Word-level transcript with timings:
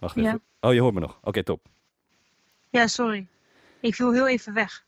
Wacht 0.00 0.14
Ja. 0.14 0.22
even. 0.22 0.42
Oh, 0.60 0.72
je 0.74 0.80
hoort 0.80 0.94
me 0.94 1.00
nog. 1.00 1.18
Oké, 1.22 1.42
top. 1.42 1.60
Ja, 2.70 2.86
sorry. 2.86 3.26
Ik 3.80 3.94
viel 3.94 4.12
heel 4.12 4.28
even 4.28 4.54
weg. 4.54 4.84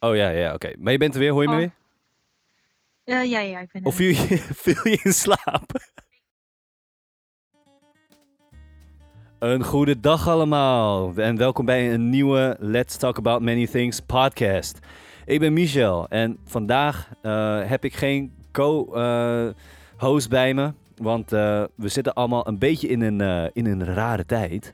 Oh 0.00 0.16
ja, 0.16 0.28
ja, 0.28 0.54
oké. 0.54 0.72
Maar 0.78 0.92
je 0.92 0.98
bent 0.98 1.14
er 1.14 1.20
weer, 1.20 1.32
hoor 1.32 1.42
je 1.42 1.48
me 1.48 1.54
Oh. 1.54 1.60
weer? 1.60 1.70
Eh, 3.04 3.30
ja, 3.30 3.40
ja, 3.40 3.60
ik 3.60 3.72
ben 3.72 3.82
er. 3.82 3.88
Of 3.88 3.94
viel 3.94 4.08
je, 4.08 4.38
viel 4.64 4.88
je 4.88 5.00
in 5.02 5.12
slaap? 5.12 5.70
Een 9.38 9.64
goede 9.64 10.00
dag 10.00 10.28
allemaal 10.28 11.12
en 11.16 11.36
welkom 11.36 11.64
bij 11.64 11.94
een 11.94 12.08
nieuwe 12.10 12.56
Let's 12.60 12.96
Talk 12.96 13.18
About 13.18 13.40
Many 13.40 13.66
Things 13.66 14.00
podcast. 14.00 14.78
Ik 15.24 15.40
ben 15.40 15.52
Michel 15.52 16.08
en 16.08 16.38
vandaag 16.44 17.10
eh, 17.22 17.60
heb 17.64 17.84
ik 17.84 17.94
geen 17.94 18.34
co-host 18.52 20.28
bij 20.28 20.54
me, 20.54 20.72
want 20.96 21.32
eh, 21.32 21.62
we 21.74 21.88
zitten 21.88 22.14
allemaal 22.14 22.48
een 22.48 22.58
beetje 22.58 22.88
in 22.88 23.00
een, 23.00 23.20
eh, 23.20 23.44
in 23.52 23.66
een 23.66 23.84
rare 23.84 24.26
tijd. 24.26 24.72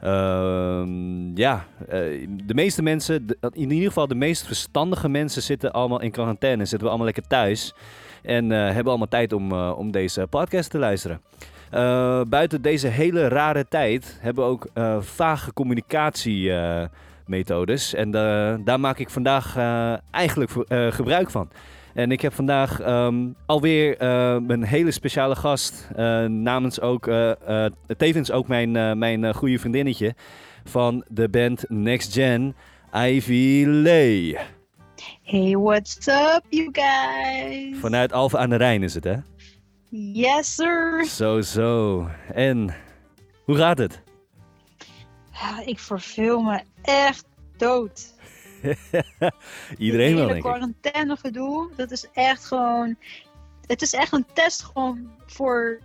Ehm, 0.00 1.36
ja, 1.36 1.64
eh, 1.88 1.98
de 2.46 2.54
meeste 2.54 2.82
mensen, 2.82 3.26
in 3.52 3.70
ieder 3.70 3.88
geval 3.88 4.06
de 4.06 4.14
meest 4.14 4.46
verstandige 4.46 5.08
mensen 5.08 5.42
zitten 5.42 5.72
allemaal 5.72 6.00
in 6.00 6.10
quarantaine, 6.10 6.64
zitten 6.64 6.80
we 6.80 6.88
allemaal 6.88 7.06
lekker 7.06 7.26
thuis. 7.26 7.74
En 8.22 8.50
hebben 8.50 8.86
allemaal 8.86 9.08
tijd 9.08 9.32
om, 9.32 9.52
om 9.52 9.90
deze 9.90 10.26
podcast 10.30 10.70
te 10.70 10.78
luisteren. 10.78 11.20
Buiten 12.28 12.62
deze 12.62 12.86
hele 12.86 13.28
rare 13.28 13.68
tijd 13.68 14.18
hebben 14.20 14.44
we 14.44 14.50
ook 14.50 14.66
vage 15.00 15.52
communicatiemethodes. 15.52 17.94
en 17.94 18.10
daar 18.64 18.80
maak 18.80 18.98
ik 18.98 19.10
vandaag 19.10 19.56
eigenlijk 20.10 20.50
gebruik 20.94 21.30
van. 21.30 21.50
En 21.94 22.10
ik 22.12 22.20
heb 22.20 22.32
vandaag 22.34 22.80
ehm, 22.80 23.28
alweer 23.46 23.96
eh, 23.96 24.36
een 24.46 24.64
hele 24.64 24.90
speciale 24.90 25.36
gast. 25.36 25.88
eh, 25.96 26.24
namens 26.24 26.80
ook, 26.80 27.06
eh, 27.06 27.64
eh, 27.66 27.72
tevens 27.96 28.30
ook 28.30 28.48
mijn, 28.48 28.76
eh, 28.76 28.92
mijn 28.92 29.24
eh, 29.24 29.34
goede 29.34 29.58
vriendinnetje 29.58 30.14
van 30.64 31.04
de 31.08 31.28
band 31.28 31.64
Next 31.68 32.12
Gen, 32.12 32.54
Ivy 32.94 33.64
Lee. 33.66 34.36
Hey, 35.22 35.56
what's 35.56 36.06
up, 36.06 36.42
you 36.48 36.68
guys? 36.72 37.78
Vanuit 37.78 38.12
Alphen 38.12 38.38
aan 38.38 38.50
de 38.50 38.56
Rijn 38.56 38.82
is 38.82 38.94
het, 38.94 39.04
hè? 39.04 39.14
Yes, 40.12 40.54
sir. 40.54 41.04
Zo, 41.04 41.40
zo. 41.40 42.06
En 42.34 42.74
hoe 43.44 43.56
gaat 43.56 43.78
het? 43.78 44.02
Ja, 45.32 45.62
ik 45.64 45.78
verveel 45.78 46.40
me 46.40 46.60
echt 46.82 47.24
dood. 47.56 48.14
Iedereen 49.78 50.14
wel, 50.14 50.24
denk 50.26 50.36
ik. 50.36 50.42
quarantaine 50.42 51.16
gedoe, 51.16 51.68
dat 51.76 51.90
is 51.90 52.06
echt 52.12 52.44
gewoon... 52.44 52.96
Het 53.66 53.82
is 53.82 53.92
echt 53.92 54.12
een 54.12 54.26
test 54.32 54.62
gewoon 54.62 55.10
voor 55.26 55.78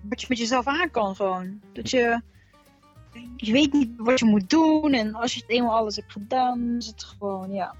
wat 0.00 0.20
je 0.20 0.26
met 0.28 0.38
jezelf 0.38 0.66
aan 0.66 0.90
kan 0.90 1.16
gewoon. 1.16 1.60
Dat 1.72 1.90
je... 1.90 2.20
Je 3.36 3.52
weet 3.52 3.72
niet 3.72 3.90
wat 3.96 4.18
je 4.18 4.24
moet 4.24 4.50
doen 4.50 4.92
en 4.92 5.14
als 5.14 5.34
je 5.34 5.40
het 5.40 5.50
eenmaal 5.50 5.76
alles 5.76 5.96
hebt 5.96 6.12
gedaan, 6.12 6.74
is 6.78 6.86
het 6.86 7.04
gewoon, 7.04 7.52
ja... 7.52 7.74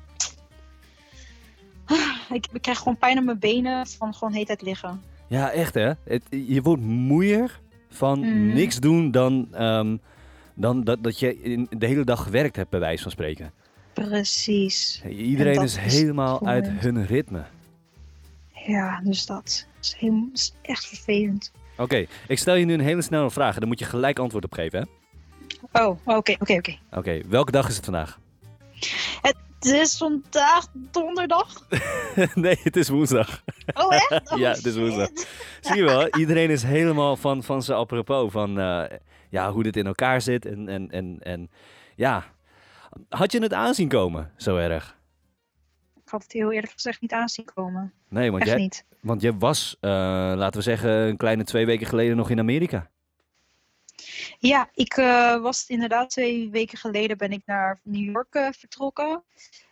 Ik, 2.32 2.46
ik 2.52 2.62
krijg 2.62 2.78
gewoon 2.78 2.96
pijn 2.98 3.16
aan 3.18 3.24
mijn 3.24 3.38
benen 3.38 3.86
van 3.86 4.14
gewoon 4.14 4.28
de 4.28 4.34
hele 4.34 4.46
tijd 4.46 4.62
liggen. 4.62 5.02
Ja, 5.26 5.50
echt 5.50 5.74
hè? 5.74 5.92
Het, 6.04 6.22
je 6.30 6.62
wordt 6.62 6.82
moeier 6.82 7.60
van 7.90 8.18
Mhm. 8.20 8.52
niks 8.54 8.76
doen 8.80 9.10
dan, 9.10 9.48
ehm, 9.52 9.96
dan 10.54 10.84
dat, 10.84 11.02
dat 11.02 11.18
je 11.18 11.40
in 11.42 11.66
de 11.70 11.86
hele 11.86 12.04
dag 12.04 12.22
gewerkt 12.22 12.56
hebt, 12.56 12.70
bij 12.70 12.80
wijze 12.80 13.02
van 13.02 13.10
spreken. 13.12 13.52
Precies. 14.04 15.02
Iedereen 15.08 15.62
is 15.62 15.76
is 15.76 15.94
helemaal 15.98 16.46
uit 16.46 16.68
hun 16.68 17.06
ritme. 17.06 17.44
Ja, 18.66 19.00
dus 19.04 19.26
dat 19.26 19.66
is, 19.80 19.96
heel, 19.98 20.28
is 20.32 20.54
echt 20.62 20.86
vervelend. 20.86 21.52
Oké, 21.76 22.06
ik 22.28 22.38
stel 22.38 22.54
je 22.54 22.64
nu 22.64 22.74
een 22.74 22.80
hele 22.80 23.02
snelle 23.02 23.30
vraag 23.30 23.54
en 23.54 23.60
dan 23.60 23.68
moet 23.68 23.78
je 23.78 23.84
gelijk 23.84 24.18
antwoord 24.18 24.44
op 24.44 24.52
geven, 24.52 24.78
hè? 24.78 25.84
Oh, 25.84 25.98
oké, 26.04 26.36
oké, 26.38 26.52
oké. 26.52 26.78
Oké, 26.90 27.20
welke 27.28 27.50
dag 27.52 27.68
is 27.68 27.76
het 27.76 27.84
vandaag? 27.84 28.18
Het 29.22 29.64
is 29.64 29.96
vandaag 29.96 30.66
donderdag. 30.72 31.62
nee, 32.34 32.58
het 32.62 32.76
is 32.76 32.88
woensdag. 32.88 33.42
Oh, 33.74 33.94
echt? 33.94 34.30
Oh, 34.32 34.38
Ja, 34.42 34.50
het 34.50 34.66
is 34.66 34.76
woensdag. 34.76 35.08
shit. 35.08 35.28
Zie 35.60 35.76
je 35.76 35.84
wel, 35.84 36.16
iedereen 36.16 36.50
is 36.50 36.62
helemaal 36.62 37.16
van, 37.16 37.42
van 37.42 37.62
zijn 37.62 37.78
apropos. 37.78 38.32
Van 38.32 38.60
eh, 38.60 38.98
ja, 39.30 39.52
hoe 39.52 39.62
dit 39.62 39.76
in 39.76 39.86
elkaar 39.86 40.20
zit. 40.20 40.46
En, 40.46 40.68
en, 40.68 40.90
en, 40.90 41.18
en 41.22 41.50
ja, 41.94 42.24
had 43.08 43.32
je 43.32 43.40
het 43.42 43.52
aanzien 43.52 43.88
komen 43.88 44.32
zo 44.36 44.56
erg? 44.56 44.96
Ik 46.04 46.12
had 46.12 46.22
het 46.22 46.32
heel 46.32 46.52
eerlijk 46.52 46.72
gezegd 46.72 47.00
niet 47.00 47.12
aanzien 47.12 47.44
komen. 47.54 47.92
Nee, 48.08 48.30
want 48.30 48.42
Echt 48.42 48.50
jij, 48.50 48.60
niet. 48.60 48.84
want 49.00 49.20
jij 49.20 49.32
was, 49.32 49.76
eh, 49.80 49.90
laten 50.36 50.56
we 50.58 50.62
zeggen, 50.62 50.90
een 50.90 51.16
kleine 51.16 51.44
twee 51.44 51.66
weken 51.66 51.86
geleden 51.86 52.16
nog 52.16 52.30
in 52.30 52.38
Amerika. 52.38 52.90
Ja, 54.38 54.68
ik 54.74 54.92
eh, 54.96 55.40
was 55.40 55.66
inderdaad 55.68 56.10
twee 56.10 56.50
weken 56.50 56.78
geleden 56.78 57.18
ben 57.18 57.30
ik 57.32 57.42
naar 57.46 57.80
New 57.82 58.10
York 58.12 58.34
eh, 58.34 58.48
vertrokken. 58.52 59.22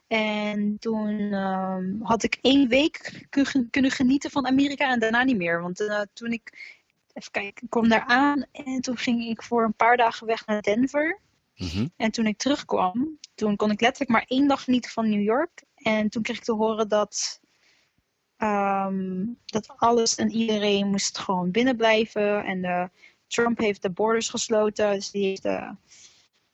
En 0.06 0.76
toen 0.78 1.32
ehm, 1.32 2.00
had 2.02 2.22
ik 2.22 2.38
één 2.40 2.68
week 2.68 3.26
kun- 3.30 3.68
kunnen 3.70 3.90
genieten 3.90 4.30
van 4.30 4.46
Amerika 4.46 4.92
en 4.92 4.98
daarna 5.00 5.22
niet 5.22 5.36
meer. 5.36 5.62
Want 5.62 6.08
toen 6.12 6.32
ik, 6.32 6.74
even 7.12 7.30
kijken, 7.30 7.62
ik 7.62 7.70
kwam 7.70 7.88
daar 7.88 8.04
aan 8.06 8.44
en 8.52 8.80
toen 8.80 8.96
ging 8.96 9.24
ik 9.24 9.42
voor 9.42 9.64
een 9.64 9.74
paar 9.74 9.96
dagen 9.96 10.26
weg 10.26 10.46
naar 10.46 10.62
Denver. 10.62 11.18
Mhm. 11.56 11.86
En 11.96 12.10
toen 12.10 12.26
ik 12.26 12.38
terugkwam, 12.38 13.18
toen 13.34 13.56
kon 13.56 13.70
ik 13.70 13.80
letterlijk 13.80 14.10
maar 14.10 14.24
één 14.28 14.48
dag 14.48 14.64
genieten 14.64 14.90
van 14.90 15.10
New 15.10 15.22
York. 15.22 15.62
En 15.74 16.08
toen 16.08 16.22
kreeg 16.22 16.36
ik 16.36 16.44
te 16.44 16.52
horen 16.52 16.88
dat, 16.88 17.40
ehm, 18.36 19.24
dat 19.44 19.72
alles 19.76 20.14
en 20.14 20.30
iedereen 20.30 20.86
moest 20.86 21.18
gewoon 21.18 21.50
binnen 21.50 21.76
blijven. 21.76 22.44
En 22.44 22.90
Trump 23.34 23.58
heeft 23.58 23.82
de 23.82 23.90
borders 23.90 24.28
gesloten. 24.28 24.92
Dus 24.92 25.10
die 25.10 25.26
heeft, 25.26 25.44
eh, 25.44 25.70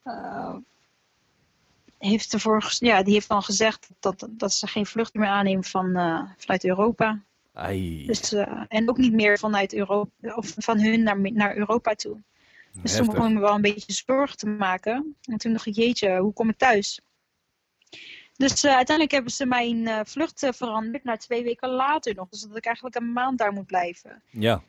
eh, 0.03 0.57
heeft, 1.99 2.33
ervoor, 2.33 2.75
ja, 2.79 3.03
die 3.03 3.13
heeft 3.13 3.29
dan 3.29 3.43
gezegd 3.43 3.89
dat, 4.01 4.29
dat 4.31 4.53
ze 4.53 4.67
geen 4.67 4.87
vlucht 4.87 5.15
meer 5.15 5.29
aannemen 5.29 5.65
van, 5.65 5.97
eh, 5.97 6.23
vanuit 6.37 6.65
Europa. 6.65 7.23
Ai, 7.53 8.07
Dus, 8.07 8.33
en 8.69 8.89
ook 8.89 8.97
niet 8.97 9.13
meer 9.13 9.39
vanuit 9.39 9.75
Europa, 9.75 10.35
of 10.35 10.55
van 10.57 10.81
hun 10.81 11.03
naar, 11.03 11.33
naar 11.33 11.57
Europa 11.57 11.95
toe. 11.95 12.23
Dus 12.73 12.91
toen 12.91 12.91
heftig. 12.91 13.07
begon 13.07 13.29
ik 13.29 13.35
me 13.35 13.41
wel 13.41 13.55
een 13.55 13.61
beetje 13.61 13.93
zorgen 13.93 14.37
te 14.37 14.47
maken. 14.47 15.17
En 15.23 15.39
toen 15.39 15.53
dacht 15.53 15.67
ik, 15.67 15.75
jeetje, 15.75 16.19
hoe 16.19 16.33
kom 16.33 16.49
ik 16.49 16.59
thuis? 16.59 17.01
Dus 18.41 18.65
eh, 18.65 18.75
uiteindelijk 18.75 19.11
hebben 19.11 19.33
ze 19.33 19.47
mijn 19.47 19.87
eh, 19.87 20.01
vlucht 20.05 20.43
eh, 20.43 20.53
veranderd 20.53 21.05
naar 21.05 21.19
twee 21.19 21.43
weken 21.43 21.69
later 21.69 22.15
nog. 22.15 22.29
Dus 22.29 22.41
dat 22.41 22.57
ik 22.57 22.65
eigenlijk 22.65 22.97
een 22.97 23.13
maand 23.13 23.39
daar 23.39 23.53
moet 23.53 23.67
blijven. 23.67 24.23
Ja, 24.31 24.63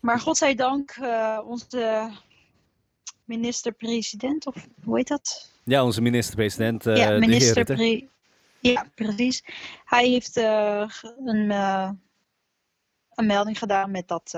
Maar 0.00 0.20
godzijdank, 0.20 0.96
onze 1.44 2.10
minister-president, 3.24 4.46
of 4.46 4.66
hoe 4.84 4.96
heet 4.96 5.08
dat? 5.08 5.52
ja 5.64 5.84
onze 5.84 6.00
minister-president, 6.00 6.84
ja, 6.84 7.18
minister 7.18 7.78
Ja, 8.60 8.86
precies. 8.94 9.42
Hij 9.84 10.08
heeft 10.08 10.36
een, 10.36 11.50
een 13.10 13.26
melding 13.26 13.58
gedaan 13.58 13.90
met 13.90 14.08
dat, 14.08 14.34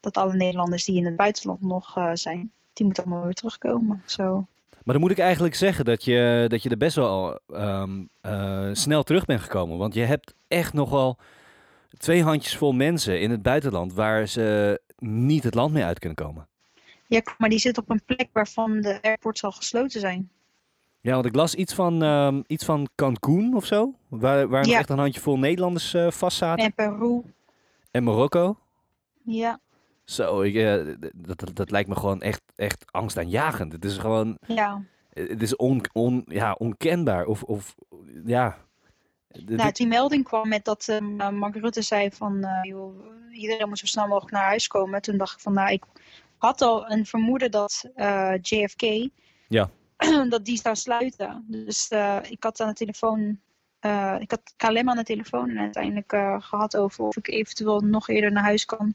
dat 0.00 0.16
alle 0.16 0.34
Nederlanders 0.34 0.84
die 0.84 0.96
in 0.96 1.04
het 1.04 1.16
buitenland 1.16 1.60
nog 1.60 1.96
eh, 1.96 2.10
zijn, 2.14 2.52
die 2.72 2.84
moeten 2.86 3.04
allemaal 3.04 3.24
weer 3.24 3.34
terugkomen. 3.34 4.02
Zo. 4.06 4.46
Maar 4.84 4.94
dan 4.94 5.00
moet 5.00 5.10
ik 5.10 5.18
eigenlijk 5.18 5.54
zeggen 5.54 5.84
dat 5.84 6.04
je, 6.04 6.44
dat 6.48 6.62
je 6.62 6.68
er 6.68 6.76
best 6.76 6.96
wel 6.96 7.38
ehm, 7.48 8.04
eh, 8.20 8.68
snel 8.72 9.02
terug 9.02 9.24
bent 9.24 9.40
gekomen. 9.40 9.78
Want 9.78 9.94
je 9.94 10.00
hebt 10.04 10.34
echt 10.48 10.72
nog 10.72 10.90
wel 10.90 11.16
twee 11.98 12.22
handjes 12.22 12.56
vol 12.56 12.72
mensen 12.72 13.20
in 13.20 13.30
het 13.30 13.42
buitenland 13.42 13.92
waar 13.92 14.26
ze 14.26 14.80
niet 14.98 15.42
het 15.42 15.54
land 15.54 15.72
mee 15.72 15.84
uit 15.84 15.98
kunnen 15.98 16.18
komen. 16.18 16.46
Ja, 17.06 17.22
maar 17.38 17.48
die 17.48 17.58
zit 17.58 17.78
op 17.78 17.90
een 17.90 18.02
plek 18.06 18.28
waarvan 18.32 18.80
de 18.80 18.98
airports 19.02 19.44
al 19.44 19.52
gesloten 19.52 20.00
zijn. 20.00 20.30
Ja, 21.00 21.12
want 21.12 21.26
ik 21.26 21.34
las 21.34 21.54
iets 21.54 21.74
van, 21.74 22.02
ehm, 22.02 22.42
iets 22.46 22.64
van 22.64 22.88
Cancún 22.94 23.54
of 23.54 23.64
zo, 23.64 23.94
waar, 24.08 24.48
waar 24.48 24.66
nog 24.66 24.74
echt 24.74 24.90
een 24.90 24.98
handjevol 24.98 25.38
Nederlanders 25.38 25.94
eh 25.94 26.10
vast 26.10 26.36
zaten. 26.36 26.64
En 26.64 26.72
Peru, 26.74 27.22
En 27.90 28.04
Marokko. 28.04 28.56
ja. 29.24 29.60
Zo, 30.10 30.40
ik, 30.40 30.54
eh, 30.54 30.94
dat, 31.14 31.38
dat, 31.38 31.56
dat 31.56 31.70
lijkt 31.70 31.88
me 31.88 31.96
gewoon 31.96 32.20
echt, 32.20 32.42
echt 32.56 32.84
angstaanjagend. 32.90 33.72
Het 33.72 33.84
is 33.84 33.96
gewoon, 33.96 34.38
ja. 34.46 34.82
het 35.12 35.42
is 35.42 35.56
on, 35.56 35.80
on, 35.92 36.22
ja, 36.26 36.52
onkenbaar. 36.52 37.26
Of, 37.26 37.42
of 37.42 37.74
ja. 38.24 38.56
Nou, 39.46 39.72
die 39.72 39.86
melding 39.86 40.24
kwam 40.24 40.48
met 40.48 40.64
dat 40.64 40.88
eh, 40.88 41.28
Mark 41.30 41.56
Rutte 41.56 41.82
zei 41.82 42.10
van 42.10 42.44
eh, 42.44 42.70
joh, 42.70 42.94
iedereen 43.32 43.68
moet 43.68 43.78
zo 43.78 43.86
snel 43.86 44.06
mogelijk 44.06 44.32
naar 44.32 44.44
huis 44.44 44.66
komen. 44.66 45.02
Toen 45.02 45.16
dacht 45.16 45.34
ik 45.34 45.40
van 45.40 45.52
nou, 45.52 45.72
ik 45.72 45.84
had 46.36 46.60
al 46.60 46.90
een 46.90 47.06
vermoeden 47.06 47.50
dat 47.50 47.84
eh, 47.94 48.34
JFK, 48.40 49.08
Ja. 49.48 49.70
dat 50.28 50.44
die 50.44 50.58
zou 50.58 50.76
sluiten. 50.76 51.44
Dus 51.46 51.88
eh, 51.88 52.18
ik 52.28 52.42
had 52.42 52.60
aan 52.60 52.68
de 52.68 52.74
telefoon, 52.74 53.40
eh, 53.78 54.16
ik 54.18 54.30
had 54.30 54.54
KLM 54.56 54.88
aan 54.88 54.96
de 54.96 55.02
telefoon 55.02 55.50
en 55.50 55.58
uiteindelijk 55.58 56.12
eh, 56.12 56.36
gehad 56.40 56.76
over 56.76 57.04
of 57.04 57.16
ik 57.16 57.28
eventueel 57.28 57.80
nog 57.80 58.08
eerder 58.08 58.32
naar 58.32 58.42
huis 58.42 58.64
kan 58.64 58.94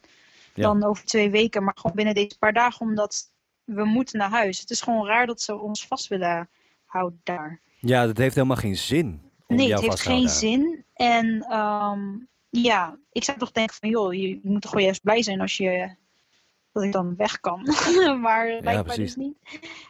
Ja. 0.55 0.63
dan 0.63 0.83
over 0.83 1.05
twee 1.05 1.29
weken. 1.29 1.63
Maar 1.63 1.77
gewoon 1.77 1.95
binnen 1.95 2.13
deze 2.13 2.37
paar 2.37 2.53
dagen, 2.53 2.85
omdat 2.85 3.31
we 3.63 3.85
moeten 3.85 4.19
naar 4.19 4.29
huis. 4.29 4.59
Het 4.59 4.69
is 4.69 4.81
gewoon 4.81 5.05
raar 5.05 5.25
dat 5.25 5.41
ze 5.41 5.55
ons 5.55 5.87
vast 5.87 6.07
willen 6.07 6.49
houden 6.85 7.21
daar. 7.23 7.61
ja, 7.79 8.05
dat 8.05 8.17
heeft 8.17 8.35
helemaal 8.35 8.57
geen 8.57 8.77
zin. 8.77 9.21
Nee, 9.47 9.71
het 9.71 9.81
heeft 9.81 10.01
geen 10.01 10.29
zin. 10.29 10.85
En 10.93 11.45
ehm, 11.49 12.01
ja, 12.49 12.97
ik 13.11 13.23
zou 13.23 13.37
toch 13.37 13.51
denken 13.51 13.75
van, 13.75 13.89
joh, 13.89 14.13
je, 14.13 14.39
moet 14.43 14.61
toch 14.61 14.69
gewoon 14.69 14.85
juist 14.85 15.03
blij 15.03 15.23
zijn 15.23 15.41
als 15.41 15.57
je 15.57 15.95
dat 16.71 16.83
ik 16.83 16.91
dan 16.91 17.15
weg 17.15 17.39
kan. 17.39 17.61
maar 18.21 18.45
blijkbaar 18.45 18.83
precies. 18.83 19.13
dus 19.13 19.15
niet. 19.15 19.37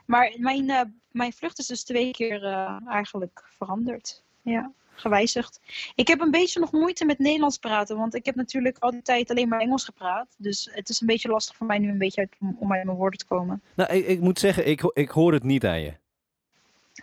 Maar 0.06 0.33
mijn, 0.38 0.69
eh, 0.69 0.81
mijn 1.12 1.33
vlucht 1.33 1.59
is 1.59 1.67
dus 1.67 1.83
twee 1.83 2.12
keer 2.12 2.44
eh, 2.44 2.77
eigenlijk 2.88 3.44
veranderd. 3.57 4.23
Ja, 4.41 4.71
gewijzigd. 4.95 5.59
Ik 5.95 6.07
heb 6.07 6.19
een 6.19 6.31
beetje 6.31 6.59
nog 6.59 6.71
moeite 6.71 7.06
met 7.06 7.19
Nederlands 7.19 7.57
praten, 7.57 7.97
want 7.97 8.15
ik 8.15 8.25
heb 8.25 8.36
natuurlijk 8.36 8.77
al 8.80 8.92
die 8.92 9.01
tijd 9.01 9.30
alleen 9.30 9.47
maar 9.47 9.59
Engels 9.59 9.86
gepraat. 9.86 10.36
Dus 10.38 10.69
het 10.71 10.89
is 10.89 11.01
een 11.01 11.07
beetje 11.07 11.30
lastig 11.30 11.56
voor 11.56 11.68
mij 11.68 11.80
nu 11.80 11.89
een 11.89 11.97
beetje 11.97 12.21
uit, 12.21 12.36
om, 12.59 12.74
uit 12.74 12.86
mijn 12.86 12.97
woorden 12.97 13.19
te 13.19 13.25
komen. 13.25 13.62
Nou, 13.75 13.94
ik, 13.94 14.07
ik 14.07 14.19
moet 14.19 14.39
zeggen, 14.39 14.68
ik, 14.68 14.92
ik 14.94 15.09
hoor 15.09 15.33
het 15.33 15.44
niet 15.44 15.65
aan 15.65 15.81
je. 15.81 15.94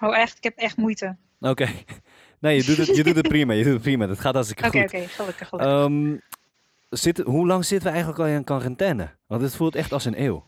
Oh 0.00 0.16
echt, 0.16 0.36
ik 0.36 0.44
heb 0.44 0.56
echt 0.56 0.76
moeite. 0.76 1.16
Oké. 1.40 1.68
Nee, 2.42 2.56
je 2.56 2.64
doet, 2.64 2.76
het, 2.76 2.96
je 2.96 3.02
doet 3.02 3.16
het 3.16 3.28
prima. 3.28 3.52
Je 3.52 3.64
doet 3.64 3.72
het 3.72 3.82
prima. 3.82 4.06
Dat 4.06 4.20
gaat 4.20 4.34
hartstikke 4.34 4.66
Oké, 4.66 4.80
goed. 4.80 4.94
oké, 4.94 5.08
gelukkig, 5.08 5.48
gelukkig. 5.48 5.74
Ehm, 5.74 6.16
zit, 6.88 7.18
hoe 7.18 7.46
lang 7.46 7.64
zitten 7.64 7.86
we 7.86 7.94
eigenlijk 7.94 8.22
al 8.22 8.26
in 8.36 8.44
quarantaine? 8.44 9.10
Want 9.26 9.42
het 9.42 9.56
voelt 9.56 9.74
echt 9.74 9.92
als 9.92 10.04
een 10.04 10.22
eeuw. 10.22 10.46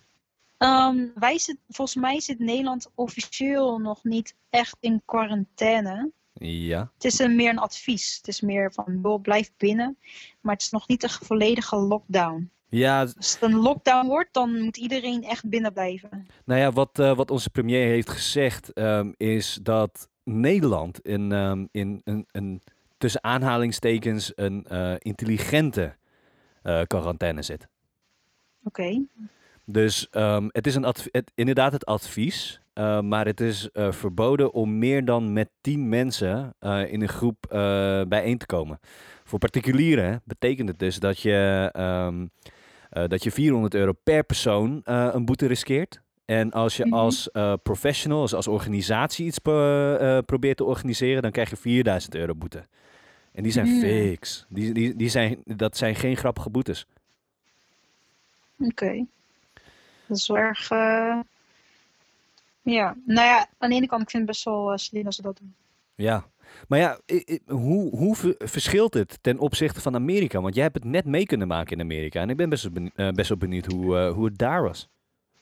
Ehm, 0.59 1.07
wij 1.15 1.39
zit, 1.39 1.57
volgens 1.69 1.97
mij 1.97 2.21
zit 2.21 2.39
Nederland 2.39 2.91
officieel 2.95 3.79
nog 3.79 4.05
niet 4.05 4.35
echt 4.51 4.77
in 4.81 5.03
quarantaine. 5.05 6.11
Ja. 6.35 6.91
Het 6.95 7.05
is 7.05 7.19
een, 7.19 7.37
meer 7.37 7.51
een 7.51 7.59
advies. 7.59 8.17
Het 8.17 8.29
is 8.29 8.41
meer 8.41 8.73
van, 8.73 8.99
joh, 9.03 9.23
blijf 9.23 9.51
binnen. 9.57 9.99
Maar 10.41 10.53
het 10.53 10.63
is 10.63 10.71
nog 10.71 10.89
niet 10.89 11.03
een 11.03 11.11
volledige 11.11 11.77
lockdown. 11.77 12.51
Ja, 12.69 13.01
Als 13.01 13.33
het 13.33 13.43
een 13.43 13.55
lockdown 13.55 14.07
wordt, 14.07 14.33
dan 14.33 14.61
moet 14.63 14.77
iedereen 14.77 15.25
echt 15.25 15.49
binnen 15.49 15.73
blijven. 15.73 16.27
nou 16.45 16.61
ja, 16.61 16.73
wat, 16.73 16.99
eh, 16.99 17.17
wat 17.17 17.31
onze 17.31 17.51
premier 17.51 17.87
heeft 17.87 18.11
gezegd 18.11 18.73
ehm, 18.73 19.13
is 19.17 19.59
dat 19.63 20.09
Nederland 20.25 21.01
in, 21.01 21.33
ehm, 21.33 21.67
in 21.71 22.01
een, 22.05 22.27
een 22.33 22.63
tussen 22.99 23.25
aanhalingstekens 23.25 24.33
een 24.35 24.65
eh, 24.65 24.95
intelligente 24.99 25.97
eh, 26.63 26.83
quarantaine 26.87 27.43
zit. 27.43 27.69
Oké. 28.63 29.05
Dus 29.65 30.09
ehm, 30.11 30.49
het 30.51 30.67
is 30.67 30.75
een 30.75 30.85
het, 30.85 31.33
inderdaad 31.35 31.73
het 31.73 31.87
advies, 31.87 32.61
eh, 32.73 33.01
maar 33.01 33.27
het 33.27 33.41
is 33.41 33.71
eh, 33.71 33.93
verboden 33.93 34.53
om 34.53 34.79
meer 34.79 35.05
dan 35.05 35.33
met 35.33 35.49
tien 35.61 35.89
mensen 35.89 36.55
eh, 36.59 36.93
in 36.93 37.03
een 37.03 37.09
groep 37.09 37.37
bijeen 38.09 38.39
te 38.39 38.47
komen. 38.47 38.81
Voor 39.25 39.39
particulieren 39.39 40.21
betekent 40.25 40.69
het 40.69 40.79
dus 40.79 40.99
dat 40.99 41.21
je, 41.21 41.69
ehm, 41.73 42.27
eh, 42.91 43.05
dat 43.09 43.23
je 43.23 43.31
400 43.31 43.75
euro 43.75 43.93
per 44.05 44.25
persoon 44.25 44.81
een 44.85 45.25
boete 45.25 45.47
riskeert. 45.47 46.01
En 46.25 46.51
als 46.53 46.77
je 46.77 46.85
Mhm. 46.87 46.95
als 46.95 47.29
professional, 47.63 48.21
dus 48.21 48.35
als 48.35 48.49
organisatie 48.49 49.27
iets 49.27 49.39
pro- 49.39 50.23
probeert 50.23 50.57
te 50.57 50.65
organiseren, 50.65 51.23
dan 51.23 51.31
krijg 51.31 51.51
je 51.51 51.57
4000 51.57 52.15
euro 52.15 52.35
boete. 52.35 52.65
En 53.33 53.43
die 53.43 53.53
zijn 53.53 53.67
Mm. 53.69 53.81
fix. 53.81 54.47
Die, 54.49 54.73
die, 54.75 54.97
die 54.97 55.09
zijn, 55.09 55.39
dat 55.45 55.77
zijn 55.77 55.95
geen 55.95 56.17
grappige 56.17 56.51
boetes. 56.51 56.87
Oké. 58.59 59.05
Dat 60.07 60.17
is 60.17 60.27
wel 60.27 60.37
erg... 60.37 60.71
eh, 60.71 61.19
Ja, 62.63 62.97
nou 63.07 63.27
ja, 63.29 63.49
aan 63.59 63.69
de 63.71 63.75
ene 63.77 63.87
kant, 63.87 64.03
ik 64.03 64.11
vind 64.11 64.23
het 64.23 64.31
best 64.33 64.45
wel 64.45 64.73
eh, 64.73 64.79
slim 64.79 65.07
als 65.07 65.17
ze 65.17 65.23
dat 65.23 65.39
doen. 65.39 65.55
Ja, 65.95 66.25
maar 66.69 66.79
ja, 66.79 66.99
hoe, 67.47 67.97
hoe 67.97 68.17
ver- 68.17 68.35
verschilt 68.39 68.95
het 68.95 69.19
ten 69.21 69.39
opzichte 69.39 69.81
van 69.81 69.95
Amerika? 69.95 70.41
Want 70.41 70.55
jij 70.55 70.63
hebt 70.65 70.75
het 70.77 70.85
net 70.85 71.05
mee 71.05 71.27
kunnen 71.27 71.49
maken 71.49 71.73
in 71.77 71.81
Amerika. 71.83 72.21
En 72.21 72.31
ik 72.31 72.37
ben 72.37 72.49
best 72.49 72.63
wel 72.63 72.73
benieuwd, 72.73 72.93
eh, 72.97 73.09
best 73.09 73.29
wel 73.29 73.39
benieuwd 73.39 73.67
hoe, 73.67 73.97
hoe 74.09 74.25
het 74.25 74.39
daar 74.39 74.63
was. 74.63 74.89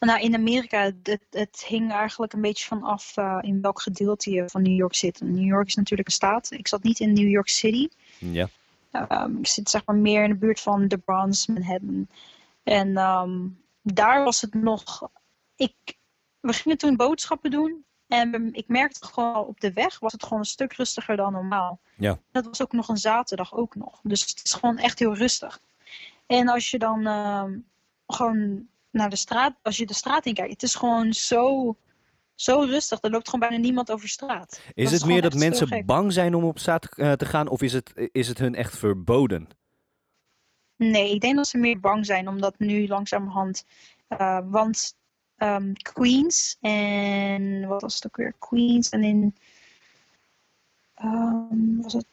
Nou, 0.00 0.20
in 0.20 0.34
Amerika, 0.34 0.92
het, 1.02 1.18
het 1.30 1.64
hing 1.68 1.92
eigenlijk 1.92 2.32
een 2.32 2.40
beetje 2.40 2.66
van 2.66 2.82
af 2.82 3.16
in 3.40 3.60
welk 3.60 3.80
gedeelte 3.82 4.30
je 4.30 4.48
van 4.48 4.62
New 4.62 4.76
York 4.76 4.94
zit. 4.94 5.20
New 5.20 5.44
York 5.44 5.66
is 5.66 5.74
natuurlijk 5.74 6.08
een 6.08 6.14
staat. 6.14 6.50
Ik 6.52 6.68
zat 6.68 6.82
niet 6.82 7.00
in 7.00 7.12
New 7.12 7.28
York 7.28 7.48
City. 7.48 7.88
Ja, 8.18 8.48
Ehm, 8.90 9.36
ik 9.36 9.46
zit 9.46 9.70
zeg 9.70 9.84
maar 9.86 9.96
meer 9.96 10.22
in 10.24 10.30
de 10.30 10.36
buurt 10.36 10.60
van 10.60 10.88
de 10.88 10.98
Bronx, 10.98 11.46
Manhattan. 11.46 12.06
En 12.62 12.96
ehm, 12.96 13.38
daar 13.82 14.24
was 14.24 14.40
het 14.40 14.54
nog. 14.54 15.08
Ik, 15.56 15.98
we 16.40 16.52
gingen 16.52 16.78
toen 16.78 16.96
boodschappen 16.96 17.50
doen. 17.50 17.84
En 18.08 18.52
ik 18.52 18.68
merkte 18.68 19.06
gewoon 19.06 19.46
op 19.46 19.60
de 19.60 19.72
weg 19.72 19.98
was 19.98 20.12
het 20.12 20.22
gewoon 20.22 20.38
een 20.38 20.44
stuk 20.44 20.72
rustiger 20.72 21.16
dan 21.16 21.32
normaal. 21.32 21.80
Ja. 21.96 22.18
Dat 22.32 22.44
was 22.44 22.62
ook 22.62 22.72
nog 22.72 22.88
een 22.88 22.96
zaterdag 22.96 23.54
ook 23.54 23.74
nog. 23.74 24.00
Dus 24.02 24.20
het 24.20 24.40
is 24.44 24.52
gewoon 24.52 24.78
echt 24.78 24.98
heel 24.98 25.14
rustig. 25.14 25.60
En 26.26 26.48
als 26.48 26.70
je 26.70 26.78
dan 26.78 27.06
ehm, 27.06 27.58
gewoon 28.06 28.66
naar 28.90 29.10
de 29.10 29.16
straat, 29.16 29.54
als 29.62 29.76
je 29.76 29.86
de 29.86 29.94
straat 29.94 30.26
in 30.26 30.34
kijkt, 30.34 30.52
het 30.52 30.62
is 30.62 30.74
gewoon 30.74 31.12
zo, 31.12 31.76
zo 32.34 32.60
rustig. 32.60 33.02
Er 33.02 33.10
loopt 33.10 33.28
gewoon 33.28 33.48
bijna 33.48 33.62
niemand 33.64 33.90
over 33.90 34.08
straat. 34.08 34.60
is 34.74 34.90
het 34.90 35.04
meer 35.04 35.22
dat 35.22 35.34
mensen 35.34 35.86
bang 35.86 36.12
zijn 36.12 36.34
om 36.34 36.44
op 36.44 36.58
straat 36.58 36.98
eh, 36.98 37.12
te 37.12 37.26
gaan? 37.26 37.48
Of 37.48 37.62
is 37.62 37.72
het, 37.72 37.92
is 38.12 38.28
het 38.28 38.38
hun 38.38 38.54
echt 38.54 38.78
verboden? 38.78 39.48
Nee, 40.90 41.14
ik 41.14 41.20
denk 41.20 41.36
dat 41.36 41.46
ze 41.46 41.58
meer 41.58 41.80
bang 41.80 42.06
zijn, 42.06 42.28
omdat 42.28 42.58
nu 42.58 42.86
langzamerhand. 42.88 43.64
eh, 44.08 44.38
want 44.44 44.96
ehm, 45.36 45.72
Queens 45.72 46.56
en. 46.60 47.66
Wat 47.68 47.82
was 47.82 47.94
het 47.94 48.06
ook 48.06 48.16
weer? 48.16 48.34
Queens 48.38 48.88
en 48.88 49.04
in. 49.04 49.34
ehm, 50.94 51.76
was 51.82 51.92
het. 51.92 52.06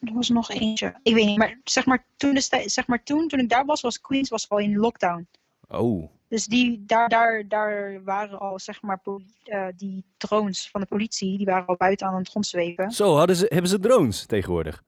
Er 0.00 0.12
was 0.12 0.28
nog 0.28 0.50
eentje. 0.50 0.94
Ik 1.02 1.14
weet 1.14 1.26
niet, 1.26 1.38
maar 1.38 1.60
zeg 1.64 1.86
maar 1.86 2.04
toen, 2.16 2.34
destijds- 2.34 2.74
zeg 2.74 2.86
maar 2.86 3.02
toen, 3.02 3.28
toen 3.28 3.38
ik 3.38 3.48
daar 3.48 3.64
was, 3.64 3.80
was 3.80 4.00
Queens 4.00 4.28
was 4.28 4.48
al 4.48 4.58
in 4.58 4.76
lockdown. 4.76 5.26
Oh, 5.68 6.10
Dus 6.28 6.46
die, 6.46 6.84
daar, 6.86 7.08
daar, 7.08 7.48
daar 7.48 8.02
waren 8.04 8.38
al, 8.38 8.58
zeg 8.58 8.82
maar, 8.82 9.00
eh, 9.44 9.66
die 9.76 10.04
drones 10.16 10.68
van 10.70 10.80
de 10.80 10.86
politie, 10.86 11.36
die 11.36 11.46
waren 11.46 11.66
al 11.66 11.76
buiten 11.76 12.06
aan 12.06 12.14
het 12.14 12.28
rondzweven. 12.28 12.90
zo 12.90 13.16
hadden 13.16 13.36
ze, 13.36 13.46
hebben 13.48 13.70
ze 13.70 13.78
drones 13.78 14.26
tegenwoordig. 14.26 14.82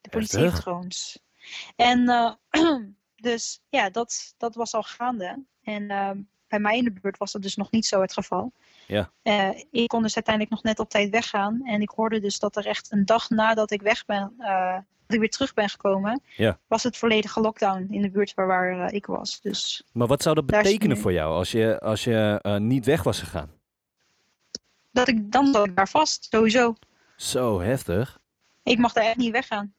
De 0.00 0.08
politie 0.10 0.38
heeft 0.40 0.60
drones. 0.60 1.18
En 1.76 2.08
eh, 2.08 2.32
dus 3.16 3.60
ja, 3.68 3.90
dat, 3.90 4.34
dat 4.38 4.54
was 4.54 4.74
al 4.74 4.82
gaande. 4.82 5.44
En 5.62 5.90
eh, 5.90 6.10
bij 6.48 6.58
mij 6.58 6.76
in 6.78 6.84
de 6.84 6.92
buurt 6.92 7.18
was 7.18 7.32
dat 7.32 7.42
dus 7.42 7.56
nog 7.56 7.70
niet 7.70 7.86
zo 7.86 8.00
het 8.00 8.12
geval. 8.12 8.52
Ja. 8.86 9.10
Eh, 9.22 9.48
ik 9.70 9.88
kon 9.88 10.02
dus 10.02 10.14
uiteindelijk 10.14 10.54
nog 10.54 10.62
net 10.64 10.78
op 10.78 10.88
tijd 10.90 11.10
weggaan. 11.10 11.60
En 11.64 11.80
ik 11.80 11.90
hoorde 11.90 12.20
dus 12.20 12.38
dat 12.38 12.56
er 12.56 12.66
echt 12.66 12.92
een 12.92 13.04
dag 13.04 13.30
nadat 13.30 13.70
ik 13.70 13.82
weg 13.82 14.04
ben, 14.04 14.34
eh, 14.38 14.74
dat 14.74 15.14
ik 15.14 15.18
weer 15.18 15.30
terug 15.30 15.54
ben 15.54 15.68
gekomen, 15.68 16.22
Ja. 16.36 16.58
was 16.66 16.82
het 16.82 16.96
volledige 16.96 17.40
lockdown 17.40 17.86
in 17.90 18.02
de 18.02 18.10
buurt 18.10 18.34
waar, 18.34 18.46
waar 18.76 18.92
ik 18.92 19.06
was. 19.06 19.40
Dus 19.40 19.84
Maar 19.92 20.06
wat 20.06 20.22
zou 20.22 20.34
dat 20.34 20.46
betekenen 20.46 20.98
voor 20.98 21.12
jou 21.12 21.34
als 21.34 21.50
je, 21.50 21.80
als 21.80 22.04
je 22.04 22.40
niet 22.60 22.84
weg 22.84 23.02
was 23.02 23.18
gegaan? 23.18 23.50
dat 24.92 25.08
ik, 25.08 25.32
dan 25.32 25.52
zat 25.52 25.66
ik 25.66 25.76
daar 25.76 25.88
vast, 25.88 26.26
sowieso. 26.30 26.74
Zo 27.16 27.60
heftig. 27.60 28.18
Ik 28.62 28.78
mag 28.78 28.92
daar 28.92 29.04
echt 29.04 29.16
niet 29.16 29.32
weggaan. 29.32 29.74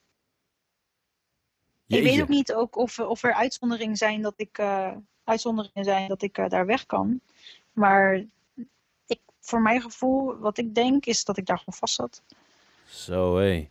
Ik 1.97 2.03
weet 2.03 2.21
ook 2.21 2.27
niet 2.27 2.53
ook 2.53 2.75
of, 2.75 2.99
of 2.99 3.23
er 3.23 3.33
uitzonderingen 3.33 3.97
zijn 3.97 4.21
dat 4.21 4.33
ik, 4.35 4.57
eh, 4.57 4.91
uitzonderingen 5.23 5.83
zijn 5.83 6.07
dat 6.07 6.21
ik 6.21 6.37
eh, 6.37 6.49
daar 6.49 6.65
weg 6.65 6.85
kan. 6.85 7.19
Maar 7.71 8.25
ik, 9.05 9.19
voor 9.39 9.61
mijn 9.61 9.81
gevoel, 9.81 10.37
wat 10.37 10.57
ik 10.57 10.75
denk, 10.75 11.05
is 11.05 11.23
dat 11.23 11.37
ik 11.37 11.45
daar 11.45 11.57
gewoon 11.57 11.79
vast 11.79 11.95
zat. 11.95 12.21
Zo 12.85 13.37
hé. 13.37 13.69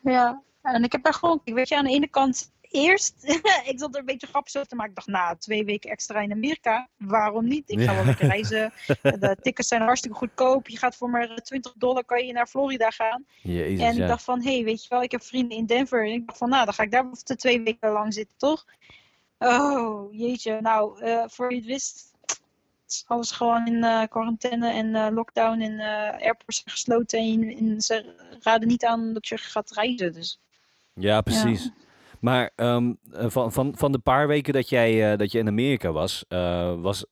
Ja, 0.00 0.42
en 0.62 0.84
ik 0.84 0.92
heb 0.92 1.02
daar 1.02 1.14
gewoon, 1.14 1.40
ik 1.44 1.54
weet 1.54 1.68
je, 1.68 1.76
aan 1.76 1.84
de 1.84 1.90
ene 1.90 2.08
kant 2.08 2.52
eerst, 2.72 3.14
ik 3.72 3.78
zat 3.78 3.94
er 3.94 4.00
een 4.00 4.06
beetje 4.06 4.26
grapjes 4.26 4.56
over 4.56 4.68
te 4.68 4.74
maken. 4.74 4.90
Ik 4.90 4.96
dacht, 4.96 5.08
nou, 5.08 5.36
twee 5.38 5.64
weken 5.64 5.90
extra 5.90 6.20
in 6.20 6.32
Amerika, 6.32 6.88
waarom 6.96 7.48
niet? 7.48 7.70
Ik 7.70 7.80
ga 7.80 7.94
wel 7.94 8.04
lekker 8.04 8.26
reizen. 8.26 8.72
De 9.02 9.36
tickets 9.40 9.68
zijn 9.68 9.82
hartstikke 9.82 10.16
goedkoop. 10.16 10.68
Je 10.68 10.78
gaat 10.78 10.96
voor 10.96 11.10
maar 11.10 11.30
eh, 11.30 11.36
20 11.36 11.72
dollar 11.76 12.04
kan 12.04 12.26
je 12.26 12.32
naar 12.32 12.46
Florida 12.46 12.90
gaan. 12.90 13.24
Jezus, 13.42 13.80
En 13.80 13.94
ja. 13.94 14.02
ik 14.02 14.08
dacht 14.08 14.24
van, 14.24 14.42
hé, 14.42 14.54
hey, 14.54 14.64
weet 14.64 14.82
je 14.82 14.88
wel, 14.88 15.02
ik 15.02 15.10
heb 15.10 15.22
vrienden 15.22 15.56
in 15.56 15.66
Denver. 15.66 16.06
En 16.06 16.12
ik 16.12 16.26
dacht 16.26 16.38
van, 16.38 16.48
nou, 16.48 16.64
dan 16.64 16.74
ga 16.74 16.82
ik 16.82 16.90
daar 16.90 17.06
de 17.24 17.36
twee 17.36 17.62
weken 17.62 17.90
lang 17.90 18.14
zitten, 18.14 18.36
toch? 18.36 18.64
Oh, 19.38 20.12
jeetje. 20.12 20.60
Nou, 20.60 21.00
eh, 21.00 21.24
voor 21.26 21.50
je 21.50 21.56
het 21.56 21.66
wist, 21.66 22.12
is 22.88 23.04
alles 23.06 23.30
gewoon 23.30 23.66
in 23.66 23.84
eh, 23.84 24.02
quarantaine 24.08 24.70
en 24.70 24.94
eh, 24.94 25.06
lockdown. 25.10 25.60
En 25.60 25.78
eh 25.78 26.22
airports 26.22 26.62
zijn 26.62 26.70
gesloten. 26.70 27.18
En, 27.18 27.56
en 27.56 27.80
ze 27.80 28.14
raden 28.40 28.68
niet 28.68 28.84
aan 28.84 29.12
dat 29.12 29.28
je 29.28 29.38
gaat 29.38 29.70
reizen. 29.70 30.12
Dus 30.12 30.40
Ja, 30.94 31.20
precies. 31.20 31.70
Maar 32.22 32.50
ehm, 32.56 32.92
eh, 33.12 33.26
van, 33.28 33.52
van, 33.52 33.72
van 33.76 33.92
de 33.92 33.98
paar 33.98 34.26
weken 34.26 34.52
dat 34.52 34.68
jij 34.68 35.12
eh, 35.12 35.18
dat 35.18 35.32
je 35.32 35.38
in 35.38 35.46
Amerika 35.46 35.92
was, 35.92 36.24
eh, 36.28 36.80
was, 36.80 37.04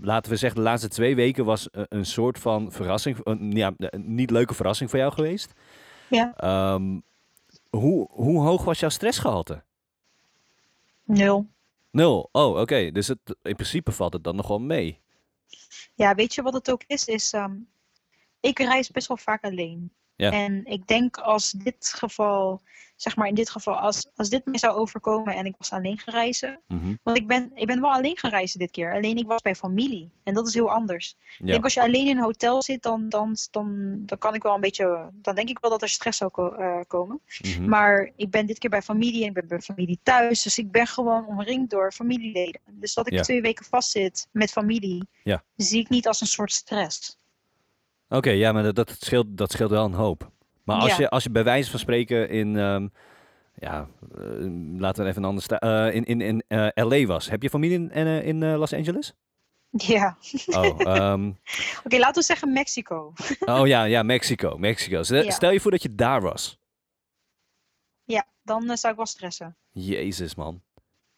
laten 0.00 0.32
we 0.32 0.38
zeggen, 0.38 0.58
de 0.58 0.64
laatste 0.64 0.88
twee 0.88 1.14
weken 1.14 1.44
was 1.44 1.68
een 1.72 2.06
soort 2.06 2.38
van 2.38 2.72
verrassing, 2.72 3.18
een, 3.22 3.52
ja, 3.52 3.72
een 3.76 4.14
niet 4.14 4.30
leuke 4.30 4.54
verrassing 4.54 4.90
voor 4.90 4.98
jou 4.98 5.12
geweest. 5.12 5.52
Ja. 6.08 6.34
Ehm, 6.36 6.98
hoe, 7.70 8.08
hoe 8.10 8.42
hoog 8.42 8.64
was 8.64 8.80
jouw 8.80 8.88
stressgehalte? 8.88 9.62
nul. 11.04 11.46
Nul. 11.90 12.28
Oh, 12.32 12.60
oké. 12.60 12.90
Dus 12.90 13.08
het, 13.08 13.36
in 13.42 13.54
principe 13.54 13.92
valt 13.92 14.12
het 14.12 14.24
dan 14.24 14.36
nog 14.36 14.48
wel 14.48 14.60
mee. 14.60 15.00
Ja, 15.94 16.14
weet 16.14 16.34
je 16.34 16.42
wat 16.42 16.54
het 16.54 16.70
ook 16.70 16.82
is? 16.86 17.04
Is, 17.04 17.32
ehm, 17.32 17.54
ik 18.40 18.58
reis 18.58 18.90
best 18.90 19.08
wel 19.08 19.16
vaak 19.16 19.44
alleen. 19.44 19.92
Ja. 20.18 20.30
En 20.32 20.64
ik 20.66 20.86
denk 20.86 21.16
als 21.16 21.50
dit 21.50 21.92
geval, 21.96 22.60
zeg 22.96 23.16
maar 23.16 23.28
in 23.28 23.34
dit 23.34 23.50
geval, 23.50 23.74
als, 23.74 24.10
als 24.16 24.28
dit 24.28 24.44
mij 24.44 24.58
zou 24.58 24.76
overkomen 24.76 25.34
en 25.34 25.46
ik 25.46 25.54
was 25.58 25.70
alleen 25.72 25.98
gaan 25.98 26.14
reizen. 26.14 26.60
Mhm. 26.66 26.94
Want 27.02 27.16
ik 27.16 27.26
ben, 27.26 27.50
ik 27.54 27.66
ben 27.66 27.80
wel 27.80 27.92
alleen 27.92 28.18
gaan 28.18 28.30
reizen 28.30 28.58
dit 28.58 28.70
keer. 28.70 28.94
Alleen 28.94 29.16
ik 29.16 29.26
was 29.26 29.42
bij 29.42 29.54
familie. 29.54 30.10
En 30.24 30.34
dat 30.34 30.46
is 30.46 30.54
heel 30.54 30.70
anders. 30.70 31.16
Ik 31.38 31.46
denk 31.46 31.64
als 31.64 31.74
je 31.74 31.80
alleen 31.82 32.06
in 32.06 32.16
een 32.16 32.22
hotel 32.22 32.62
zit, 32.62 32.82
dan, 32.82 33.08
dan, 33.08 33.36
dan, 33.50 33.96
dan 34.06 34.18
kan 34.18 34.34
ik 34.34 34.42
wel 34.42 34.54
een 34.54 34.60
beetje. 34.60 35.10
Dan 35.12 35.34
denk 35.34 35.48
ik 35.48 35.58
wel 35.58 35.70
dat 35.70 35.82
er 35.82 35.88
stress 35.88 36.18
zou 36.18 36.30
ko- 36.30 36.52
eh, 36.52 36.80
komen. 36.86 37.20
Mhm. 37.42 37.68
Maar 37.68 38.10
ik 38.16 38.30
ben 38.30 38.46
dit 38.46 38.58
keer 38.58 38.70
bij 38.70 38.82
familie 38.82 39.22
en 39.22 39.28
ik 39.28 39.34
ben 39.34 39.48
bij 39.48 39.60
familie 39.60 39.98
thuis. 40.02 40.42
Dus 40.42 40.58
ik 40.58 40.70
ben 40.70 40.86
gewoon 40.86 41.26
omringd 41.26 41.70
door 41.70 41.92
familieleden. 41.92 42.60
Dus 42.66 42.94
dat 42.94 43.06
ik 43.06 43.12
Ja. 43.12 43.22
twee 43.22 43.40
weken 43.40 43.64
vastzit 43.64 44.28
met 44.32 44.50
familie, 44.52 45.08
zie 45.56 45.80
ik 45.80 45.88
niet 45.88 46.06
als 46.06 46.20
een 46.20 46.26
soort 46.26 46.52
stress. 46.52 47.16
Oké, 48.08 48.30
ja, 48.30 48.52
maar 48.52 48.62
dat, 48.62 48.74
dat, 48.74 48.96
scheelt, 49.00 49.26
dat 49.36 49.52
scheelt 49.52 49.70
wel 49.70 49.84
een 49.84 49.92
hoop. 49.94 50.30
Maar 50.64 50.76
als, 50.80 50.90
Ja. 50.90 50.98
je, 50.98 51.08
als 51.10 51.22
je 51.22 51.30
bij 51.30 51.44
wijze 51.44 51.70
van 51.70 51.78
spreken 51.80 52.28
in, 52.28 52.56
ehm, 52.56 52.88
ja, 53.54 53.88
eh, 54.14 54.20
laten 54.78 55.02
we 55.04 55.10
even 55.10 55.22
een 55.22 55.28
ander 55.28 55.42
sta 55.42 55.58
eh, 55.58 55.94
in, 55.94 56.04
in, 56.04 56.20
in 56.20 56.42
eh, 56.48 56.68
LA 56.86 57.06
was. 57.06 57.30
Heb 57.30 57.42
je 57.42 57.50
familie 57.50 57.90
in, 57.90 58.06
in, 58.24 58.44
Los 58.56 58.72
Angeles? 58.72 59.14
Ja. 59.70 60.16
Oh, 60.46 60.80
ehm, 60.80 61.28
Oké, 61.84 61.98
laten 61.98 62.14
we 62.14 62.22
zeggen 62.22 62.52
Mexico. 62.52 63.12
oh 63.40 63.66
ja, 63.66 63.84
ja, 63.84 64.02
Mexico. 64.02 64.58
Mexico. 64.58 65.02
Stel, 65.02 65.22
Ja. 65.22 65.30
stel 65.30 65.50
je 65.50 65.60
voor 65.60 65.70
dat 65.70 65.82
je 65.82 65.94
daar 65.94 66.20
was. 66.20 66.58
Ja, 68.04 68.26
dan 68.42 68.76
zou 68.76 68.90
ik 68.92 68.96
wel 68.98 69.06
stressen. 69.06 69.56
Jezus, 69.70 70.34
man. 70.34 70.62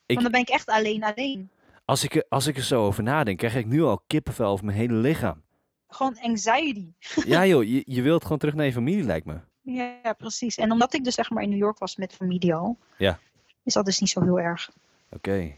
Ik- 0.07 0.21
Want 0.21 0.23
dan 0.23 0.31
ben 0.33 0.41
ik 0.41 0.49
echt 0.49 0.69
alleen 0.69 1.05
alleen. 1.05 1.51
Als 1.85 2.05
ik, 2.05 2.25
als 2.29 2.47
ik 2.47 2.57
er 2.57 2.63
zo 2.63 2.85
over 2.87 3.03
nadenk, 3.03 3.39
krijg 3.39 3.55
ik 3.55 3.67
nu 3.67 3.83
al 3.83 4.03
kippenvel 4.07 4.51
over 4.51 4.65
mijn 4.65 4.77
hele 4.79 4.95
lichaam. 4.95 5.43
Gewoon 5.91 6.19
anxiety. 6.21 6.87
Ja 7.25 7.45
joh, 7.51 7.65
je, 7.65 7.83
je 7.87 8.03
wilt 8.03 8.23
gewoon 8.23 8.39
terug 8.39 8.55
naar 8.55 8.67
je 8.67 8.73
familie, 8.73 9.05
lijkt 9.05 9.27
me. 9.27 9.37
Ja, 9.63 10.13
precies. 10.19 10.57
En 10.57 10.73
omdat 10.73 10.95
ik 10.95 11.05
dus 11.05 11.15
zeg 11.15 11.31
maar 11.31 11.43
in 11.43 11.49
New 11.49 11.59
York 11.59 11.79
was 11.79 11.97
met 11.97 12.13
familie 12.15 12.55
al, 12.55 12.79
Ja. 12.99 13.19
is 13.63 13.73
dat 13.75 13.85
dus 13.85 13.99
niet 14.01 14.11
zo 14.11 14.23
heel 14.23 14.41
erg. 14.41 14.71
Oké. 15.11 15.53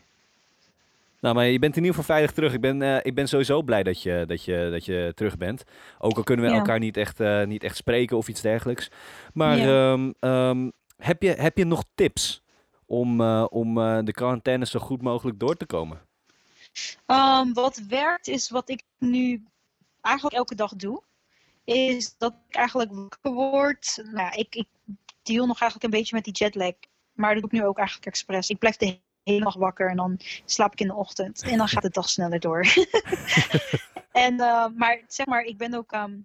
Nou, 1.21 1.35
maar 1.35 1.45
je 1.47 1.59
bent 1.59 1.77
in 1.77 1.83
ieder 1.85 1.97
geval 1.99 2.15
veilig 2.15 2.33
terug. 2.35 2.53
Ik 2.53 2.61
ben, 2.61 2.83
eh, 2.83 2.97
ik 3.03 3.15
ben 3.15 3.29
sowieso 3.29 3.63
blij 3.63 3.83
dat 3.83 4.03
je, 4.03 4.25
dat, 4.27 4.45
je, 4.45 4.69
dat 4.71 4.85
je 4.85 5.13
terug 5.15 5.37
bent. 5.37 5.63
Ook 5.99 6.17
al 6.17 6.23
kunnen 6.23 6.45
we 6.45 6.51
Ja. 6.51 6.57
elkaar 6.57 6.79
niet 6.79 6.97
echt, 6.97 7.21
eh, 7.21 7.45
niet 7.45 7.63
echt 7.63 7.77
spreken 7.77 8.17
of 8.17 8.29
iets 8.29 8.41
dergelijks. 8.41 8.91
Maar 9.35 9.57
Ja. 9.59 9.93
ehm, 9.93 10.13
ehm, 10.21 10.71
heb, 10.97 11.23
je, 11.23 11.29
heb 11.31 11.57
je 11.59 11.65
nog 11.65 11.85
tips 11.95 12.43
om, 12.87 13.21
eh, 13.21 13.45
om 13.51 13.75
de 14.05 14.13
quarantaine 14.13 14.67
zo 14.67 14.79
goed 14.81 15.03
mogelijk 15.03 15.39
door 15.39 15.57
te 15.57 15.67
komen? 15.67 16.01
Ehm, 17.07 17.53
wat 17.53 17.83
werkt 17.89 18.29
is 18.29 18.51
wat 18.51 18.69
ik 18.71 18.83
nu 18.99 19.43
eigenlijk 20.03 20.37
elke 20.37 20.55
dag 20.55 20.75
doe. 20.75 21.03
Is 21.65 22.17
dat 22.19 22.35
ik 22.49 22.55
eigenlijk 22.55 22.93
wakker 22.93 23.33
word. 23.33 24.03
Nou, 24.11 24.37
ik, 24.37 24.55
ik 24.55 24.69
deal 25.23 25.47
nog 25.47 25.61
eigenlijk 25.61 25.93
een 25.93 25.99
beetje 25.99 26.15
met 26.15 26.25
die 26.25 26.35
jetlag. 26.35 26.73
Maar 27.13 27.33
dat 27.33 27.43
doe 27.43 27.53
ik 27.53 27.59
nu 27.59 27.67
ook 27.67 27.79
eigenlijk 27.79 28.07
expres. 28.07 28.51
Ik 28.51 28.59
blijf 28.59 28.77
de 28.77 28.99
hele 29.25 29.45
dag 29.45 29.55
wakker 29.55 29.91
en 29.91 29.97
dan 29.97 30.21
slaap 30.45 30.73
ik 30.73 30.81
in 30.81 30.87
de 30.87 30.95
ochtend. 30.95 31.43
En 31.43 31.59
dan 31.59 31.69
gaat 31.69 31.83
de 31.83 31.91
dag 31.91 32.09
sneller 32.09 32.41
door. 32.41 32.61
en, 34.13 34.41
eh, 34.41 34.67
maar 34.77 35.01
zeg 35.07 35.27
maar, 35.27 35.43
ik 35.43 35.57
ben 35.57 35.75
ook... 35.75 35.93
ehm, 35.93 36.19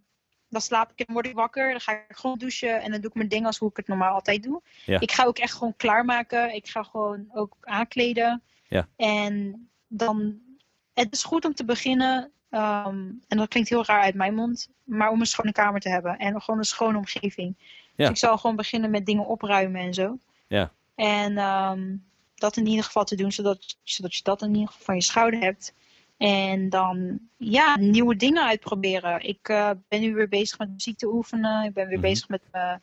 dan 0.50 0.62
slaap 0.62 0.92
ik 0.96 1.08
en 1.08 1.14
word 1.14 1.26
ik 1.26 1.36
wakker. 1.36 1.72
Dan 1.72 1.82
ga 1.82 1.92
ik 1.92 2.16
gewoon 2.16 2.38
douchen. 2.38 2.82
En 2.82 2.92
dan 2.92 3.02
doe 3.02 3.10
ik 3.10 3.16
mijn 3.16 3.28
dingen 3.28 3.46
als 3.46 3.58
hoe 3.58 3.70
ik 3.70 3.78
het 3.78 3.88
normaal 3.88 4.14
altijd 4.14 4.44
doe. 4.44 4.62
Ja. 4.86 5.00
Ik 5.00 5.12
ga 5.12 5.26
ook 5.26 5.38
echt 5.38 5.54
gewoon 5.54 5.76
klaarmaken. 5.76 6.56
Ik 6.56 6.68
ga 6.68 6.84
gewoon 6.84 7.30
ook 7.34 7.58
aankleden. 7.62 8.44
Ja. 8.68 8.88
En 8.96 9.70
dan... 9.88 10.46
Het 10.94 11.14
is 11.14 11.24
goed 11.24 11.46
om 11.46 11.54
te 11.54 11.66
beginnen. 11.66 12.32
Ehm, 12.50 12.98
en 13.28 13.38
dat 13.38 13.48
klinkt 13.48 13.70
heel 13.70 13.86
raar 13.86 14.02
uit 14.02 14.16
mijn 14.16 14.36
mond. 14.36 14.70
Maar 14.84 15.10
om 15.10 15.20
een 15.20 15.26
schone 15.26 15.52
kamer 15.52 15.80
te 15.82 15.90
hebben. 15.90 16.18
En 16.18 16.42
gewoon 16.42 16.60
een 16.60 16.66
schone 16.66 16.98
omgeving. 16.98 17.56
Ja. 17.58 17.66
Dus 17.96 18.10
ik 18.10 18.18
zal 18.18 18.38
gewoon 18.38 18.56
beginnen 18.56 18.90
met 18.92 19.06
dingen 19.06 19.26
opruimen 19.26 19.82
en 19.82 19.94
zo. 19.94 20.18
Ja. 20.48 20.72
En 20.96 21.38
ehm, 21.38 21.96
dat 22.36 22.58
in 22.58 22.68
ieder 22.68 22.84
geval 22.86 23.04
te 23.04 23.16
doen. 23.16 23.32
Zodat, 23.32 23.78
zodat 23.84 24.16
je 24.16 24.24
dat 24.24 24.42
in 24.42 24.54
ieder 24.54 24.68
geval 24.68 24.86
van 24.86 24.96
je 24.96 25.02
schouder 25.02 25.40
hebt. 25.40 25.74
En 26.18 26.70
dan 26.70 27.20
ja, 27.38 27.78
nieuwe 27.78 28.16
dingen 28.16 28.44
uitproberen. 28.48 29.22
Ik 29.22 29.50
eh, 29.50 29.70
ben 29.88 30.02
nu 30.02 30.14
weer 30.14 30.28
bezig 30.30 30.58
met 30.58 30.70
muziek 30.70 30.98
te 30.98 31.08
oefenen. 31.14 31.64
Ik 31.64 31.74
ben 31.74 31.88
weer 31.88 31.98
Mhm. 31.98 32.08
bezig 32.08 32.28
met 32.28 32.42
eh, 32.52 32.74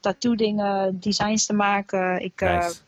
tattoo 0.00 0.34
dingen, 0.34 1.00
designs 1.00 1.46
te 1.46 1.52
maken. 1.52 2.22
Ik, 2.22 2.40
Nice. 2.40 2.80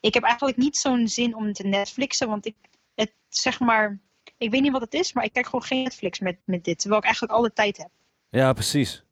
ik 0.00 0.14
heb 0.14 0.22
eigenlijk 0.22 0.56
niet 0.56 0.76
zo'n 0.76 1.08
zin 1.08 1.36
om 1.36 1.52
te 1.52 1.66
Netflixen. 1.66 2.28
Want 2.28 2.46
ik, 2.46 2.54
het, 2.94 3.12
zeg 3.28 3.60
maar, 3.60 3.98
ik 4.38 4.50
weet 4.50 4.62
niet 4.62 4.72
wat 4.72 4.80
het 4.80 4.94
is, 4.94 5.12
maar 5.12 5.24
ik 5.24 5.32
kijk 5.32 5.44
gewoon 5.46 5.62
geen 5.62 5.82
Netflix 5.82 6.18
met, 6.18 6.36
met 6.44 6.64
dit. 6.64 6.78
Terwijl 6.78 7.00
ik 7.00 7.06
eigenlijk 7.06 7.34
alle 7.38 7.52
tijd 7.52 7.76
heb. 7.76 7.88
Ja, 8.30 8.52
precies. 8.52 9.02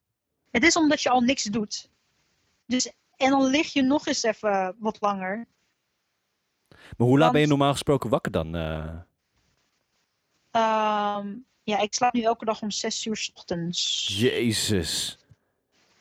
Het 0.51 0.63
is 0.65 0.77
omdat 0.77 1.03
je 1.03 1.11
al 1.11 1.21
niks 1.21 1.43
doet. 1.43 1.91
Dus, 2.67 2.93
en 3.17 3.31
dan 3.31 3.45
lig 3.47 3.73
je 3.73 3.83
nog 3.83 4.07
eens 4.07 4.23
even 4.23 4.77
wat 4.79 4.97
langer. 5.01 5.47
Maar 6.69 7.07
hoe 7.07 7.19
laat 7.19 7.33
ben 7.33 7.41
je 7.41 7.47
normaal 7.47 7.73
gesproken 7.73 8.11
wakker 8.11 8.33
dan? 8.33 8.55
eh? 8.55 8.95
Ehm, 10.51 11.35
ja, 11.63 11.79
ik 11.79 11.95
slaap 11.95 12.13
nu 12.13 12.23
elke 12.23 12.45
dag 12.45 12.63
om 12.63 12.71
6 12.71 13.07
uur 13.07 13.17
's 13.17 13.31
ochtends. 13.35 14.07
Jezus. 14.19 15.19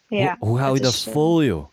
Ja, 0.07 0.35
hoe, 0.39 0.49
hoe 0.49 0.59
hou 0.59 0.75
je 0.75 0.81
dat 0.81 0.93
is, 0.93 1.05
eh, 1.05 1.13
vol, 1.13 1.43
joh? 1.43 1.69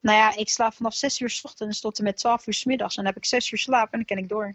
Nou 0.00 0.18
ja, 0.18 0.36
ik 0.36 0.48
slaap 0.48 0.74
vanaf 0.74 0.94
6 0.94 1.20
uur 1.20 1.30
's 1.30 1.44
ochtends 1.44 1.80
tot 1.80 1.98
en 1.98 2.04
met 2.04 2.16
12 2.16 2.46
uur 2.46 2.54
's 2.54 2.64
middags. 2.64 2.96
En 2.96 3.04
dan 3.04 3.12
heb 3.12 3.22
ik 3.22 3.28
6 3.28 3.50
uur 3.50 3.58
slaap 3.58 3.92
en 3.92 3.98
dan 3.98 4.04
ken 4.04 4.18
ik 4.18 4.28
door. 4.28 4.54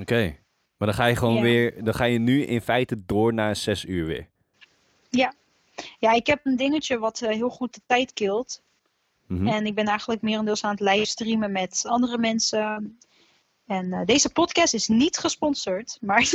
Oké. 0.00 0.36
Maar 0.78 0.88
dan 0.88 0.96
ga 0.96 1.06
je 1.06 1.16
gewoon 1.16 1.34
Ja. 1.34 1.40
weer, 1.42 1.84
dan 1.84 1.94
ga 1.94 2.04
je 2.04 2.18
nu 2.18 2.42
in 2.42 2.60
feite 2.60 2.96
door 3.06 3.34
naar 3.34 3.56
zes 3.56 3.84
uur 3.84 4.06
weer. 4.06 4.28
Ja, 5.98 6.12
ik 6.12 6.26
heb 6.26 6.40
een 6.42 6.56
dingetje 6.56 6.98
wat 6.98 7.20
eh, 7.22 7.30
heel 7.34 7.48
goed 7.48 7.74
de 7.74 7.80
tijd 7.86 8.12
kilt. 8.12 8.62
Mhm. 9.26 9.48
En 9.48 9.66
ik 9.66 9.74
ben 9.74 9.86
eigenlijk 9.86 10.22
merendeels 10.22 10.64
aan 10.64 10.70
het 10.70 10.80
livestreamen 10.80 11.52
met 11.52 11.82
andere 11.86 12.18
mensen. 12.18 12.98
En 13.68 13.92
eh, 13.92 14.00
deze 14.04 14.30
podcast 14.30 14.74
is 14.74 14.88
niet 14.88 15.18
gesponsord, 15.18 15.98
maar 16.00 16.20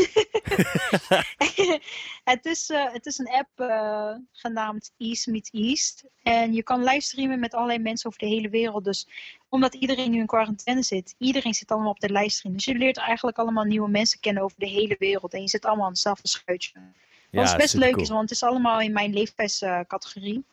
het, 2.24 2.46
is, 2.46 2.70
eh, 2.70 2.94
het 2.94 3.06
is 3.06 3.18
een 3.18 3.30
app 3.30 3.50
eh, 3.56 4.16
genaamd 4.32 4.92
East 4.98 5.28
Meet 5.28 5.50
East. 5.52 6.04
En 6.24 6.54
je 6.54 6.64
kan 6.64 6.84
livestreamen 6.84 7.40
met 7.40 7.54
allerlei 7.54 7.80
mensen 7.80 8.08
over 8.08 8.20
de 8.20 8.26
hele 8.26 8.50
wereld. 8.50 8.84
Dus 8.84 9.08
omdat 9.50 9.74
iedereen 9.74 10.12
nu 10.12 10.20
in 10.20 10.26
quarantaine 10.26 10.84
zit, 10.84 11.16
iedereen 11.18 11.54
zit 11.54 11.72
allemaal 11.72 11.90
op 11.90 12.00
de 12.00 12.12
livestream. 12.12 12.56
Dus 12.56 12.66
je 12.66 12.76
leert 12.76 12.98
eigenlijk 12.98 13.38
allemaal 13.38 13.64
nieuwe 13.64 13.90
mensen 13.90 14.20
kennen 14.20 14.44
over 14.44 14.60
de 14.60 14.68
hele 14.68 14.96
wereld. 15.00 15.34
En 15.34 15.42
je 15.42 15.50
zit 15.50 15.66
allemaal 15.66 15.86
aan 15.86 15.92
hetzelfde 15.92 16.28
schuitje. 16.28 16.72
Wat 17.32 17.58
best 17.58 17.74
leuk 17.74 17.96
is, 17.96 18.10
want 18.10 18.22
het 18.22 18.32
is 18.32 18.44
allemaal 18.44 18.82
in 18.82 18.94
mijn 18.94 19.14
leeftijdscategorie. 19.14 20.44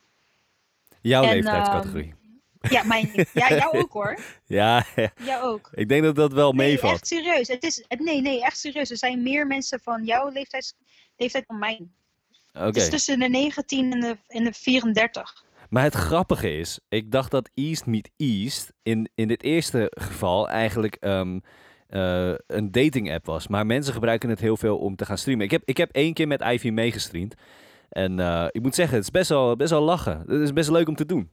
Jouw 1.00 1.22
en, 1.22 1.34
leeftijdscategorie. 1.34 2.14
Ja, 2.60 2.82
mijn, 2.82 3.10
ja, 3.32 3.48
jou 3.62 3.78
ook 3.78 3.92
hoor. 3.92 4.18
ja, 4.46 4.84
Jou 5.24 5.42
ook. 5.44 5.70
ik 5.74 5.88
denk 5.88 6.02
dat 6.02 6.14
dat 6.14 6.32
wel 6.32 6.52
Nee, 6.52 6.68
meevalt. 6.68 6.92
echt 6.92 7.06
serieus. 7.06 7.48
Het 7.48 7.62
is, 7.64 7.84
het, 7.88 8.00
nee, 8.00 8.20
nee, 8.20 8.42
echt 8.42 8.58
serieus. 8.58 8.90
Er 8.90 8.96
zijn 8.96 9.22
meer 9.22 9.46
mensen 9.46 9.80
van 9.80 10.04
jouw 10.04 10.28
leeftijd, 10.28 10.74
leeftijd 11.16 11.44
dan 11.46 11.58
mijn. 11.58 11.92
Oké. 12.52 12.64
Het 12.64 12.76
is 12.76 12.88
tussen 12.88 13.18
de 13.18 13.28
19 13.28 13.92
en 13.92 14.00
de, 14.00 14.16
en 14.26 14.44
de 14.44 14.52
34. 14.52 15.44
Maar 15.68 15.82
het 15.82 15.94
grappige 15.94 16.58
is, 16.58 16.80
ik 16.88 17.10
dacht 17.10 17.30
dat 17.30 17.50
East 17.54 17.86
Meet 17.86 18.10
East 18.16 18.72
in, 18.82 19.10
in 19.14 19.28
dit 19.28 19.42
eerste 19.42 19.92
geval 19.94 20.48
eigenlijk 20.48 20.94
ehm, 20.94 21.38
eh, 21.88 22.32
een 22.46 22.70
dating 22.70 23.12
app 23.12 23.26
was. 23.26 23.48
Maar 23.48 23.66
mensen 23.66 23.92
gebruiken 23.92 24.28
het 24.28 24.40
heel 24.40 24.56
veel 24.56 24.78
om 24.78 24.96
te 24.96 25.04
gaan 25.04 25.18
streamen. 25.18 25.44
Ik 25.44 25.50
heb, 25.50 25.62
ik 25.64 25.76
heb 25.76 25.90
één 25.92 26.14
keer 26.14 26.26
met 26.26 26.40
Ivy 26.42 26.68
meegestreamd. 26.70 27.34
En 27.88 28.20
eh, 28.20 28.46
ik 28.50 28.62
moet 28.62 28.74
zeggen, 28.74 28.94
het 28.96 29.04
is 29.04 29.10
best 29.10 29.28
wel, 29.28 29.56
best 29.56 29.70
wel 29.70 29.82
lachen. 29.82 30.18
Het 30.26 30.40
is 30.40 30.52
best 30.52 30.70
leuk 30.70 30.88
om 30.88 30.94
te 30.96 31.06
doen. 31.06 31.30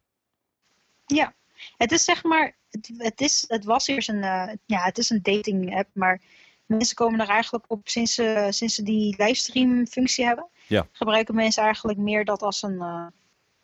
Ja, 1.07 1.33
het 1.77 1.91
is 1.91 2.03
zeg 2.03 2.23
maar, 2.23 2.55
het, 2.69 2.91
het, 2.97 3.21
is, 3.21 3.45
het 3.47 3.65
was 3.65 3.87
eerst 3.87 4.09
een, 4.09 4.23
eh, 4.23 4.53
ja, 4.65 4.83
het 4.83 4.97
is 4.97 5.09
een 5.09 5.21
dating 5.21 5.77
app, 5.77 5.89
maar 5.93 6.21
mensen 6.65 6.95
komen 6.95 7.19
er 7.19 7.29
eigenlijk 7.29 7.65
op 7.67 7.89
sinds 7.89 8.13
ze, 8.13 8.47
sinds 8.49 8.75
ze 8.75 8.83
die 8.83 9.15
livestream 9.17 9.87
functie 9.87 10.25
hebben. 10.25 10.47
Ja. 10.67 10.87
Gebruiken 10.91 11.35
mensen 11.35 11.63
eigenlijk 11.63 11.97
meer 11.97 12.25
dat 12.25 12.41
als 12.41 12.61
een, 12.61 12.81
eh, 12.81 13.07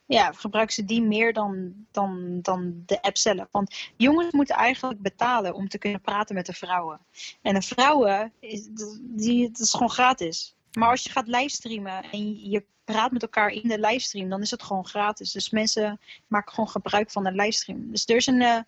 ja, 0.06 0.32
gebruiken 0.32 0.74
ze 0.76 0.86
die 0.86 1.02
meer 1.02 1.34
dan, 1.34 1.74
dan, 1.92 2.40
dan 2.42 2.84
de 2.86 3.02
app 3.02 3.18
zelf. 3.18 3.48
Want 3.52 3.92
jongens 3.98 4.32
moeten 4.32 4.56
eigenlijk 4.56 5.02
betalen 5.02 5.54
om 5.54 5.68
te 5.68 5.78
kunnen 5.78 6.02
praten 6.02 6.36
met 6.36 6.46
de 6.46 6.54
vrouwen. 6.54 7.00
En 7.42 7.54
de 7.54 7.62
vrouwen, 7.62 8.34
is, 8.40 8.68
die, 9.02 9.48
het 9.48 9.60
is 9.60 9.72
gewoon 9.72 9.90
gratis. 9.90 10.56
Maar 10.74 10.90
als 10.90 11.04
je 11.04 11.10
gaat 11.10 11.28
livestreamen 11.28 12.04
en 12.12 12.50
je 12.50 12.64
praat 12.84 13.12
met 13.12 13.22
elkaar 13.22 13.50
in 13.50 13.68
de 13.68 13.80
livestream, 13.80 14.30
dan 14.30 14.42
is 14.42 14.52
het 14.52 14.64
gewoon 14.64 14.86
gratis. 14.86 15.32
Dus 15.32 15.50
mensen 15.50 16.00
maken 16.28 16.54
gewoon 16.54 16.70
gebruik 16.70 17.12
van 17.12 17.24
de 17.24 17.32
livestream. 17.32 17.92
Dus 17.92 18.06
er 18.08 18.16
is 18.16 18.28
een, 18.28 18.42
eh, 18.42 18.60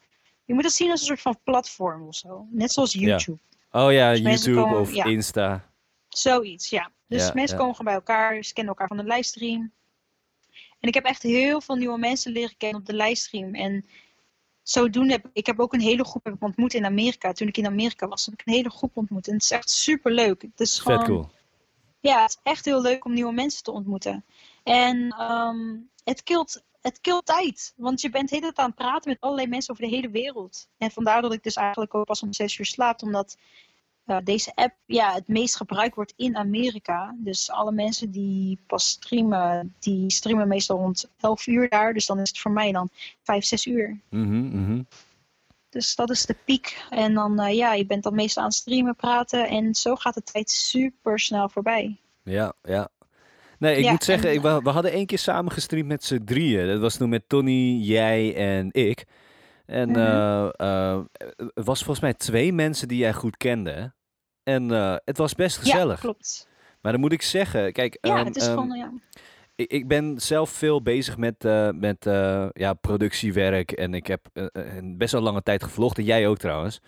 je 0.45 0.53
moet 0.53 0.63
het 0.63 0.73
zien 0.73 0.91
als 0.91 0.99
een 0.99 1.05
soort 1.05 1.21
van 1.21 1.37
platform 1.43 2.07
of 2.07 2.15
zo. 2.15 2.47
Net 2.51 2.71
zoals 2.71 2.93
YouTube. 2.93 3.37
Oh 3.71 3.91
ja, 3.91 4.11
Dus 4.11 4.19
YouTube 4.19 4.61
komen- 4.61 4.79
of 4.79 4.93
ja. 4.93 5.03
Insta. 5.05 5.69
Zoiets, 6.09 6.69
ja. 6.69 6.91
Dus 7.07 7.25
Ja, 7.27 7.31
mensen 7.33 7.57
komen 7.57 7.75
gewoon 7.75 7.93
bij 7.93 8.01
elkaar, 8.01 8.43
ze 8.43 8.53
kennen 8.53 8.73
elkaar 8.73 8.97
van 8.97 9.05
de 9.05 9.13
livestream. 9.13 9.71
En 10.79 10.87
ik 10.87 10.93
heb 10.93 11.03
echt 11.05 11.21
heel 11.21 11.61
veel 11.61 11.75
nieuwe 11.75 11.97
mensen 11.97 12.31
leren 12.31 12.57
kennen 12.57 12.79
op 12.79 12.85
de 12.85 12.93
livestream. 12.95 13.55
En 13.55 13.85
zodoende 14.63 15.11
heb 15.11 15.25
ik 15.33 15.45
heb 15.45 15.59
ook 15.59 15.73
een 15.73 15.79
hele 15.81 16.03
groep 16.03 16.23
heb 16.23 16.33
ik 16.33 16.43
ontmoet 16.43 16.73
in 16.73 16.85
Amerika. 16.85 17.31
Toen 17.31 17.47
ik 17.47 17.57
in 17.57 17.65
Amerika 17.65 18.07
was, 18.07 18.25
heb 18.25 18.33
ik 18.33 18.47
een 18.47 18.53
hele 18.53 18.69
groep 18.69 18.97
ontmoet. 18.97 19.27
En 19.27 19.33
het 19.33 19.43
is 19.43 19.51
echt 19.51 19.69
super 19.69 20.11
leuk. 20.11 20.41
Het 20.41 20.59
is 20.59 20.79
gewoon, 20.79 21.03
cool. 21.03 21.29
Ja, 22.07 22.21
het 22.21 22.29
is 22.29 22.51
echt 22.51 22.65
heel 22.65 22.81
leuk 22.81 23.05
om 23.05 23.13
nieuwe 23.13 23.33
mensen 23.33 23.63
te 23.63 23.71
ontmoeten. 23.71 24.25
En 24.63 25.09
ehm, 25.09 25.77
het 26.03 26.23
kilt 26.23 26.63
het 26.81 27.01
kilt 27.01 27.25
tijd. 27.25 27.73
Want 27.77 28.01
je 28.01 28.09
bent 28.09 28.29
de 28.29 28.35
hele 28.35 28.47
tijd 28.47 28.59
aan 28.59 28.73
het 28.75 28.75
praten 28.75 29.09
met 29.09 29.21
allerlei 29.21 29.47
mensen 29.47 29.71
over 29.71 29.83
de 29.83 29.95
hele 29.95 30.09
wereld. 30.09 30.67
En 30.77 30.91
vandaar 30.91 31.21
dat 31.21 31.33
ik 31.33 31.43
dus 31.43 31.55
eigenlijk 31.55 31.93
ook 31.93 32.05
pas 32.05 32.21
om 32.21 32.33
zes 32.33 32.57
uur 32.57 32.65
slaap. 32.65 33.01
Omdat 33.01 33.37
uh, 34.05 34.17
deze 34.23 34.55
app 34.55 34.73
ja, 34.85 35.13
het 35.13 35.27
meest 35.27 35.55
gebruikt 35.55 35.95
wordt 35.95 36.13
in 36.15 36.37
Amerika. 36.37 37.15
Dus 37.17 37.51
alle 37.51 37.71
mensen 37.71 38.11
die 38.11 38.59
pas 38.67 38.89
streamen, 38.89 39.75
die 39.79 40.11
streamen 40.11 40.47
meestal 40.47 40.77
rond 40.77 41.09
11 41.19 41.47
uur 41.47 41.69
daar. 41.69 41.93
Dus 41.93 42.05
dan 42.05 42.19
is 42.19 42.29
het 42.29 42.39
voor 42.39 42.51
mij 42.51 42.71
dan 42.71 42.89
5, 43.21 43.45
6 43.45 43.65
uur. 43.65 43.99
Mhm, 44.09 44.61
mhm. 44.61 44.81
Dus 45.75 45.95
dat 45.95 46.09
is 46.09 46.25
de 46.25 46.35
piek. 46.45 46.85
En 46.89 47.13
dan, 47.13 47.41
uh, 47.41 47.53
ja, 47.55 47.73
je 47.73 47.85
bent 47.85 48.03
dan 48.03 48.15
meestal 48.15 48.43
aan 48.43 48.49
het 48.49 48.57
streamen, 48.57 48.95
praten. 48.95 49.47
En 49.47 49.75
zo 49.75 49.95
gaat 49.95 50.13
de 50.13 50.21
tijd 50.23 50.49
super 50.49 51.19
snel 51.19 51.49
voorbij. 51.49 51.97
Ja, 52.23 52.53
ja. 52.63 52.89
Nee, 53.59 53.75
ik 53.77 53.83
Ja, 53.83 53.91
moet 53.91 54.03
zeggen, 54.03 54.29
en- 54.29 54.35
ik, 54.35 54.41
we, 54.41 54.61
we 54.63 54.69
hadden 54.69 54.91
één 54.91 55.05
keer 55.05 55.17
samen 55.19 55.51
gestreamd 55.51 55.87
met 55.87 56.03
z'n 56.03 56.23
drieën. 56.23 56.67
Dat 56.67 56.79
was 56.79 56.97
toen 56.97 57.09
met 57.09 57.29
Tony, 57.29 57.77
jij 57.81 58.35
en 58.35 58.69
ik. 58.71 59.05
En 59.65 59.89
Mhm. 59.89 59.97
eh, 59.99 60.49
eh, 60.55 60.99
het 61.37 61.65
was 61.65 61.77
volgens 61.79 61.99
mij 61.99 62.13
twee 62.13 62.53
mensen 62.53 62.87
die 62.87 62.97
jij 62.97 63.13
goed 63.13 63.37
kende. 63.37 63.93
En 64.43 64.71
eh, 64.71 64.95
het 65.05 65.17
was 65.17 65.33
best 65.35 65.57
gezellig. 65.57 65.95
Ja, 65.95 66.01
klopt. 66.01 66.47
maar 66.81 66.91
dan 66.91 67.01
moet 67.01 67.11
ik 67.11 67.21
zeggen, 67.21 67.73
kijk, 67.73 67.97
Ja, 68.01 68.15
ehm, 68.17 68.25
het 68.25 68.35
is 68.35 68.43
ehm, 68.47 68.53
gewoon, 68.53 68.77
ja. 68.77 68.91
Ik, 69.55 69.71
ik 69.71 69.87
ben 69.87 70.21
zelf 70.21 70.49
veel 70.49 70.81
bezig 70.81 71.17
met, 71.17 71.45
eh, 71.45 71.69
met 71.69 72.05
eh, 72.05 72.47
ja, 72.53 72.73
productiewerk. 72.73 73.71
En 73.71 73.93
ik 73.93 74.07
heb 74.07 74.27
eh, 74.33 74.45
best 74.83 75.11
wel 75.11 75.21
lange 75.21 75.43
tijd 75.43 75.63
gevlogd. 75.63 75.97
En 75.97 76.03
jij 76.03 76.27
ook 76.27 76.37
trouwens. 76.37 76.81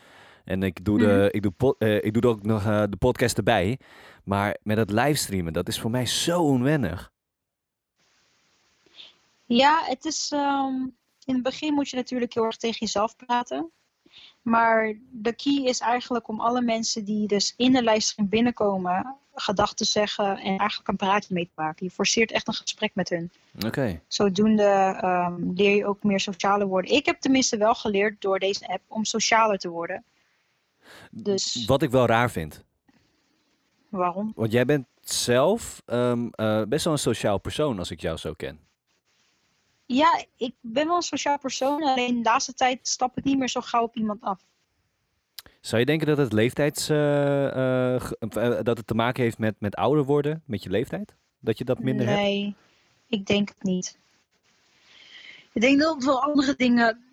En 0.46 0.64
ik 0.64 0.86
doe, 0.86 0.98
de, 1.00 1.06
Mhm. 1.06 1.28
ik 1.32 1.42
doe, 1.42 1.76
ik 2.02 2.14
doe 2.22 2.32
ook 2.32 2.44
nog 2.44 2.64
de 2.64 2.98
podcast 3.00 3.38
erbij. 3.38 3.80
Maar 4.24 4.58
met 4.64 4.78
het 4.78 4.92
livestreamen, 4.92 5.54
dat 5.54 5.68
is 5.68 5.80
voor 5.80 5.92
mij 5.92 6.06
zo 6.06 6.42
onwennig. 6.42 7.12
Ja, 9.46 9.82
het 9.86 10.06
is. 10.06 10.32
ehm, 10.34 10.74
in 11.26 11.34
het 11.34 11.44
begin 11.44 11.74
moet 11.74 11.90
je 11.90 11.96
natuurlijk 11.96 12.34
heel 12.34 12.44
erg 12.46 12.58
tegen 12.58 12.78
jezelf 12.80 13.16
praten. 13.16 13.72
Maar 14.48 14.94
de 15.12 15.34
key 15.34 15.64
is 15.64 15.80
eigenlijk 15.80 16.28
om 16.28 16.40
alle 16.40 16.62
mensen 16.62 17.06
die 17.06 17.28
dus 17.28 17.54
in 17.58 17.72
de 17.72 17.84
livestream 17.84 18.30
binnenkomen, 18.30 19.16
gedachten 19.34 19.86
zeggen 19.86 20.38
en 20.38 20.58
eigenlijk 20.58 20.88
een 20.88 20.96
praatje 20.96 21.34
mee 21.34 21.46
te 21.46 21.52
maken. 21.56 21.86
Je 21.86 21.92
forceert 21.92 22.32
echt 22.32 22.48
een 22.48 22.54
gesprek 22.54 22.92
met 22.96 23.10
hun. 23.10 23.32
Oké. 23.66 24.02
Zodoende 24.08 24.98
ehm, 25.02 25.52
leer 25.54 25.76
je 25.76 25.86
ook 25.86 26.04
meer 26.04 26.20
socialer 26.20 26.68
worden. 26.68 26.92
Ik 26.92 27.06
heb 27.06 27.20
tenminste 27.20 27.58
wel 27.58 27.76
geleerd 27.76 28.22
door 28.22 28.40
deze 28.40 28.68
app 28.68 28.82
om 28.88 29.06
socialer 29.06 29.58
te 29.58 29.70
worden. 29.70 30.04
Dus 31.12 31.66
Wat 31.66 31.82
ik 31.82 31.92
wel 31.92 32.06
raar 32.06 32.32
vind. 32.32 32.64
waarom? 33.90 34.32
Want 34.36 34.52
jij 34.52 34.66
bent 34.66 34.88
zelf 35.02 35.82
ehm, 35.86 36.28
eh, 36.32 36.62
best 36.64 36.84
wel 36.84 36.94
een 36.94 37.00
sociaal 37.00 37.38
persoon 37.38 37.80
als 37.80 37.92
ik 37.92 38.02
jou 38.02 38.18
zo 38.18 38.34
ken. 38.34 38.67
Ja, 39.88 40.24
ik 40.38 40.54
ben 40.62 40.88
wel 40.88 40.96
een 40.96 41.02
sociaal 41.02 41.40
persoon, 41.40 41.84
alleen 41.84 42.16
de 42.16 42.30
laatste 42.30 42.54
tijd 42.54 42.88
stap 42.88 43.18
ik 43.18 43.24
niet 43.24 43.38
meer 43.38 43.50
zo 43.50 43.62
gauw 43.62 43.84
op 43.84 43.96
iemand 43.96 44.22
af. 44.22 44.40
Zou 45.62 45.80
je 45.80 45.86
denken 45.86 46.08
dat 46.08 46.18
het 46.18 46.34
leeftijds, 46.34 46.90
eh, 46.90 47.96
eh, 47.96 47.96
eh, 47.96 48.64
dat 48.64 48.78
het 48.78 48.88
te 48.88 48.94
maken 48.94 49.24
heeft 49.24 49.38
met, 49.38 49.56
met 49.60 49.76
ouder 49.76 50.04
worden, 50.04 50.44
met 50.46 50.64
je 50.64 50.70
leeftijd? 50.70 51.16
Dat 51.40 51.58
je 51.58 51.64
dat 51.64 51.80
minder 51.80 52.08
hebt? 52.08 52.20
nee, 52.20 52.56
ik 53.08 53.26
denk 53.26 53.48
het 53.50 53.64
niet. 53.64 53.98
Ik 55.54 55.62
denk 55.62 55.80
dat 55.80 56.04
wel 56.04 56.22
andere 56.22 56.56
dingen 56.56 57.04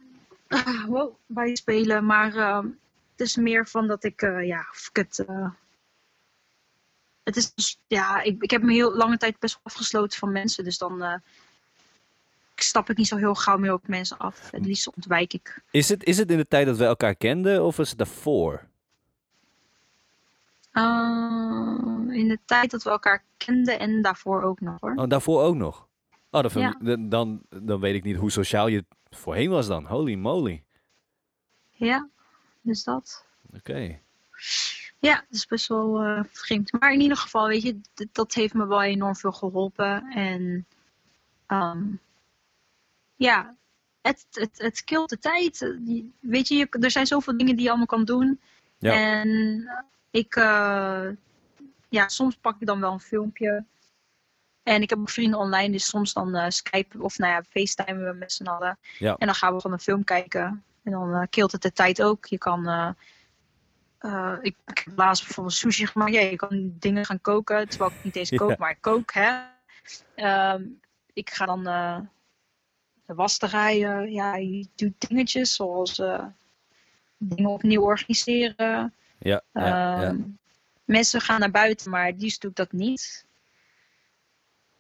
ah, 0.48 0.84
wow, 0.88 1.14
bij 1.26 1.56
spelen, 1.56 2.06
maar 2.06 2.32
het 2.34 3.20
is 3.20 3.36
meer 3.36 3.66
van 3.66 3.86
dat 3.86 4.04
ik, 4.04 4.20
ja, 4.20 4.66
of 4.70 4.88
ik 4.92 4.96
het. 4.96 5.24
het 7.22 7.36
is, 7.36 7.54
dus- 7.54 7.80
ja, 7.86 8.22
ik, 8.22 8.42
ik 8.42 8.50
heb 8.50 8.62
me 8.62 8.72
heel 8.72 8.96
lange 8.96 9.16
tijd 9.16 9.38
best 9.38 9.54
wel 9.54 9.62
afgesloten 9.64 10.18
van 10.18 10.32
mensen, 10.32 10.64
dus 10.64 10.78
dan 10.78 11.22
stap 12.62 12.90
ik 12.90 12.96
niet 12.96 13.06
zo 13.08 13.16
heel 13.16 13.34
gauw 13.34 13.58
meer 13.58 13.72
op 13.72 13.88
mensen 13.88 14.18
af. 14.18 14.50
Het 14.50 14.66
liefst 14.66 14.94
ontwijk 14.94 15.32
ik. 15.32 15.62
Is 15.70 15.88
het, 15.88 16.04
is 16.04 16.18
het 16.18 16.30
in 16.30 16.36
de 16.36 16.48
tijd 16.48 16.66
dat 16.66 16.76
we 16.76 16.84
elkaar 16.84 17.14
kenden 17.14 17.62
of 17.64 17.78
is 17.78 17.88
het 17.88 17.98
daarvoor? 17.98 18.66
Eh, 20.72 21.84
in 22.10 22.28
de 22.28 22.38
tijd 22.44 22.70
dat 22.70 22.82
we 22.82 22.90
elkaar 22.90 23.22
kenden 23.36 23.78
en 23.78 24.02
daarvoor 24.02 24.42
ook 24.42 24.60
nog 24.60 24.80
hoor. 24.80 24.92
Oh, 24.96 25.08
daarvoor 25.08 25.42
ook 25.42 25.54
nog? 25.54 25.86
Oh, 26.30 26.44
Ja. 26.52 26.76
ik- 26.80 27.10
dan, 27.10 27.40
dan, 27.48 27.80
weet 27.80 27.94
ik 27.94 28.02
niet 28.04 28.16
hoe 28.16 28.30
sociaal 28.30 28.66
je 28.66 28.84
voorheen 29.10 29.50
was 29.50 29.66
dan. 29.66 29.86
Holy 29.86 30.14
moly. 30.14 30.62
Ja, 31.70 32.08
dus 32.60 32.84
dat. 32.84 33.24
Oké. 33.56 33.98
Ja, 34.98 35.14
het 35.14 35.36
is 35.36 35.46
best 35.46 35.68
wel 35.68 36.00
eh, 36.02 36.20
vreemd. 36.32 36.72
Maar 36.80 36.92
in 36.92 37.00
ieder 37.00 37.16
geval, 37.16 37.46
weet 37.48 37.62
je, 37.62 37.80
dat 38.12 38.34
heeft 38.34 38.54
me 38.54 38.66
wel 38.66 38.82
enorm 38.82 39.16
veel 39.16 39.32
geholpen. 39.32 40.02
En 40.12 40.66
ehm, 41.46 41.82
ja, 43.16 43.56
het, 44.00 44.26
het, 44.30 44.58
het 44.58 44.84
killt 44.84 45.10
de 45.10 45.18
tijd. 45.18 45.76
Weet 46.20 46.48
je, 46.48 46.54
je, 46.54 46.68
er 46.70 46.90
zijn 46.90 47.06
zoveel 47.06 47.36
dingen 47.36 47.54
die 47.54 47.62
je 47.64 47.68
allemaal 47.68 47.86
kan 47.86 48.04
doen. 48.04 48.40
Ja. 48.78 48.92
En 48.92 49.68
ik, 50.10 50.36
eh, 50.36 51.06
ja, 51.88 52.08
soms 52.08 52.36
pak 52.36 52.60
ik 52.60 52.66
dan 52.66 52.80
wel 52.80 52.92
een 52.92 53.00
filmpje. 53.00 53.64
En 54.62 54.82
ik 54.82 54.90
heb 54.90 54.98
ook 54.98 55.10
vrienden 55.10 55.38
online, 55.38 55.72
dus 55.72 55.86
soms 55.86 56.12
dan 56.12 56.34
eh 56.34 56.48
Skype 56.48 57.02
of 57.02 57.18
nou 57.18 57.32
ja, 57.32 57.42
FaceTime 57.50 58.04
we 58.04 58.12
met 58.12 58.32
z'n 58.32 58.46
allen. 58.46 58.78
Ja. 58.98 59.16
En 59.18 59.26
dan 59.26 59.34
gaan 59.34 59.54
we 59.54 59.60
gewoon 59.60 59.76
een 59.76 59.82
film 59.82 60.04
kijken. 60.04 60.64
En 60.82 60.92
dan 60.92 61.14
eh 61.14 61.26
killt 61.30 61.52
het 61.52 61.62
de 61.62 61.72
tijd 61.72 62.02
ook. 62.02 62.26
Je 62.26 62.38
kan, 62.38 62.68
eh, 63.98 64.34
ik, 64.40 64.56
ik 64.66 64.82
heb 64.84 64.96
laatst 64.96 65.24
bijvoorbeeld 65.24 65.56
sushi 65.56 65.86
gemaakt. 65.86 66.12
Ja, 66.12 66.20
je 66.20 66.36
kan 66.36 66.74
dingen 66.78 67.04
gaan 67.04 67.20
koken, 67.20 67.68
terwijl 67.68 67.90
ik 67.90 68.04
niet 68.04 68.16
eens 68.16 68.30
Ja. 68.34 68.36
kook, 68.36 68.58
maar 68.58 68.70
ik 68.70 68.80
kook. 68.80 69.12
Hè? 69.12 69.40
Ehm, 70.14 70.62
ik 71.12 71.30
ga 71.30 71.46
dan 71.46 71.66
de. 73.14 74.10
Ja, 74.12 74.36
je 74.36 74.66
doet 74.74 75.08
dingetjes 75.08 75.54
zoals 75.54 75.98
eh, 75.98 76.24
dingen 77.18 77.50
opnieuw 77.50 77.82
organiseren. 77.82 78.92
Ja, 79.18 79.42
ja, 79.52 79.66
ja. 79.66 80.02
Ehm, 80.02 80.18
Mensen 80.84 81.20
gaan 81.20 81.40
naar 81.40 81.50
buiten, 81.50 81.90
maar 81.90 82.06
het 82.06 82.20
liefst 82.20 82.40
doe 82.40 82.50
ik 82.50 82.56
dat 82.56 82.72
niet. 82.72 83.24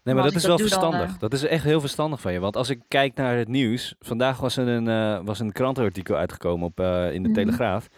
Nee, 0.02 0.14
maar 0.14 0.24
dat 0.24 0.34
is 0.34 0.42
wel 0.46 0.56
dan, 0.56 0.66
verstandig. 0.68 1.12
eh, 1.14 1.18
Dat 1.18 1.32
is 1.32 1.42
echt 1.42 1.64
heel 1.64 1.80
verstandig 1.80 2.20
van 2.20 2.32
je. 2.32 2.38
Want 2.38 2.56
als 2.56 2.68
ik 2.68 2.80
kijk 2.88 3.14
naar 3.14 3.36
het 3.36 3.48
nieuws. 3.48 3.94
Vandaag 3.98 4.38
was 4.40 4.56
er 4.56 4.68
een, 4.68 4.88
eh, 4.88 5.20
was 5.24 5.38
een 5.38 5.52
krantenartikel 5.52 6.16
uitgekomen 6.16 6.66
op, 6.66 6.80
in 7.12 7.22
de 7.22 7.28
Mhm. 7.28 7.32
Telegraaf. 7.32 7.88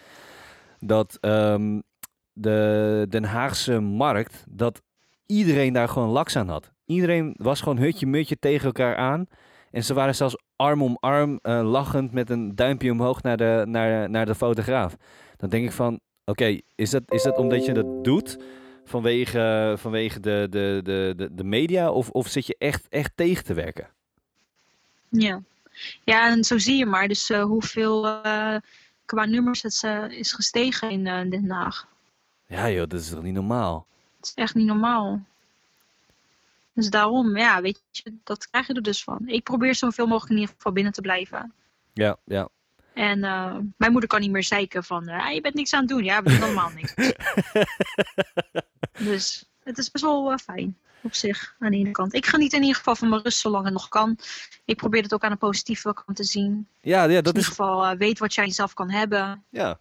Dat 0.81 1.19
ehm, 1.21 1.81
de 2.33 3.07
Den 3.09 3.25
Haagse 3.25 3.81
markt. 3.81 4.45
Dat 4.49 4.83
iedereen 5.27 5.73
daar 5.73 5.89
gewoon 5.89 6.09
laks 6.09 6.37
aan 6.37 6.49
had. 6.49 6.71
Iedereen 6.85 7.35
was 7.39 7.61
gewoon 7.61 7.79
hutje-mutje 7.79 8.39
tegen 8.39 8.67
elkaar 8.67 8.97
aan. 8.97 9.27
En 9.77 9.85
ze 9.85 9.95
waren 9.95 10.15
zelfs 10.15 10.37
arm 10.57 10.83
om 10.83 10.97
arm 11.01 11.39
eh, 11.43 11.71
lachend 11.71 12.13
met 12.13 12.31
een 12.31 12.55
duimpje 12.55 12.91
omhoog 12.91 13.23
naar 13.23 13.37
de, 13.37 13.65
naar, 13.67 14.11
naar 14.11 14.27
de 14.27 14.35
fotograaf. 14.35 14.97
Dan 15.37 15.49
denk 15.49 15.65
ik 15.65 15.73
van, 15.73 16.01
oké, 16.25 16.61
is, 16.75 16.91
dat, 16.91 17.03
is 17.07 17.23
dat 17.23 17.37
omdat 17.37 17.65
je 17.65 17.73
dat 17.73 18.05
doet 18.05 18.39
vanwege, 18.85 19.75
vanwege 19.79 20.21
de, 20.21 20.47
de, 20.51 20.81
de, 20.85 21.13
de, 21.17 21.35
de 21.35 21.45
media 21.45 21.91
of, 21.91 22.11
of 22.11 22.29
zit 22.29 22.47
je 22.47 22.57
echt, 22.59 22.89
echt 22.89 23.13
tegen 23.15 23.45
te 23.45 23.55
werken? 23.55 23.89
Ja. 25.09 25.43
ja, 26.05 26.31
en 26.31 26.45
zo 26.45 26.59
zie 26.59 26.77
je 26.77 26.87
maar. 26.87 27.09
Dus 27.09 27.31
eh, 27.31 27.43
hoeveel 27.43 28.07
eh, 28.07 28.57
qua 29.05 29.25
nummers 29.25 29.63
het 29.63 29.83
is 30.13 30.33
gestegen 30.33 30.91
in 30.91 31.31
Den 31.31 31.51
Haag. 31.51 31.87
Ja 32.47 32.71
joh, 32.71 32.89
dat 32.89 33.01
is 33.01 33.09
toch 33.09 33.23
niet 33.23 33.35
normaal? 33.35 33.87
Het 34.17 34.27
is 34.27 34.35
echt 34.35 34.55
niet 34.55 34.67
normaal. 34.67 35.23
Dus 36.77 36.91
daarom, 36.91 37.37
ja, 37.37 37.61
weet 37.61 37.83
je, 37.91 38.15
dat 38.25 38.51
krijg 38.51 38.67
je 38.67 38.73
er 38.73 38.83
dus 38.83 39.03
van. 39.03 39.23
Ik 39.27 39.43
probeer 39.43 39.75
zoveel 39.75 40.07
mogelijk 40.07 40.33
in 40.33 40.39
ieder 40.39 40.55
geval 40.55 40.73
binnen 40.73 40.93
te 40.93 41.01
blijven. 41.01 41.55
Ja, 41.93 42.17
ja. 42.25 42.49
En 42.95 43.25
eh, 43.25 43.57
mijn 43.77 43.93
moeder 43.93 44.09
kan 44.09 44.21
niet 44.21 44.31
meer 44.31 44.45
zeiken 44.45 44.85
van, 44.85 45.09
eh, 45.09 45.35
je 45.35 45.41
bent 45.41 45.55
niks 45.55 45.73
aan 45.73 45.81
het 45.81 45.89
doen. 45.89 46.05
Ja, 46.05 46.23
we 46.23 46.31
doen 46.31 46.43
allemaal 46.43 46.71
niks. 46.71 46.95
dus 49.11 49.51
het 49.63 49.79
is 49.79 49.91
best 49.91 50.05
wel 50.05 50.33
eh, 50.33 50.39
fijn 50.39 50.79
op 51.03 51.15
zich, 51.15 51.55
aan 51.59 51.71
de 51.71 51.77
ene 51.77 51.91
kant. 51.91 52.15
Ik 52.15 52.27
geniet 52.27 52.53
in 52.53 52.61
ieder 52.61 52.77
geval 52.77 52.97
van 52.97 53.09
mijn 53.09 53.23
rust 53.23 53.39
zolang 53.39 53.65
het 53.65 53.73
nog 53.73 53.89
kan. 53.89 54.19
Ik 54.65 54.77
probeer 54.77 55.03
het 55.03 55.15
ook 55.15 55.25
aan 55.25 55.31
de 55.31 55.37
positieve 55.37 55.95
kant 55.95 56.17
te 56.17 56.25
zien. 56.25 56.69
Ja, 56.81 57.05
ja, 57.05 57.21
Dat 57.21 57.35
in 57.35 57.41
is... 57.41 57.49
ieder 57.49 57.55
geval 57.67 57.97
weet 57.97 58.19
wat 58.19 58.35
jij 58.35 58.51
zelf 58.51 58.75
kan 58.75 58.91
hebben. 58.91 59.45
Ja. 59.51 59.81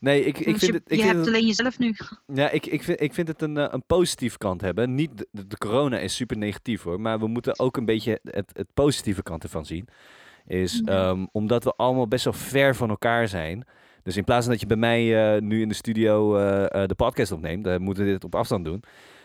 Nee, 0.00 0.24
ik, 0.24 0.38
ik 0.38 0.44
Dus 0.44 0.58
vind 0.58 0.60
je 0.60 0.72
het... 0.72 0.82
Ik 0.84 0.90
je 0.90 0.94
vind 0.96 1.06
hebt 1.06 1.18
het 1.18 1.28
alleen 1.34 1.46
jezelf 1.46 1.78
nu. 1.78 1.94
Ja, 2.26 2.50
ik, 2.50 2.66
ik, 2.66 2.82
vind, 2.82 3.00
ik 3.00 3.14
vind 3.14 3.28
het 3.28 3.42
een, 3.42 3.56
eh, 3.56 3.66
een 3.70 3.84
positieve 3.86 4.38
kant 4.38 4.60
hebben. 4.60 4.94
Niet 4.94 5.26
de, 5.30 5.58
corona 5.58 5.98
is 5.98 6.14
super 6.14 6.36
negatief 6.36 6.82
hoor, 6.82 7.00
maar 7.00 7.18
we 7.18 7.26
moeten 7.26 7.58
ook 7.58 7.76
een 7.76 7.84
beetje 7.84 8.18
het, 8.22 8.50
het 8.52 8.66
positieve 8.74 9.22
kant 9.22 9.42
ervan 9.42 9.66
zien. 9.66 9.88
Is 10.46 10.82
Ja. 10.84 11.08
ehm, 11.08 11.26
omdat 11.32 11.64
we 11.64 11.72
allemaal 11.76 12.08
best 12.08 12.24
wel 12.24 12.32
ver 12.32 12.74
van 12.76 12.88
elkaar 12.90 13.28
zijn. 13.28 13.66
Dus 14.02 14.16
in 14.16 14.24
plaats 14.24 14.42
van 14.42 14.52
dat 14.52 14.60
je 14.60 14.66
bij 14.66 14.76
mij 14.76 15.34
eh, 15.34 15.40
nu 15.42 15.60
in 15.60 15.68
de 15.68 15.74
studio 15.74 16.36
eh, 16.36 16.86
de 16.86 16.94
podcast 16.94 17.32
opneemt, 17.32 17.64
dan 17.64 17.82
moeten 17.82 18.04
we 18.04 18.10
dit 18.10 18.24
op 18.24 18.34
afstand 18.34 18.64
doen. 18.64 18.82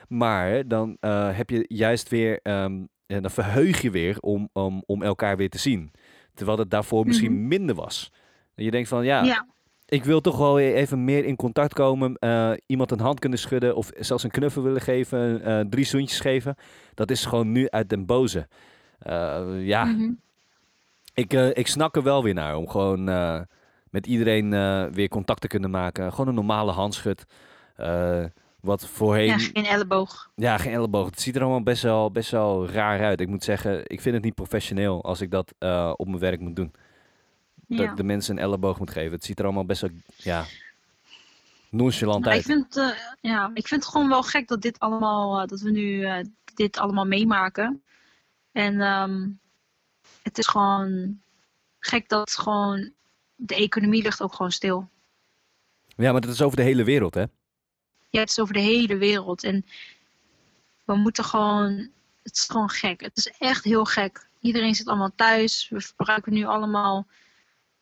Maar 0.07 0.67
dan 0.67 0.97
heb 1.33 1.49
je 1.49 1.65
juist 1.67 2.09
weer, 2.09 2.39
ehm, 2.43 2.83
en 3.07 3.21
dan 3.21 3.31
verheug 3.31 3.81
je 3.81 3.89
weer 3.91 4.17
om, 4.19 4.49
om, 4.53 4.83
om 4.85 5.03
elkaar 5.03 5.37
weer 5.37 5.49
te 5.49 5.57
zien. 5.57 5.91
Terwijl 6.33 6.57
het 6.57 6.69
daarvoor 6.71 7.05
misschien 7.05 7.31
Mhm. 7.39 7.47
minder 7.47 7.75
was. 7.75 8.11
Dat 8.55 8.65
je 8.65 8.71
denkt 8.71 8.87
van 8.89 9.03
ja, 9.05 9.23
Ja, 9.23 9.47
ik 9.89 10.03
wil 10.03 10.21
toch 10.21 10.37
wel 10.37 10.59
even 10.59 11.03
meer 11.03 11.25
in 11.25 11.35
contact 11.35 11.73
komen. 11.73 12.15
eh, 12.17 12.51
iemand 12.65 12.91
een 12.91 12.99
hand 12.99 13.19
kunnen 13.19 13.39
schudden 13.39 13.75
of 13.75 13.89
zelfs 13.99 14.23
een 14.23 14.31
knuffel 14.31 14.61
willen 14.63 14.81
geven. 14.81 15.41
eh, 15.43 15.59
drie 15.69 15.85
zoentjes 15.85 16.19
geven. 16.19 16.55
Dat 16.93 17.11
is 17.11 17.25
gewoon 17.25 17.51
nu 17.51 17.69
uit 17.69 17.89
den 17.89 18.05
boze. 18.05 18.47
Eh, 18.99 19.45
ja, 19.57 19.83
Mhm. 19.85 20.11
ik, 21.13 21.33
ik 21.33 21.67
snak 21.67 21.95
er 21.95 22.03
wel 22.03 22.23
weer 22.23 22.33
naar 22.33 22.55
om 22.55 22.67
gewoon 22.69 23.03
met 23.89 24.07
iedereen 24.07 24.49
weer 24.93 25.07
contact 25.07 25.41
te 25.41 25.47
kunnen 25.47 25.69
maken. 25.69 26.11
Gewoon 26.11 26.27
een 26.27 26.33
normale 26.35 26.71
handschud. 26.71 27.25
Wat 28.61 28.87
voorheen... 28.87 29.25
Ja, 29.27 29.33
Ja, 29.33 29.37
geen 29.53 29.65
elleboog. 29.65 30.31
geen 30.35 30.73
elleboog. 30.73 31.05
Het 31.09 31.21
ziet 31.21 31.35
er 31.35 31.41
allemaal 31.41 31.63
best 31.63 31.83
wel, 31.83 32.11
best 32.11 32.31
wel 32.31 32.67
raar 32.69 33.03
uit. 33.03 33.21
Ik 33.21 33.27
moet 33.27 33.43
zeggen, 33.43 33.81
ik 33.85 34.01
vind 34.01 34.15
het 34.15 34.23
niet 34.23 34.35
professioneel 34.35 35.03
als 35.03 35.21
ik 35.21 35.31
dat 35.31 35.53
op 35.95 36.07
mijn 36.07 36.19
werk 36.19 36.39
moet 36.39 36.55
doen. 36.55 36.71
Dat 37.69 37.77
Ja. 37.79 37.89
ik 37.89 37.97
de 37.97 38.03
mensen 38.03 38.37
een 38.37 38.43
elleboog 38.43 38.79
moet 38.79 38.91
geven. 38.91 39.11
Het 39.11 39.23
ziet 39.23 39.39
er 39.39 39.45
allemaal 39.45 39.65
best 39.65 39.81
wel, 39.81 39.89
ja, 40.15 40.45
nonchalant 41.69 42.25
ik 42.25 42.31
uit. 42.31 42.43
vind, 42.43 42.77
eh, 42.77 42.89
ja, 43.21 43.51
ik 43.53 43.67
vind 43.67 43.83
het 43.83 43.91
gewoon 43.91 44.09
wel 44.09 44.23
gek 44.23 44.47
dat 44.47 44.61
dit 44.61 44.79
allemaal, 44.79 45.41
eh, 45.41 45.47
dat 45.47 45.59
we 45.61 45.71
nu 45.71 46.03
eh, 46.03 46.25
dit 46.53 46.77
allemaal 46.77 47.05
meemaken. 47.05 47.83
En 48.51 48.81
ehm, 48.81 49.27
het 50.21 50.37
is 50.37 50.47
gewoon 50.47 51.19
gek 51.79 52.09
dat 52.09 52.31
gewoon 52.31 52.91
de 53.35 53.55
economie 53.55 54.01
ligt 54.01 54.21
ook 54.21 54.33
gewoon 54.33 54.51
stil. 54.51 54.89
Ja, 55.95 56.11
maar 56.11 56.21
dat 56.21 56.31
is 56.31 56.41
over 56.41 56.57
de 56.57 56.63
hele 56.63 56.83
wereld, 56.83 57.13
hè? 57.13 57.23
Ja, 58.09 58.19
het 58.19 58.29
is 58.29 58.39
over 58.39 58.53
de 58.53 58.59
hele 58.59 58.97
wereld. 58.97 59.43
En 59.43 59.65
we 60.85 60.95
moeten 60.95 61.23
gewoon, 61.23 61.89
het 62.23 62.35
is 62.35 62.47
gewoon 62.49 62.69
gek. 62.69 63.01
Het 63.01 63.17
is 63.17 63.31
echt 63.37 63.63
heel 63.63 63.85
gek. 63.85 64.27
Iedereen 64.39 64.75
zit 64.75 64.87
allemaal 64.87 65.11
thuis. 65.15 65.67
We 65.69 65.81
verbruiken 65.81 66.33
nu 66.33 66.45
allemaal 66.45 67.07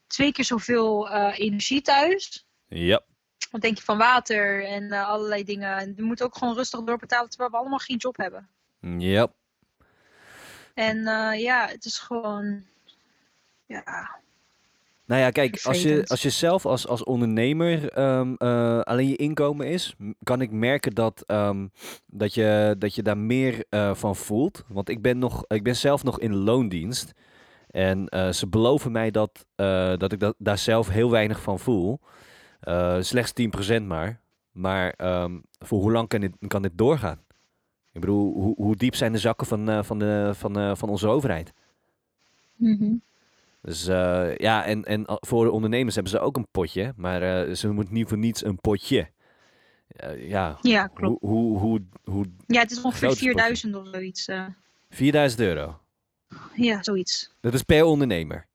twee 0.07 0.31
keer 0.31 0.45
zoveel 0.45 1.09
eh, 1.09 1.39
energie 1.39 1.81
thuis. 1.81 2.47
Ja. 2.67 3.01
Wat 3.51 3.61
denk 3.61 3.77
je 3.77 3.83
van 3.83 3.97
water 3.97 4.65
en 4.65 4.91
eh, 4.91 5.07
allerlei 5.07 5.43
dingen. 5.43 5.77
En 5.77 5.95
we 5.95 6.03
moeten 6.03 6.25
ook 6.25 6.37
gewoon 6.37 6.55
rustig 6.55 6.83
doorbetalen 6.83 7.29
terwijl 7.29 7.49
we 7.49 7.57
allemaal 7.57 7.77
geen 7.77 7.97
job 7.97 8.17
hebben. 8.17 8.49
Ja. 8.97 9.27
En 10.73 11.07
eh, 11.07 11.41
ja, 11.41 11.67
het 11.67 11.85
is 11.85 11.97
gewoon. 11.97 12.65
Ja, 13.65 14.19
Nou 15.05 15.21
ja, 15.21 15.29
kijk, 15.29 15.59
als 15.63 15.81
je, 15.81 16.03
als 16.07 16.21
je 16.21 16.29
zelf 16.29 16.65
als, 16.65 16.87
als 16.87 17.03
ondernemer 17.03 17.89
ehm, 17.91 18.33
eh, 18.33 18.79
alleen 18.79 19.07
je 19.07 19.15
inkomen 19.15 19.67
is, 19.67 19.95
kan 20.23 20.41
ik 20.41 20.51
merken 20.51 20.93
dat, 20.93 21.23
ehm, 21.25 21.67
dat, 22.05 22.33
je, 22.33 22.75
dat 22.79 22.95
je 22.95 23.01
daar 23.01 23.17
meer 23.17 23.65
van 23.93 24.15
voelt. 24.15 24.63
Want 24.67 24.89
ik 24.89 25.01
ben, 25.01 25.19
nog, 25.19 25.43
ik 25.47 25.63
ben 25.63 25.75
zelf 25.75 26.03
nog 26.03 26.19
in 26.19 26.35
loondienst. 26.35 27.13
En 27.67 28.07
eh, 28.07 28.29
ze 28.31 28.47
beloven 28.47 28.91
mij 28.91 29.11
dat, 29.11 29.45
eh, 29.55 29.97
dat 29.97 30.11
ik 30.11 30.19
dat, 30.19 30.35
daar 30.37 30.57
zelf 30.57 30.89
heel 30.89 31.11
weinig 31.11 31.41
van 31.41 31.59
voel. 31.59 31.99
Eh, 32.59 32.97
slechts 32.99 33.33
10% 33.33 33.85
maar. 33.87 34.21
Maar 34.51 34.89
ehm, 34.91 35.39
voor 35.59 35.81
hoe 35.81 35.91
lang 35.91 36.07
kan 36.07 36.19
dit, 36.19 36.31
kan 36.47 36.61
dit 36.61 36.77
doorgaan? 36.77 37.25
Ik 37.91 38.01
bedoel, 38.01 38.33
hoe, 38.33 38.55
hoe 38.55 38.75
diep 38.75 38.95
zijn 38.95 39.11
de 39.11 39.17
zakken 39.17 39.47
van, 39.47 39.85
van, 39.85 39.99
de, 39.99 40.31
van, 40.33 40.77
van 40.77 40.89
onze 40.89 41.07
overheid? 41.07 41.53
Mhm. 42.55 42.93
Dus 43.61 43.85
ja, 44.37 44.65
en, 44.65 44.83
en 44.83 45.03
voor 45.05 45.45
de 45.45 45.51
ondernemers 45.51 45.95
hebben 45.95 46.11
ze 46.13 46.19
ook 46.19 46.37
een 46.37 46.47
potje, 46.51 46.93
maar 46.95 47.55
ze 47.55 47.71
moeten 47.71 47.93
niet 47.93 48.07
voor 48.07 48.17
niets 48.17 48.45
een 48.45 48.59
potje. 48.61 49.09
Ja, 50.17 50.57
ja 50.61 50.87
klopt. 50.87 51.21
hoe, 51.21 51.29
hoe, 51.29 51.59
hoe, 51.59 51.81
hoe, 52.03 52.25
Ja, 52.47 52.59
het 52.59 52.71
is 52.71 52.81
ongeveer 52.81 53.07
Groot 53.07 53.21
is 53.21 53.25
het 53.25 53.35
4000 53.35 53.75
of 53.75 53.87
zoiets. 53.87 54.27
eh. 54.27 54.45
4000 54.89 55.41
euro. 55.41 55.79
Ja, 56.55 56.83
zoiets. 56.83 57.31
Dat 57.39 57.53
is 57.53 57.61
per 57.61 57.83
ondernemer. 57.83 58.45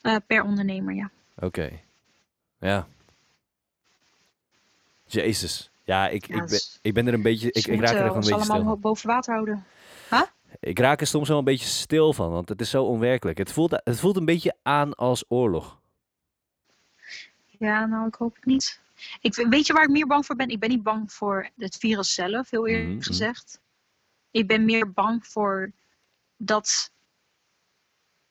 Eh, 0.00 0.16
per 0.26 0.42
ondernemer, 0.42 0.94
ja. 0.94 1.10
Oké. 1.36 1.80
Ja. 2.60 2.86
Jezus. 5.06 5.70
Ja, 5.84 6.08
ik, 6.08 6.26
Ja, 6.26 6.42
ik, 6.42 6.48
ben, 6.48 6.58
ik 6.82 6.94
ben 6.94 7.06
er 7.06 7.14
een 7.14 7.22
beetje, 7.22 7.52
ik, 7.52 7.66
ik 7.66 7.80
raak 7.80 7.94
er 7.94 8.04
nog 8.04 8.14
een 8.14 8.20
beetje 8.20 8.34
allemaal 8.34 8.56
stil 8.56 8.64
van. 8.70 8.80
boven 8.80 9.08
water 9.08 9.34
houden. 9.34 9.64
Ik 10.60 10.78
raak 10.78 11.00
er 11.00 11.06
soms 11.06 11.28
wel 11.28 11.38
een 11.38 11.44
beetje 11.44 11.66
stil 11.66 12.12
van, 12.12 12.30
want 12.30 12.48
het 12.48 12.60
is 12.60 12.70
zo 12.70 12.84
onwerkelijk. 12.84 13.38
Het 13.38 13.52
voelt, 13.52 13.70
het 13.84 13.98
voelt 14.00 14.16
een 14.16 14.24
beetje 14.24 14.54
aan 14.62 14.94
als 14.94 15.24
oorlog. 15.28 15.80
Ja, 17.46 17.86
nou, 17.86 18.06
ik 18.06 18.14
hoop 18.14 18.34
het 18.34 18.44
niet. 18.44 18.80
Ik, 19.20 19.34
weet 19.34 19.66
je 19.66 19.72
waar 19.72 19.82
ik 19.82 19.88
meer 19.90 20.06
bang 20.06 20.26
voor 20.26 20.36
ben? 20.36 20.48
Ik 20.48 20.58
ben 20.58 20.68
niet 20.68 20.82
bang 20.82 21.12
voor 21.12 21.48
het 21.56 21.76
virus 21.76 22.14
zelf, 22.14 22.50
heel 22.50 22.66
eerlijk 22.66 22.88
Mhm. 22.88 23.00
gezegd. 23.02 23.60
Ik 24.30 24.46
ben 24.46 24.64
meer 24.64 24.92
bang 24.92 25.26
voor 25.26 25.72
dat 26.38 26.92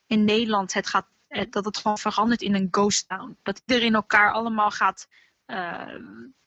in 0.08 0.26
Nederland 0.26 0.74
het 0.74 0.88
gaat, 0.88 1.08
eh, 1.28 1.46
dat 1.50 1.66
het 1.66 1.78
gewoon 1.78 1.98
verandert 1.98 2.42
in 2.42 2.56
een 2.56 2.68
ghost 2.72 3.08
town. 3.08 3.38
Dat 3.44 3.62
iedereen 3.66 3.96
elkaar 3.96 4.32
allemaal 4.32 4.72
gaat, 4.72 5.08
eh, 5.46 5.96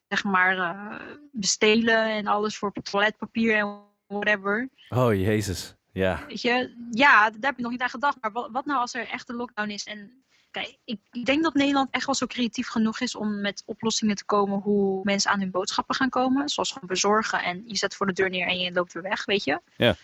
zeg 0.09 0.25
maar, 0.25 0.59
eh, 0.59 1.17
bestelen 1.33 2.05
en 2.05 2.27
alles 2.27 2.57
voor 2.57 2.73
toiletpapier 2.73 3.57
en 3.57 3.81
whatever. 4.07 4.69
Oh, 4.89 5.15
jezus. 5.15 5.75
Ja. 5.93 6.27
Weet 6.27 6.41
je, 6.41 6.87
ja, 6.91 7.31
daar 7.31 7.39
heb 7.41 7.55
ik 7.55 7.63
nog 7.63 7.71
niet 7.71 7.83
aan 7.83 7.91
gedacht. 7.91 8.17
Maar 8.21 8.33
wat, 8.33 8.51
wat 8.51 8.67
nou 8.67 8.81
als 8.81 8.95
er 8.95 9.09
echt 9.09 9.29
een 9.29 9.35
lockdown 9.35 9.71
is? 9.71 9.85
En 9.85 10.25
kijk, 10.51 10.79
ik, 10.85 11.01
ik 11.11 11.25
denk 11.25 11.43
dat 11.43 11.55
Nederland 11.55 11.91
echt 11.91 12.07
wel 12.07 12.15
zo 12.15 12.27
creatief 12.27 12.69
genoeg 12.69 13.01
is 13.01 13.15
om 13.15 13.41
met 13.41 13.63
oplossingen 13.67 14.17
te 14.17 14.25
komen 14.25 14.59
hoe 14.59 15.01
mensen 15.03 15.31
aan 15.31 15.41
hun 15.41 15.51
boodschappen 15.51 15.95
gaan 15.95 16.09
komen. 16.09 16.49
Zoals 16.49 16.73
gewoon 16.73 16.89
bezorgen 16.89 17.43
en 17.43 17.63
je 17.67 17.77
zet 17.77 17.95
voor 17.95 18.07
de 18.07 18.13
deur 18.13 18.31
neer 18.31 18.47
en 18.47 18.59
je 18.59 18.73
loopt 18.73 18.93
weer 18.93 19.03
weg, 19.03 19.25
weet 19.25 19.45
je. 19.45 19.61
Ja. 19.77 19.97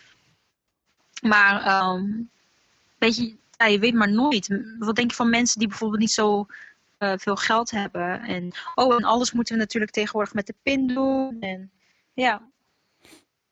Maar, 1.23 1.63
ehm, 1.63 2.05
weet 2.99 3.17
je, 3.17 3.37
ja, 3.57 3.67
je 3.67 3.79
weet 3.79 3.95
maar 3.95 4.11
nooit. 4.13 4.49
Wat 4.79 4.97
denk 4.97 5.11
je 5.11 5.17
van 5.17 5.31
mensen 5.31 5.59
die 5.59 5.69
bijvoorbeeld 5.69 6.01
niet 6.01 6.11
zo 6.11 6.47
eh, 6.99 7.13
veel 7.17 7.37
geld 7.37 7.71
hebben? 7.71 8.21
En, 8.21 8.51
oh, 8.75 8.95
en 8.95 9.05
alles 9.05 9.33
moeten 9.33 9.55
we 9.55 9.61
natuurlijk 9.61 9.93
tegenwoordig 9.93 10.35
met 10.35 10.47
de 10.47 10.55
pin 10.63 10.87
doen. 10.87 11.37
En 11.41 11.71
ja, 12.15 12.43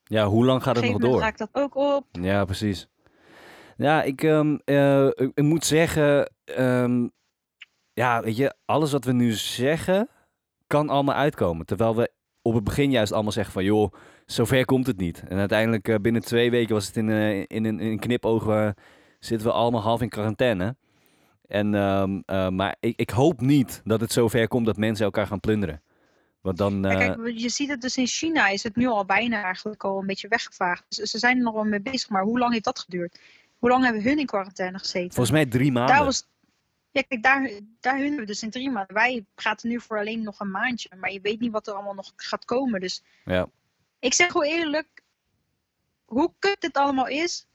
Ja, 0.05 0.27
hoe 0.27 0.45
lang 0.45 0.63
gaat 0.63 0.77
het 0.77 0.85
nog 0.91 0.99
door? 1.01 1.21
raakt 1.21 1.39
dat 1.39 1.49
ook 1.53 1.75
op. 1.77 2.07
Ja, 2.13 2.45
precies. 2.45 2.89
Ja, 3.77 4.03
ik, 4.03 4.23
ehm, 4.23 4.57
eh, 4.65 5.07
ik, 5.07 5.31
ik 5.35 5.43
moet 5.45 5.65
zeggen, 5.65 6.31
ehm, 6.45 7.09
ja, 7.93 8.23
weet 8.23 8.37
je, 8.37 8.55
alles 8.65 8.93
wat 8.93 9.05
we 9.05 9.13
nu 9.13 9.33
zeggen 9.33 10.09
kan 10.67 10.89
allemaal 10.89 11.15
uitkomen. 11.15 11.67
Terwijl 11.67 11.97
we 11.97 12.11
op 12.43 12.55
het 12.55 12.65
begin 12.65 12.91
juist 12.91 13.13
allemaal 13.13 13.33
zeggen 13.33 13.53
van, 13.53 13.65
joh, 13.65 13.93
zover 14.27 14.65
komt 14.65 14.87
het 14.87 14.97
niet. 14.97 15.23
En 15.29 15.39
uiteindelijk 15.39 15.89
eh, 15.89 15.97
binnen 15.97 16.23
twee 16.23 16.51
weken 16.51 16.75
was 16.75 16.87
het 16.87 16.97
in, 16.97 17.11
eh, 17.11 17.39
in, 17.39 17.47
in, 17.49 17.65
in 17.65 17.81
een 17.81 17.99
knipoog, 17.99 18.49
eh, 18.49 18.71
zitten 19.19 19.47
we 19.47 19.53
allemaal 19.53 19.83
half 19.83 20.01
in 20.01 20.09
quarantaine. 20.09 20.77
En, 21.49 21.75
ehm, 21.75 22.21
eh, 22.27 22.49
maar 22.49 22.77
ik, 22.81 22.99
ik 22.99 23.11
hoop 23.11 23.41
niet 23.41 23.81
dat 23.85 24.01
het 24.01 24.13
zover 24.13 24.49
komt 24.49 24.67
dat 24.67 24.77
mensen 24.77 25.05
elkaar 25.05 25.27
gaan 25.27 25.41
plunderen. 25.41 25.83
Want 26.41 26.57
dan, 26.57 26.83
Ja, 26.83 26.95
kijk, 26.95 27.31
je 27.35 27.49
ziet 27.49 27.69
het 27.69 27.81
dus 27.81 27.97
in 27.97 28.07
China 28.07 28.49
is 28.49 28.63
het 28.63 28.77
nu 28.77 28.87
al 28.87 29.05
bijna 29.05 29.43
eigenlijk 29.43 29.85
al 29.85 30.01
een 30.01 30.07
beetje 30.07 30.29
weggevaagd. 30.29 30.85
Dus 30.89 31.11
ze 31.11 31.19
zijn 31.19 31.37
er 31.37 31.43
nog 31.43 31.55
wel 31.55 31.65
mee 31.65 31.81
bezig, 31.81 32.09
maar 32.09 32.23
hoe 32.23 32.39
lang 32.39 32.53
heeft 32.53 32.65
dat 32.65 32.79
geduurd? 32.79 33.21
Hoe 33.59 33.69
lang 33.69 33.85
hebben 33.85 34.03
hun 34.03 34.19
in 34.19 34.27
quarantaine 34.27 34.79
gezeten? 34.79 35.13
volgens 35.13 35.31
mij 35.31 35.47
drie 35.47 35.73
maanden. 35.73 35.97
daar 35.97 36.05
was, 36.05 36.27
ja, 36.91 37.03
kijk, 37.09 37.23
daar, 37.23 37.51
daar 37.81 37.99
hun 37.99 38.17
we 38.17 38.25
dus 38.25 38.43
in 38.43 38.51
drie 38.51 38.71
maanden. 38.71 38.95
Wij 38.95 39.25
praten 39.35 39.69
nu 39.69 39.81
voor 39.81 39.99
alleen 39.99 40.23
nog 40.23 40.41
een 40.41 40.51
maandje, 40.51 40.89
maar 41.01 41.13
je 41.13 41.21
weet 41.21 41.41
niet 41.41 41.53
wat 41.53 41.67
er 41.67 41.75
allemaal 41.75 41.95
nog 41.95 42.13
gaat 42.17 42.45
komen. 42.45 42.81
Dus 42.81 43.03
Ja. 43.25 43.49
Ik 44.05 44.15
zeg 44.15 44.31
gewoon 44.31 44.47
eerlijk, 44.47 45.03
hoe 46.05 46.33
kut 46.39 46.61
dit 46.61 46.77
allemaal 46.77 47.07
is, 47.09 47.47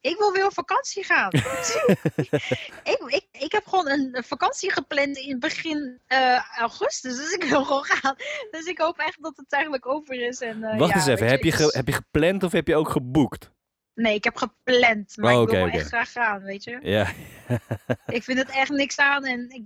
ik 0.00 0.18
wil 0.18 0.32
weer 0.32 0.46
op 0.46 0.52
vakantie 0.54 1.04
gaan. 1.04 1.30
ik, 2.92 2.98
ik, 3.06 3.26
ik 3.32 3.52
heb 3.52 3.66
gewoon 3.66 3.88
een 3.88 4.24
vakantie 4.26 4.72
gepland 4.72 5.16
in 5.16 5.38
begin 5.38 6.00
eh, 6.06 6.44
augustus, 6.58 7.16
dus 7.16 7.32
ik 7.32 7.44
wil 7.44 7.64
gewoon 7.64 7.84
gaan. 7.84 8.14
Dus 8.50 8.64
ik 8.64 8.78
hoop 8.78 8.98
echt 8.98 9.22
dat 9.22 9.36
het 9.36 9.52
eigenlijk 9.52 9.86
over 9.86 10.14
is. 10.14 10.40
En, 10.40 10.64
eh, 10.64 10.78
Wacht 10.78 10.90
ja, 10.90 10.96
eens 10.96 11.06
even, 11.06 11.26
heb 11.26 11.42
je, 11.42 11.52
ge- 11.52 11.76
heb 11.76 11.86
je 11.86 11.92
gepland 11.92 12.42
of 12.42 12.52
heb 12.52 12.66
je 12.66 12.76
ook 12.76 12.88
geboekt? 12.88 13.50
Nee, 13.94 14.14
ik 14.14 14.24
heb 14.24 14.36
gepland, 14.36 15.16
maar 15.16 15.34
Oh, 15.36 15.42
ik 15.42 15.48
wil 15.48 15.66
oké. 15.66 15.76
echt 15.76 15.88
graag 15.88 16.12
gaan, 16.12 16.42
weet 16.42 16.64
je. 16.64 16.78
Ja. 16.82 17.12
Ik 18.06 18.24
vind 18.24 18.38
het 18.38 18.50
echt 18.50 18.70
niks 18.70 18.96
aan 18.96 19.24
en 19.24 19.50
ik... 19.50 19.62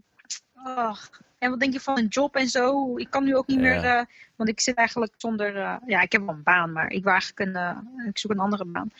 oh. 0.54 0.96
En 1.44 1.50
wat 1.50 1.61
denk 1.61 1.72
je 1.72 1.80
van 1.80 1.98
een 1.98 2.07
job 2.07 2.35
en 2.37 2.48
zo? 2.48 2.96
Ik 2.96 3.11
kan 3.11 3.24
nu 3.24 3.37
ook 3.37 3.46
niet 3.46 3.57
Ja. 3.61 3.62
meer... 3.62 3.85
eh, 3.85 4.02
want 4.37 4.48
ik 4.48 4.61
zit 4.61 4.74
eigenlijk 4.74 5.14
zonder... 5.16 5.57
eh, 5.57 5.76
ja, 5.87 6.00
ik 6.00 6.12
heb 6.12 6.24
wel 6.26 6.35
een 6.35 6.42
baan, 6.42 6.72
maar 6.72 6.90
ik, 6.90 7.02
wil 7.02 7.12
eigenlijk 7.12 7.40
een, 7.48 7.57
eh, 7.57 8.07
ik 8.09 8.18
zoek 8.18 8.30
een 8.30 8.38
andere 8.38 8.64
baan. 8.64 8.90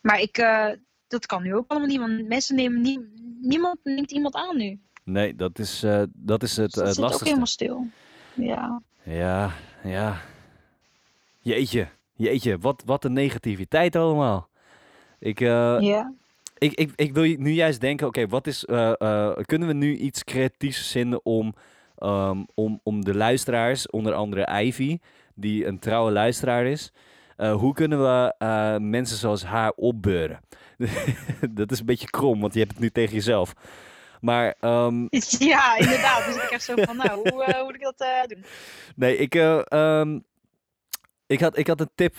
Maar 0.00 0.20
ik... 0.20 0.34
dat 1.08 1.26
kan 1.26 1.42
nu 1.42 1.54
ook 1.54 1.64
allemaal 1.68 1.88
niet, 1.88 1.98
want 1.98 2.28
mensen 2.28 2.56
nemen 2.56 2.80
niet... 2.80 3.00
Niemand 3.40 3.78
neemt 3.82 4.10
iemand 4.12 4.34
aan 4.34 4.56
nu. 4.56 4.78
Nee, 5.04 5.36
dat 5.36 5.58
is, 5.58 5.84
dat 6.12 6.42
is 6.42 6.56
het, 6.56 6.72
Dus 6.72 6.74
dat 6.74 6.86
het 6.86 6.94
zit 6.94 7.04
ook 7.04 7.10
lastigste. 7.10 7.24
helemaal 7.24 7.46
stil. 7.46 7.86
Ja. 8.34 8.82
Ja, 9.02 9.50
ja. 9.84 10.20
Jeetje, 11.40 11.88
jeetje, 12.14 12.58
wat, 12.58 12.82
wat 12.86 13.04
een 13.04 13.12
negativiteit 13.12 13.96
allemaal. 13.96 14.48
Ik, 15.18 15.38
ja. 15.38 16.12
ik, 16.58 16.72
ik, 16.72 16.92
ik 16.96 17.12
wil 17.14 17.22
nu 17.38 17.50
juist 17.50 17.80
denken, 17.80 18.06
oké, 18.06 18.26
wat 18.26 18.46
is, 18.46 18.64
kunnen 19.44 19.68
we 19.68 19.72
nu 19.72 19.96
iets 19.96 20.24
creatiefs 20.24 20.90
vinden 20.90 21.24
om, 21.24 21.54
ehm, 21.98 22.44
om, 22.54 22.80
om 22.82 23.04
de 23.04 23.14
luisteraars, 23.14 23.90
onder 23.90 24.12
andere 24.12 24.62
Ivy, 24.62 24.98
die 25.34 25.66
een 25.66 25.78
trouwe 25.78 26.12
luisteraar 26.12 26.66
is, 26.66 26.92
eh, 27.36 27.54
hoe 27.54 27.74
kunnen 27.74 28.02
we 28.02 28.34
eh, 28.38 28.76
mensen 28.76 29.16
zoals 29.16 29.44
haar 29.44 29.70
opbeuren? 29.70 30.40
dat 31.50 31.70
is 31.70 31.78
een 31.80 31.86
beetje 31.86 32.10
krom, 32.10 32.40
want 32.40 32.52
je 32.52 32.58
hebt 32.58 32.72
het 32.72 32.80
nu 32.80 32.90
tegen 32.90 33.14
jezelf. 33.14 33.54
Maar 34.20 34.54
ehm, 34.60 35.06
Ja, 35.52 35.76
inderdaad. 35.76 36.26
Dus 36.26 36.34
ik 36.34 36.50
echt 36.50 36.62
zo 36.62 36.74
van, 36.76 36.96
nou, 36.96 37.10
hoe, 37.10 37.44
eh, 37.44 37.54
hoe 37.54 37.64
moet 37.64 37.74
ik 37.74 37.80
dat 37.80 38.28
doen? 38.28 38.44
nee, 38.96 39.16
ik, 39.16 39.34
eh, 39.34 39.60
ehm, 39.64 40.18
ik, 41.26 41.40
had, 41.40 41.58
ik 41.58 41.66
had 41.66 41.80
een 41.80 41.90
tip, 41.94 42.14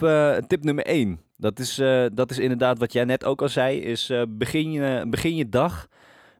tip 0.47 0.63
nummer 0.63 0.85
één. 0.85 1.21
Dat 1.37 1.59
is, 1.59 1.75
dat 2.13 2.31
is 2.31 2.39
inderdaad 2.39 2.79
wat 2.79 2.93
jij 2.93 3.03
net 3.03 3.25
ook 3.25 3.41
al 3.41 3.49
zei. 3.49 3.79
Is 3.79 4.11
begin, 4.27 4.71
je, 4.71 5.05
begin 5.07 5.35
je 5.35 5.49
dag 5.49 5.87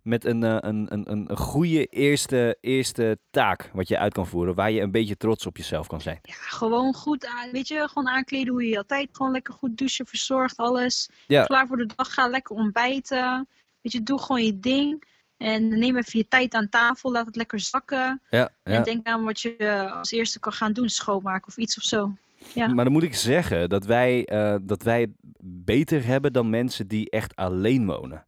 met 0.08 0.26
een, 0.26 0.44
eh, 0.44 0.58
een, 0.60 0.88
een, 0.90 1.12
een, 1.12 1.26
een 1.32 1.38
goede 1.38 1.86
eerste, 1.86 2.58
eerste 2.62 3.18
taak 3.30 3.70
wat 3.74 3.88
je 3.88 3.98
uit 3.98 4.14
kan 4.14 4.28
voeren. 4.28 4.56
Waar 4.56 4.72
je 4.72 4.82
een 4.82 4.92
beetje 4.92 5.18
trots 5.18 5.46
op 5.46 5.58
jezelf 5.58 5.88
kan 5.88 6.02
zijn. 6.02 6.20
Ja, 6.22 6.34
gewoon 6.34 6.94
goed 6.94 7.26
aan, 7.26 7.52
weet 7.52 7.68
je, 7.68 7.88
gewoon 7.88 8.08
aankleden 8.08 8.54
hoe 8.54 8.64
je 8.64 8.70
je 8.70 8.78
altijd 8.78 9.10
gewoon 9.12 9.32
lekker 9.32 9.54
goed 9.54 9.78
douchen, 9.78 10.06
verzorgd, 10.06 10.58
alles. 10.58 11.10
Ja. 11.28 11.44
Klaar 11.44 11.68
voor 11.68 11.78
de 11.78 11.90
dag, 11.96 12.14
ga 12.14 12.28
lekker 12.28 12.56
ontbijten. 12.56 13.48
Weet 13.82 13.92
je, 13.92 14.04
doe 14.04 14.22
gewoon 14.22 14.44
je 14.44 14.60
ding. 14.60 15.04
En 15.38 15.68
neem 15.80 15.98
even 15.98 16.20
je 16.20 16.28
tijd 16.28 16.54
aan 16.54 16.70
tafel, 16.70 17.12
laat 17.12 17.26
het 17.26 17.36
lekker 17.36 17.60
zakken. 17.60 18.22
Ja, 18.30 18.50
En 18.64 18.84
denk 18.84 19.08
aan 19.08 19.24
wat 19.24 19.42
je 19.42 19.56
eh, 19.56 19.98
als 19.98 20.12
eerste 20.12 20.40
kan 20.40 20.54
gaan 20.54 20.74
doen, 20.74 20.90
schoonmaken 20.90 21.48
of 21.48 21.58
iets 21.58 21.78
of 21.78 21.84
zo. 21.84 22.14
Ja. 22.54 22.68
Maar 22.68 22.84
dan 22.84 22.94
moet 22.94 23.04
ik 23.04 23.16
zeggen 23.16 23.70
dat 23.70 23.86
wij, 23.86 24.26
eh, 24.26 24.56
dat 24.62 24.84
wij 24.84 25.08
beter 25.42 26.06
hebben 26.06 26.34
dan 26.34 26.50
mensen 26.50 26.88
die 26.88 27.10
echt 27.10 27.36
alleen 27.36 27.86
wonen. 27.86 28.26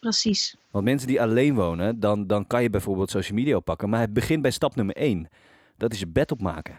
Precies. 0.00 0.56
Want 0.70 0.84
mensen 0.84 1.08
die 1.08 1.20
alleen 1.22 1.54
wonen, 1.54 2.00
dan, 2.00 2.26
dan 2.26 2.46
kan 2.46 2.62
je 2.62 2.70
bijvoorbeeld 2.70 3.10
social 3.10 3.38
media 3.38 3.56
oppakken. 3.56 3.88
Maar 3.88 4.00
het 4.00 4.12
begint 4.12 4.42
bij 4.42 4.50
stap 4.50 4.74
nummer 4.74 4.96
één. 4.96 5.28
Dat 5.76 5.92
is 5.92 5.98
je 5.98 6.06
bed 6.06 6.32
opmaken. 6.32 6.78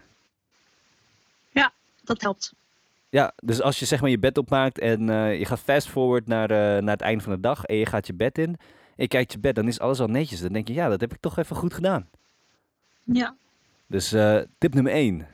Dat 2.10 2.20
helpt. 2.20 2.54
Ja, 3.08 3.32
dus 3.42 3.62
als 3.62 3.78
je 3.78 3.86
zeg 3.86 4.00
maar 4.00 4.10
je 4.10 4.18
bed 4.18 4.38
opmaakt 4.38 4.78
en 4.78 5.08
eh, 5.08 5.38
je 5.38 5.44
gaat 5.44 5.60
fast 5.60 5.88
forward 5.88 6.26
naar, 6.26 6.50
eh, 6.50 6.82
naar 6.82 6.92
het 6.92 7.00
einde 7.00 7.24
van 7.24 7.32
de 7.32 7.40
dag 7.40 7.64
en 7.64 7.76
je 7.76 7.86
gaat 7.86 8.06
je 8.06 8.14
bed 8.14 8.38
in. 8.38 8.48
En 8.48 8.56
je 8.96 9.08
kijkt 9.08 9.32
je 9.32 9.38
bed, 9.38 9.54
dan 9.54 9.68
is 9.68 9.80
alles 9.80 10.00
al 10.00 10.06
netjes. 10.06 10.40
Dan 10.40 10.52
denk 10.52 10.68
je, 10.68 10.74
ja, 10.74 10.88
dat 10.88 11.00
heb 11.00 11.12
ik 11.12 11.20
toch 11.20 11.38
even 11.38 11.56
goed 11.56 11.74
gedaan. 11.74 12.08
Ja. 13.04 13.36
Dus 13.86 14.12
eh, 14.12 14.38
tip 14.58 14.74
nummer 14.74 14.92
één. 14.92 15.26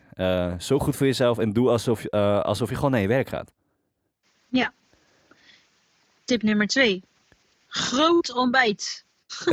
zorg 0.60 0.82
goed 0.82 0.96
voor 0.96 1.06
jezelf 1.06 1.38
en 1.38 1.52
doe 1.52 1.68
alsof, 1.68 2.10
alsof 2.10 2.68
je 2.68 2.74
gewoon 2.74 2.90
naar 2.90 3.00
je 3.00 3.08
werk 3.08 3.28
gaat. 3.28 3.52
Tip 6.24 6.42
nummer 6.42 6.66
twee. 6.66 7.02
Groot 7.76 8.32
ontbijt. 8.32 9.04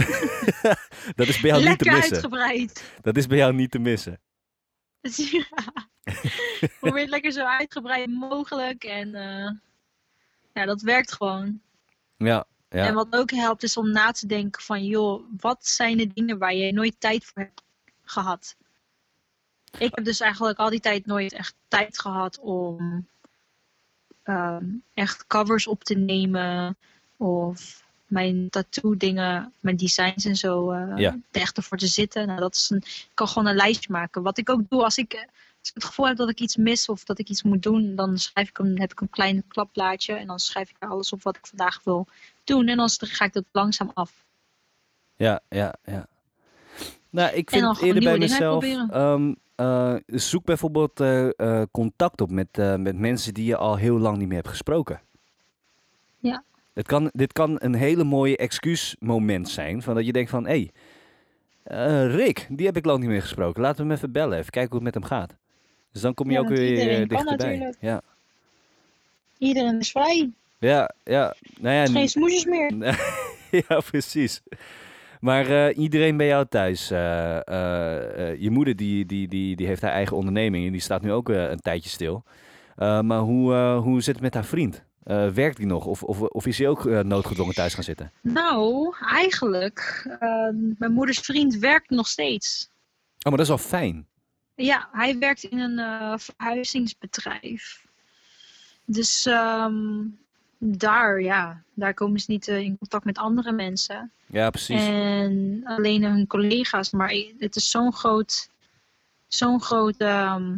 Dat 1.15 1.27
is 1.27 1.39
bij 1.39 1.49
jou 1.49 1.63
niet 1.63 1.79
te 1.79 1.85
lekker 1.85 1.91
missen. 1.91 2.13
uitgebreid. 2.13 2.83
Dat 3.01 3.17
is 3.17 3.27
bij 3.27 3.37
jou 3.37 3.53
niet 3.53 3.71
te 3.71 3.79
missen. 3.79 4.19
Ja. 5.31 5.45
Probeer 6.79 7.01
het 7.01 7.09
lekker 7.09 7.31
zo 7.31 7.45
uitgebreid 7.45 8.09
mogelijk. 8.09 8.83
En 8.83 9.15
eh, 9.15 9.51
ja, 10.53 10.65
dat 10.65 10.81
werkt 10.81 11.13
gewoon. 11.13 11.61
Ja, 12.17 12.45
ja. 12.69 12.85
En 12.85 12.93
wat 12.93 13.15
ook 13.15 13.31
helpt 13.31 13.63
is 13.63 13.77
om 13.77 13.91
na 13.91 14.11
te 14.11 14.27
denken 14.27 14.61
van, 14.61 14.85
joh, 14.85 15.23
wat 15.37 15.67
zijn 15.67 15.97
de 15.97 16.07
dingen 16.07 16.37
waar 16.37 16.53
je 16.53 16.73
nooit 16.73 16.95
tijd 16.99 17.25
voor 17.25 17.41
hebt 17.41 17.63
gehad? 18.03 18.55
Ik 19.77 19.95
heb 19.95 20.05
dus 20.05 20.19
eigenlijk 20.19 20.59
al 20.59 20.69
die 20.69 20.79
tijd 20.79 21.05
nooit 21.05 21.33
echt 21.33 21.55
tijd 21.67 21.99
gehad 21.99 22.39
om 22.39 23.07
ehm, 24.23 24.65
echt 24.93 25.27
covers 25.27 25.67
op 25.67 25.83
te 25.83 25.95
nemen 25.95 26.77
of 27.17 27.82
mijn 28.13 28.49
tattoo 28.49 28.97
dingen, 28.97 29.53
mijn 29.59 29.75
designs 29.77 30.25
en 30.25 30.35
zo, 30.35 30.71
eh 30.71 30.97
Ja. 30.97 31.17
er 31.31 31.41
echt 31.41 31.57
ervoor 31.57 31.77
te 31.77 31.87
zitten. 31.87 32.27
Nou, 32.27 32.39
dat 32.39 32.55
is 32.55 32.69
een, 32.69 32.77
ik 32.77 33.11
kan 33.13 33.27
gewoon 33.27 33.47
een 33.47 33.55
lijstje 33.55 33.91
maken. 33.91 34.21
Wat 34.21 34.37
ik 34.37 34.49
ook 34.49 34.61
doe 34.69 34.83
als 34.83 34.97
ik, 34.97 35.13
eh, 35.13 35.19
als 35.59 35.69
ik 35.69 35.73
het 35.73 35.83
gevoel 35.83 36.07
heb 36.07 36.17
dat 36.17 36.29
ik 36.29 36.39
iets 36.39 36.55
mis 36.55 36.89
of 36.89 37.03
dat 37.03 37.19
ik 37.19 37.29
iets 37.29 37.43
moet 37.43 37.63
doen, 37.63 37.95
dan 37.95 38.17
schrijf 38.17 38.49
ik 38.49 38.57
een, 38.57 38.79
heb 38.79 38.91
ik 38.91 39.01
een 39.01 39.09
klein 39.09 39.43
klapplaatje 39.47 40.13
en 40.13 40.27
dan 40.27 40.39
schrijf 40.39 40.69
ik 40.69 40.75
alles 40.79 41.11
op 41.13 41.23
wat 41.23 41.35
ik 41.37 41.47
vandaag 41.47 41.81
wil 41.83 42.07
doen. 42.43 42.67
En 42.67 42.77
dan 42.77 42.89
ga 42.89 43.25
ik 43.25 43.33
dat 43.33 43.45
langzaam 43.51 43.91
af. 43.93 44.11
Ja, 45.15 45.39
ja, 45.49 45.75
ja. 45.85 46.07
Nou, 47.09 47.33
ik 47.35 47.49
vind 47.49 47.81
eerder 47.81 48.03
bij 48.03 48.17
mezelf. 48.17 48.63
ehm, 48.63 49.33
eh, 49.55 49.95
zoek 50.05 50.45
bijvoorbeeld 50.45 51.01
contact 51.71 52.21
op 52.21 52.31
met, 52.31 52.57
met 52.77 52.97
mensen 52.97 53.33
die 53.33 53.45
je 53.45 53.57
al 53.57 53.75
heel 53.75 53.97
lang 53.99 54.17
niet 54.17 54.27
meer 54.27 54.37
hebt 54.37 54.49
gesproken. 54.49 55.01
Ja. 56.19 56.43
Het 56.73 56.87
kan, 56.87 57.09
dit 57.13 57.33
kan 57.33 57.55
een 57.59 57.75
hele 57.75 58.03
mooie 58.03 58.37
excuusmoment 58.37 59.49
zijn. 59.49 59.81
Van 59.81 59.95
dat 59.95 60.05
je 60.05 60.11
denkt 60.11 60.29
van, 60.29 60.45
hé, 60.45 60.49
hey, 60.49 60.71
eh, 61.63 62.15
Rick, 62.15 62.47
die 62.49 62.65
heb 62.65 62.77
ik 62.77 62.85
lang 62.85 62.99
niet 62.99 63.09
meer 63.09 63.21
gesproken. 63.21 63.61
Laten 63.61 63.77
we 63.77 63.83
hem 63.83 63.97
even 63.97 64.11
bellen, 64.11 64.37
even 64.37 64.51
kijken 64.51 64.71
hoe 64.71 64.85
het 64.85 64.95
met 64.95 65.03
hem 65.03 65.19
gaat. 65.19 65.35
Dus 65.91 66.01
dan 66.01 66.13
kom 66.13 66.27
je 66.27 66.33
Ja, 66.33 66.39
ook 66.39 66.47
weer 66.47 67.01
eh, 67.01 67.07
dichterbij. 67.07 67.73
Ja. 67.79 68.01
Iedereen 69.37 69.79
is 69.79 69.91
vrij. 69.91 70.29
Ja, 70.59 70.91
ja. 71.03 71.35
Nou 71.59 71.75
ja, 71.75 71.85
geen 71.85 72.09
smoesjes 72.09 72.45
meer. 72.45 72.71
ja, 73.67 73.79
precies. 73.79 74.41
Maar 75.19 75.67
eh, 75.67 75.77
iedereen 75.77 76.17
bij 76.17 76.27
jou 76.27 76.45
thuis, 76.49 76.87
je 76.87 78.49
moeder 78.51 78.75
die, 78.75 79.05
die, 79.05 79.27
die, 79.27 79.55
die 79.55 79.67
heeft 79.67 79.81
haar 79.81 79.91
eigen 79.91 80.17
onderneming 80.17 80.65
en 80.65 80.71
die 80.71 80.81
staat 80.81 81.01
nu 81.01 81.11
ook 81.11 81.29
een 81.29 81.59
tijdje 81.59 81.89
stil. 81.89 82.23
Maar 82.75 83.19
hoe, 83.19 83.53
hoe 83.83 84.01
zit 84.01 84.13
het 84.13 84.23
met 84.23 84.33
haar 84.33 84.45
vriend? 84.45 84.83
Eh, 85.03 85.29
werkt 85.29 85.57
die 85.57 85.65
nog 85.65 85.85
of, 85.85 86.03
of, 86.03 86.21
of 86.21 86.45
is 86.45 86.57
hij 86.57 86.67
ook 86.67 86.85
eh, 86.85 86.99
noodgedwongen 86.99 87.53
thuis 87.53 87.73
gaan 87.73 87.83
zitten? 87.83 88.11
Nou, 88.21 88.93
eigenlijk, 89.09 90.05
eh, 90.19 90.29
mijn 90.77 90.91
moeders 90.91 91.19
vriend 91.19 91.55
werkt 91.55 91.89
nog 91.89 92.07
steeds. 92.07 92.69
Oh, 92.69 93.23
maar 93.23 93.31
dat 93.31 93.41
is 93.41 93.47
wel 93.47 93.57
fijn. 93.79 94.07
Ja, 94.55 94.89
hij 94.91 95.17
werkt 95.17 95.43
in 95.43 95.59
een 95.59 95.79
eh, 95.79 96.13
verhuizingsbedrijf. 96.17 97.85
Dus 98.85 99.25
ehm, 99.25 99.73
daar, 100.57 101.21
ja, 101.21 101.63
daar 101.73 101.93
komen 101.93 102.19
ze 102.19 102.31
niet 102.31 102.47
in 102.47 102.77
contact 102.77 103.05
met 103.05 103.17
andere 103.17 103.51
mensen. 103.51 104.11
Ja, 104.25 104.49
precies. 104.49 104.81
En 104.81 105.61
alleen 105.65 106.03
hun 106.03 106.27
collega's. 106.27 106.91
Maar 106.91 107.15
het 107.39 107.55
is 107.55 107.69
zo'n 107.69 107.93
groot, 107.93 108.49
zo'n 109.27 109.61
groot, 109.61 109.97
ehm, 109.97 110.55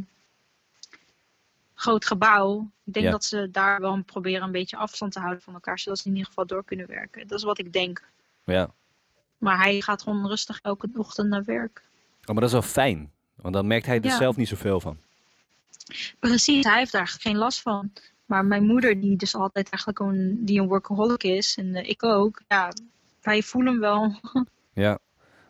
groot 1.75 2.05
gebouw. 2.05 2.69
Ik 2.83 2.93
denk 2.93 3.05
Ja. 3.05 3.11
dat 3.11 3.23
ze 3.23 3.49
daar 3.51 3.79
wel 3.81 4.01
proberen 4.03 4.41
een 4.43 4.51
beetje 4.51 4.77
afstand 4.77 5.11
te 5.11 5.19
houden 5.19 5.41
van 5.41 5.53
elkaar. 5.53 5.79
Zodat 5.79 5.99
ze 5.99 6.05
in 6.05 6.11
ieder 6.11 6.27
geval 6.27 6.45
door 6.45 6.63
kunnen 6.63 6.87
werken. 6.87 7.27
Dat 7.27 7.37
is 7.37 7.43
wat 7.43 7.57
ik 7.59 7.73
denk. 7.73 8.03
Ja. 8.45 8.69
Maar 9.37 9.57
hij 9.57 9.81
gaat 9.81 10.01
gewoon 10.01 10.27
rustig 10.27 10.59
elke 10.61 10.89
ochtend 10.95 11.29
naar 11.29 11.43
werk. 11.43 11.81
Oh, 12.21 12.25
maar 12.25 12.35
dat 12.35 12.43
is 12.43 12.51
wel 12.51 12.61
fijn. 12.61 13.11
Want 13.35 13.53
dan 13.53 13.67
merkt 13.67 13.85
hij 13.85 13.97
er 13.97 14.05
Ja. 14.05 14.17
zelf 14.17 14.35
niet 14.35 14.47
zoveel 14.47 14.79
van. 14.79 14.97
Precies, 16.19 16.63
hij 16.65 16.77
heeft 16.77 16.91
daar 16.91 17.07
geen 17.07 17.35
last 17.37 17.61
van. 17.61 17.91
Maar 18.25 18.45
mijn 18.45 18.65
moeder, 18.65 19.01
die 19.01 19.15
dus 19.17 19.35
altijd 19.35 19.69
eigenlijk 19.69 19.99
een, 19.99 20.45
die 20.45 20.59
een 20.61 20.67
workaholic 20.67 21.23
is, 21.23 21.57
en 21.57 21.75
eh, 21.75 21.89
ik 21.89 22.03
ook, 22.03 22.41
ja, 22.47 22.71
wij 23.21 23.41
voelen 23.41 23.71
hem 23.71 23.81
wel. 23.81 24.15
Ja. 24.73 24.97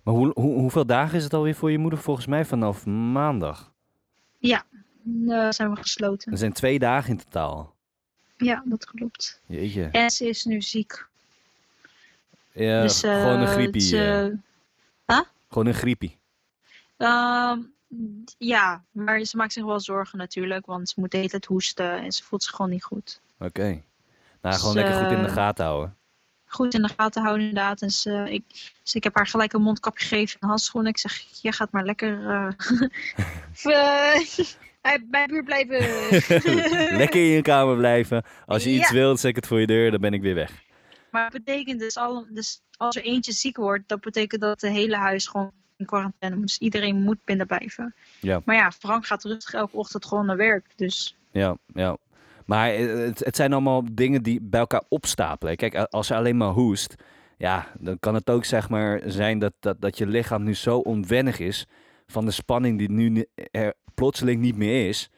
Maar 0.04 0.14
hoe, 0.14 0.32
hoe, 0.34 0.60
hoeveel 0.60 0.86
dagen 0.86 1.18
is 1.18 1.24
het 1.24 1.34
alweer 1.34 1.56
voor 1.56 1.72
je 1.72 1.78
moeder? 1.78 2.00
Volgens 2.00 2.26
mij 2.26 2.46
vanaf 2.46 2.86
maandag. 2.86 3.72
Eh, 5.28 5.52
zijn 5.52 5.70
we 5.74 5.76
gesloten. 5.76 6.32
Er 6.32 6.38
zijn 6.38 6.54
twee 6.54 6.80
dagen 6.80 7.10
in 7.10 7.18
totaal. 7.18 7.74
Ja, 8.38 8.63
dat 8.65 8.86
klopt. 8.86 9.41
Jeetje. 9.46 9.84
En 9.91 10.10
ze 10.10 10.28
is 10.28 10.44
nu 10.44 10.62
ziek. 10.62 11.06
Ja, 12.52 12.82
dus, 12.82 13.04
eh, 13.04 13.22
gewoon 13.22 13.39
een 13.39 13.48
griepie. 13.48 13.82
ze- 13.82 14.38
eh. 15.06 15.20
Gewoon 15.50 15.68
een 15.68 15.74
griepie. 15.74 16.18
Ehm, 16.98 17.60
ja, 18.38 18.84
maar 18.91 19.24
ze 19.24 19.38
maakt 19.38 19.54
zich 19.54 19.63
wel 19.63 19.80
zorgen 19.80 20.18
natuurlijk, 20.18 20.65
want 20.65 20.89
ze 20.89 21.00
moet 21.00 21.12
de 21.12 21.18
hele 21.18 21.30
tijd 21.30 21.46
hoesten 21.46 21.98
en 21.98 22.12
ze 22.12 22.24
voelt 22.24 22.44
zich 22.44 22.56
gewoon 22.56 22.72
niet 22.72 22.84
goed. 22.84 23.22
Oké. 23.39 23.82
Nou, 24.41 24.56
gewoon 24.56 24.74
Dus, 24.74 24.84
lekker 24.84 25.02
goed 25.04 25.18
in 25.18 25.24
de 25.24 25.30
gaten 25.30 25.65
houden. 25.65 25.96
Goed 26.46 26.74
in 26.74 26.82
de 26.82 26.89
gaten 26.98 27.22
houden 27.24 27.48
inderdaad. 27.48 27.82
En 27.82 27.89
ze, 27.91 28.26
ik, 28.32 28.44
dus 28.84 28.96
ik 28.96 29.04
heb 29.04 29.15
haar 29.15 29.28
gelijk 29.28 29.54
een 29.54 29.62
mondkapje 29.62 30.06
gegeven 30.08 30.39
en 30.39 30.48
handschoenen. 30.48 30.91
Ik 30.91 30.98
zeg, 30.98 31.24
jij 31.41 31.52
gaat 31.52 31.72
maar 31.72 31.84
lekker 31.86 32.20
v- 33.54 34.56
bij 34.86 35.06
bij 35.10 35.26
buurt 35.26 35.45
blijven. 35.45 35.78
lekker 36.98 37.19
in 37.21 37.28
je 37.28 37.41
kamer 37.41 37.78
blijven. 37.78 38.24
Als 38.45 38.63
je 38.63 38.69
iets 38.69 38.88
Ja. 38.89 38.93
wilt, 38.95 39.19
zet 39.19 39.30
ik 39.30 39.36
het 39.36 39.48
voor 39.48 39.60
je 39.60 39.67
deur, 39.67 39.91
dan 39.91 40.02
ben 40.02 40.13
ik 40.13 40.21
weer 40.21 40.36
weg. 40.36 40.63
Maar 41.12 41.24
het 41.24 41.43
betekent 41.43 41.80
dus, 41.80 41.98
al, 41.98 42.26
dus 42.30 42.62
als 42.78 42.95
er 42.95 43.04
eentje 43.04 43.32
ziek 43.32 43.58
wordt, 43.58 43.88
dat 43.88 44.02
betekent 44.02 44.41
dat 44.41 44.62
het 44.62 44.71
hele 44.71 44.95
huis 44.95 45.28
gewoon 45.28 45.52
in 45.78 45.86
quarantaine 45.86 46.38
moet. 46.38 46.48
Dus 46.48 46.58
iedereen 46.58 47.02
moet 47.02 47.17
binnen 47.24 47.48
blijven. 47.48 47.95
Ja. 48.21 48.41
Maar 48.45 48.56
ja, 48.56 48.71
Frank 48.71 49.06
gaat 49.06 49.24
rustig 49.24 49.54
elke 49.54 49.78
ochtend 49.78 50.06
gewoon 50.06 50.26
naar 50.26 50.38
werk. 50.38 50.65
Dus 50.76 51.17
Ja, 51.32 51.58
ja. 51.74 51.98
Maar 52.45 52.69
eh, 52.69 52.88
het, 52.98 53.19
het 53.26 53.36
zijn 53.36 53.54
allemaal 53.54 53.84
dingen 53.91 54.24
die 54.24 54.39
bij 54.41 54.60
elkaar 54.60 54.84
opstapelen. 54.89 55.56
Kijk, 55.56 55.76
als 55.76 56.08
je 56.08 56.15
alleen 56.15 56.38
maar 56.38 56.50
hoest, 56.50 56.95
ja, 57.38 57.67
dan 57.80 58.00
kan 58.00 58.13
het 58.13 58.30
ook 58.30 58.45
zeg 58.45 58.69
maar 58.69 59.02
zijn 59.06 59.39
dat, 59.39 59.54
dat, 59.60 59.82
dat 59.82 59.98
je 59.98 60.08
lichaam 60.08 60.43
nu 60.43 60.54
zo 60.54 60.78
onwennig 60.78 61.39
is 61.39 61.65
van 62.08 62.26
de 62.26 62.32
spanning 62.32 62.78
die 62.78 62.91
nu 62.91 63.26
er 63.52 63.74
plotseling 63.95 64.41
niet 64.41 64.55
meer 64.58 64.88
is. 64.88 65.10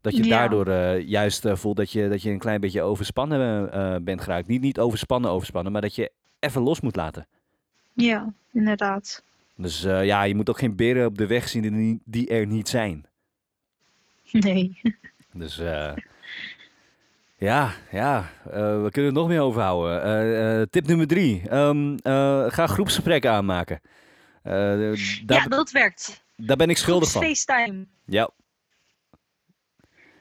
Dat 0.00 0.16
je 0.16 0.24
Ja. 0.24 0.38
daardoor 0.38 0.66
eh, 0.66 1.00
juist 1.08 1.44
eh, 1.44 1.56
voelt 1.56 1.76
dat 1.76 1.90
je, 1.92 2.08
dat 2.08 2.22
je 2.22 2.30
een 2.30 2.38
klein 2.38 2.60
beetje 2.60 2.82
overspannen 2.82 3.72
eh, 3.72 3.96
bent 4.02 4.20
geraakt. 4.20 4.46
Niet, 4.46 4.60
niet 4.60 4.78
overspannen, 4.78 5.30
overspannen, 5.30 5.72
maar 5.72 5.80
dat 5.82 5.94
je 5.94 6.10
even 6.40 6.62
los 6.62 6.80
moet 6.80 6.96
laten. 6.96 7.26
ja, 7.92 8.32
inderdaad. 8.52 9.24
Dus 9.56 9.80
ja, 9.82 10.22
je 10.22 10.34
moet 10.34 10.48
ook 10.50 10.58
geen 10.58 10.76
beren 10.76 11.06
op 11.06 11.18
de 11.18 11.26
weg 11.26 11.48
zien 11.48 11.62
die, 11.62 11.70
er 11.70 11.76
niet- 11.76 12.00
die 12.04 12.28
er 12.28 12.46
niet 12.46 12.68
zijn. 12.68 13.06
Nee. 14.32 14.80
Dus 15.32 15.56
Ja, 17.38 17.72
ja. 17.90 18.30
we 18.52 18.88
kunnen 18.92 19.10
er 19.10 19.16
nog 19.18 19.28
meer 19.28 19.40
overhouden. 19.40 20.70
Tip 20.70 20.86
nummer 20.86 21.06
drie. 21.06 21.42
Ehm, 21.48 21.96
eh, 22.02 22.44
ga 22.48 22.66
groepsgesprekken 22.66 23.30
aanmaken. 23.30 23.80
Ja, 24.44 25.46
dat 25.48 25.70
werkt. 25.70 26.24
Daar 26.36 26.56
ben 26.56 26.70
ik 26.70 26.76
schuldig 26.76 27.10
van. 27.10 27.22
FaceTime. 27.22 27.86
Ja, 28.04 28.30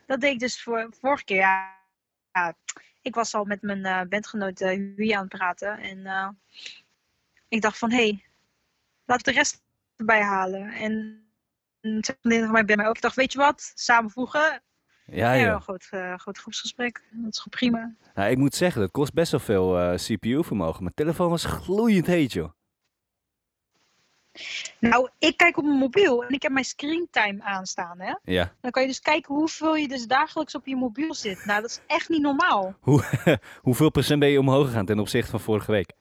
Dat 0.06 0.22
deed 0.22 0.34
ik 0.34 0.40
dus 0.40 0.64
voor, 0.64 0.94
vorige 1.00 1.24
keer. 1.24 1.38
Ja, 1.38 1.80
ja, 2.32 2.58
ik 3.02 3.16
was 3.16 3.34
al 3.34 3.46
met 3.46 3.62
mijn 3.62 3.86
eh, 3.86 4.02
bandgenoot 4.02 4.62
eh 4.62 4.94
Huy 4.96 5.14
aan 5.14 5.26
het 5.26 5.38
praten. 5.38 5.78
En 5.78 6.06
eh, 6.06 6.30
ik 7.48 7.62
dacht 7.62 7.78
van, 7.78 7.92
hé, 7.92 7.98
hey, 7.98 8.24
laat 9.06 9.20
ik 9.20 9.26
de 9.26 9.32
rest 9.32 9.64
erbij 9.96 10.22
halen. 10.22 10.72
En 10.74 11.20
vriendin 11.82 12.44
van 12.44 12.52
mij 12.52 12.66
bij 12.66 12.76
mij 12.76 12.88
ook. 12.88 12.96
Ik 12.96 13.02
dacht, 13.02 13.16
weet 13.16 13.32
je 13.32 13.38
wat? 13.38 13.72
Samenvoegen. 13.76 14.62
ja, 15.06 15.34
Ja, 15.34 15.54
een 15.54 15.62
groot, 15.62 15.88
eh, 15.90 16.18
groot 16.18 16.38
groepsgesprek. 16.38 17.04
Dat 17.12 17.34
is 17.34 17.40
gewoon 17.40 17.60
prima. 17.60 17.96
Nou, 18.14 18.30
ik 18.30 18.38
moet 18.38 18.56
zeggen, 18.56 18.82
dat 18.82 18.92
kost 18.92 19.14
best 19.14 19.32
wel 19.32 19.40
veel 19.40 19.80
eh, 19.80 19.96
CPU-vermogen. 19.96 20.84
Mijn 20.84 20.96
telefoon 20.96 21.30
was 21.30 21.46
gloeiend 21.46 22.06
heet, 22.06 22.34
joh. 22.34 22.52
Nou, 24.80 25.10
ik 25.20 25.38
kijk 25.38 25.58
op 25.58 25.64
mijn 25.64 25.78
mobiel 25.78 26.24
en 26.24 26.34
ik 26.34 26.42
heb 26.42 26.52
mijn 26.52 26.66
screentime 26.66 27.44
aanstaan. 27.44 28.00
Hè? 28.00 28.14
Ja. 28.24 28.54
Dan 28.62 28.72
kan 28.72 28.82
je 28.82 28.88
dus 28.88 29.00
kijken 29.00 29.36
hoeveel 29.36 29.76
je 29.76 29.88
dus 29.88 30.08
dagelijks 30.08 30.56
op 30.56 30.66
je 30.66 30.76
mobiel 30.76 31.14
zit. 31.14 31.46
Nou, 31.46 31.62
dat 31.62 31.70
is 31.70 31.80
echt 31.88 32.10
niet 32.10 32.22
normaal. 32.22 32.76
Hoe, 32.80 33.04
hoeveel 33.62 33.90
procent 33.92 34.20
ben 34.20 34.30
je 34.30 34.40
omhoog 34.40 34.68
gegaan 34.68 34.86
ten 34.86 35.00
opzichte 35.00 35.32
van 35.32 35.40
vorige 35.40 35.72
week? 35.72 35.94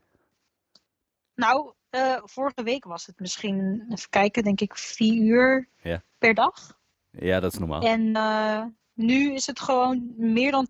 Nou, 1.34 1.72
eh, 1.90 2.16
vorige 2.24 2.62
week 2.62 2.84
was 2.84 3.06
het 3.06 3.20
misschien, 3.20 3.86
even 3.90 4.10
kijken, 4.10 4.42
denk 4.42 4.60
ik 4.60 4.76
vier 4.76 5.22
uur 5.22 5.68
Ja. 5.82 6.02
per 6.18 6.34
dag. 6.34 6.78
Ja, 7.10 7.40
dat 7.40 7.52
is 7.52 7.58
normaal. 7.58 7.80
En 7.82 8.16
eh, 8.16 8.62
nu 8.94 9.32
is 9.34 9.46
het 9.46 9.60
gewoon 9.60 10.12
meer 10.16 10.50
dan 10.50 10.68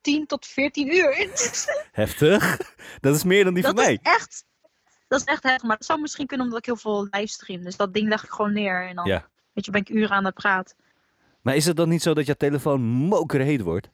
10 0.00 0.26
tot 0.26 0.46
14 0.46 0.94
uur. 0.94 1.28
Heftig. 1.92 2.58
Dat 3.00 3.14
is 3.14 3.24
meer 3.24 3.44
dan 3.44 3.54
die 3.54 3.62
dat 3.62 3.74
van 3.74 3.84
mij. 3.84 3.92
is 3.92 3.98
echt, 4.02 4.44
dat 5.10 5.20
is 5.20 5.24
echt 5.26 5.42
heftig. 5.42 5.62
Maar 5.68 5.76
dat 5.76 5.86
zou 5.86 6.00
misschien 6.00 6.26
kunnen 6.26 6.46
omdat 6.46 6.60
ik 6.60 6.66
heel 6.66 6.76
veel 6.76 7.06
livestream. 7.10 7.62
Dus 7.62 7.76
dat 7.76 7.94
ding 7.94 8.08
leg 8.08 8.24
ik 8.24 8.30
gewoon 8.30 8.52
neer. 8.52 8.88
En 8.88 8.94
dan 8.96 9.06
Ja. 9.06 9.28
weet 9.52 9.64
je, 9.64 9.70
ben 9.70 9.80
ik 9.80 9.88
uren 9.88 10.10
aan 10.10 10.24
het 10.24 10.34
praten. 10.34 10.76
Maar 11.40 11.56
is 11.56 11.64
het 11.66 11.76
dan 11.76 11.88
niet 11.88 12.02
zo 12.02 12.14
dat 12.14 12.26
jouw 12.26 12.34
telefoon 12.34 12.80
mokerheet 12.82 13.60
wordt? 13.60 13.90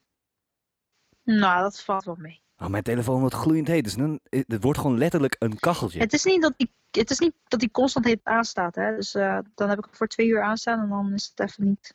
Nou, 1.23 1.63
dat 1.63 1.81
valt 1.83 2.05
wel 2.05 2.17
mee. 2.19 2.43
Oh, 2.59 2.69
mijn 2.69 2.83
telefoon 2.83 3.21
wordt 3.21 3.35
gloeiend 3.35 3.69
heet. 3.69 3.85
Dus 3.85 3.95
dan, 3.95 4.21
het 4.31 4.63
wordt 4.63 4.79
gewoon 4.79 4.99
letterlijk 4.99 5.37
een 5.39 5.59
kacheltje. 5.59 5.99
Het 5.99 6.13
is 6.13 6.25
niet 6.25 6.43
dat 6.43 6.55
die, 6.57 6.73
het 6.91 7.11
is 7.11 7.19
niet 7.19 7.35
dat 7.49 7.61
die 7.61 7.71
constant 7.71 8.05
heet 8.05 8.21
aanstaat. 8.23 8.75
Hè? 8.75 8.97
Dus 8.97 9.15
eh, 9.15 9.39
dan 9.55 9.69
heb 9.69 9.79
ik 9.79 9.85
het 9.85 9.97
voor 9.97 10.07
twee 10.07 10.27
uur 10.27 10.43
aanstaan 10.43 10.81
en 10.81 10.89
dan 10.89 11.13
is 11.13 11.33
het 11.35 11.49
even 11.49 11.65
niet. 11.65 11.95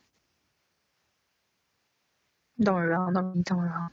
Dan 2.54 2.74
weer 2.74 2.88
wel, 2.88 3.12
dan 3.12 3.24
weer 3.24 3.34
niet, 3.34 3.46
dan 3.46 3.60
weer 3.60 3.72
wel. 3.72 3.90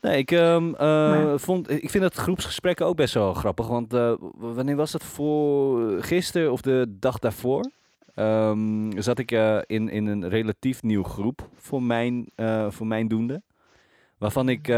Nee, 0.00 0.16
ik, 0.18 0.30
ehm, 0.30 0.74
eh, 0.74 0.78
Maar- 0.78 1.38
vond, 1.40 1.70
ik 1.70 1.90
vind 1.90 2.02
dat 2.02 2.14
groepsgesprekken 2.14 2.86
ook 2.86 2.96
best 2.96 3.14
wel 3.14 3.34
grappig. 3.34 3.66
Want 3.68 3.94
eh, 3.94 4.12
wanneer 4.36 4.76
was 4.76 4.90
dat? 4.90 5.04
Voor 5.04 6.02
gisteren 6.02 6.52
of 6.52 6.60
de 6.60 6.96
dag 6.98 7.18
daarvoor? 7.18 7.70
Ehm, 8.14 9.00
zat 9.00 9.18
ik 9.18 9.32
eh, 9.32 9.58
in, 9.66 9.88
in 9.88 10.06
een 10.06 10.28
relatief 10.28 10.82
nieuw 10.82 11.02
groep 11.02 11.48
voor 11.54 11.82
mijn, 11.82 12.26
voor 12.68 12.86
mijn 12.86 13.08
doende. 13.08 13.42
Waarvan 14.18 14.48
ik 14.48 14.74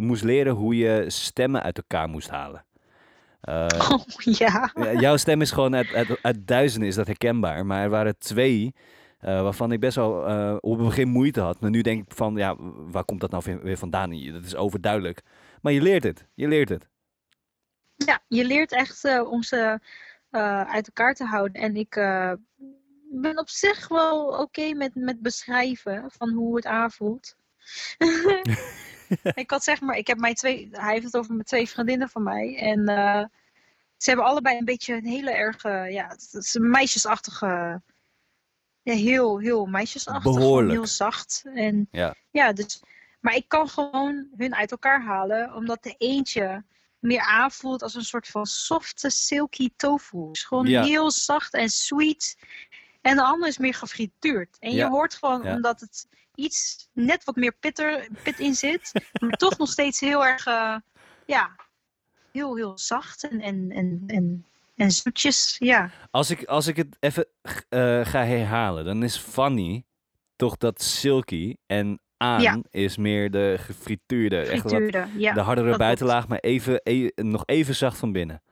moest 0.00 0.22
leren 0.24 0.52
hoe 0.54 0.76
je 0.76 1.04
stemmen 1.08 1.62
uit 1.62 1.76
elkaar 1.76 2.08
moest 2.08 2.30
halen. 2.30 2.64
Oh 3.48 3.68
ja. 4.38 4.70
ja, 4.74 4.92
jouw 4.92 5.16
stem 5.16 5.40
is 5.40 5.50
gewoon 5.50 5.74
uit, 5.76 5.94
uit, 5.94 6.18
uit 6.22 6.46
duizenden 6.46 6.88
is 6.88 6.94
dat 6.94 7.06
herkenbaar. 7.06 7.66
Maar 7.66 7.82
er 7.82 7.90
waren 7.90 8.18
twee 8.18 8.74
eh, 9.22 9.42
waarvan 9.42 9.72
ik 9.72 9.80
best 9.80 9.96
wel 9.96 10.26
eh, 10.26 10.56
op 10.60 10.78
het 10.78 10.86
begin 10.86 11.08
moeite 11.08 11.40
had. 11.40 11.60
Maar 11.60 11.70
nu 11.70 11.80
denk 11.80 12.02
ik 12.02 12.16
van, 12.16 12.36
ja, 12.36 12.56
waar 12.90 13.04
komt 13.04 13.20
dat 13.20 13.30
nou 13.30 13.58
weer- 13.62 13.78
vandaan? 13.78 14.10
Dat 14.32 14.44
is 14.44 14.56
overduidelijk. 14.56 15.22
Maar 15.60 15.72
je 15.72 15.82
leert 15.82 16.02
het. 16.02 16.26
Je 16.34 16.48
leert 16.48 16.68
het. 16.68 16.88
Ja, 17.96 18.20
je 18.28 18.44
leert 18.44 18.72
echt 18.72 19.04
eh, 19.04 19.30
om 19.30 19.42
ze 19.42 19.80
uit 20.66 20.86
elkaar 20.86 21.14
te 21.14 21.24
houden. 21.24 21.62
En 21.62 21.76
ik 21.76 21.94
ben 23.10 23.38
op 23.38 23.48
zich 23.48 23.88
wel 23.88 24.26
oké 24.26 24.72
met, 24.72 24.94
met 24.94 25.20
beschrijven 25.20 26.10
van 26.10 26.30
hoe 26.30 26.56
het 26.56 26.66
aanvoelt. 26.66 27.36
ik 29.34 29.50
had 29.50 29.64
zeg 29.64 29.80
maar, 29.80 29.96
ik 29.96 30.06
heb 30.06 30.18
mijn 30.18 30.34
twee, 30.34 30.68
hij 30.72 30.92
heeft 30.92 31.04
het 31.04 31.16
over 31.16 31.32
mijn 31.32 31.44
twee 31.44 31.68
vriendinnen 31.68 32.08
van 32.08 32.22
mij. 32.22 32.56
En 32.58 32.84
ze 33.96 34.10
hebben 34.10 34.26
allebei 34.26 34.58
een 34.58 34.64
beetje 34.64 34.94
een 34.94 35.06
hele 35.06 35.30
erg, 35.30 35.62
ja, 35.92 36.16
een 36.52 36.70
meisjesachtige, 36.70 37.82
ja, 38.82 38.94
heel, 38.94 39.38
heel 39.38 39.66
meisjesachtig. 39.66 40.34
Behoorlijk. 40.34 40.72
Heel 40.72 40.86
zacht. 40.86 41.42
En 41.54 41.88
Ja. 41.90 42.14
ja, 42.30 42.52
dus, 42.52 42.82
maar 43.20 43.34
ik 43.34 43.48
kan 43.48 43.68
gewoon 43.68 44.28
hun 44.36 44.54
uit 44.54 44.70
elkaar 44.70 45.02
halen, 45.02 45.54
omdat 45.54 45.82
de 45.82 45.94
eentje 45.98 46.64
meer 46.98 47.20
aanvoelt 47.20 47.82
als 47.82 47.94
een 47.94 48.04
soort 48.04 48.26
van 48.26 48.46
softe, 48.46 49.10
silky 49.10 49.70
tofu. 49.76 50.28
Dus 50.28 50.44
gewoon 50.44 50.66
Ja. 50.66 50.84
heel 50.84 51.10
zacht 51.10 51.54
en 51.54 51.68
sweet. 51.68 52.36
En 53.00 53.16
de 53.16 53.22
andere 53.22 53.48
is 53.50 53.58
meer 53.58 53.74
gefrituurd. 53.74 54.56
En 54.60 54.70
je 54.72 54.86
hoort 54.88 55.14
gewoon, 55.14 55.42
Ja. 55.42 55.54
omdat 55.54 55.80
het 55.80 56.06
iets 56.34 56.88
net 56.92 57.24
wat 57.24 57.36
meer 57.36 57.52
pitter, 57.52 58.08
pit 58.22 58.38
in 58.38 58.54
zit, 58.54 58.92
maar 59.20 59.30
toch 59.36 59.58
nog 59.58 59.68
steeds 59.70 60.00
heel 60.00 60.26
erg, 60.26 60.46
eh, 60.46 60.76
ja, 61.26 61.56
heel, 62.30 62.56
heel 62.56 62.78
zacht 62.78 63.22
en, 63.28 63.40
en, 63.40 63.70
en, 63.70 64.02
en, 64.06 64.46
en 64.82 64.90
zoetjes. 64.90 65.56
Ja, 65.58 65.90
Als 66.10 66.30
ik, 66.30 66.44
als 66.44 66.66
ik 66.66 66.76
het 66.76 66.96
even 67.00 67.26
eh, 67.68 68.04
ga 68.04 68.24
herhalen, 68.24 68.84
dan 68.84 69.02
is 69.02 69.16
Fanny 69.16 69.84
toch 70.36 70.56
dat 70.56 70.82
silky. 70.82 71.56
En 71.66 72.00
aan 72.16 72.40
Ja. 72.40 72.60
is 72.70 72.96
meer 72.96 73.30
de 73.30 73.56
gefrituurde. 73.58 74.38
Echt 74.40 74.70
wat. 74.70 75.06
Ja, 75.16 75.32
de 75.32 75.40
hardere 75.40 75.76
buitenlaag, 75.76 76.28
maar 76.28 76.38
even, 76.38 76.80
e- 76.82 77.08
nog 77.14 77.42
even 77.46 77.74
zacht 77.74 77.98
van 77.98 78.12
binnen. 78.12 78.42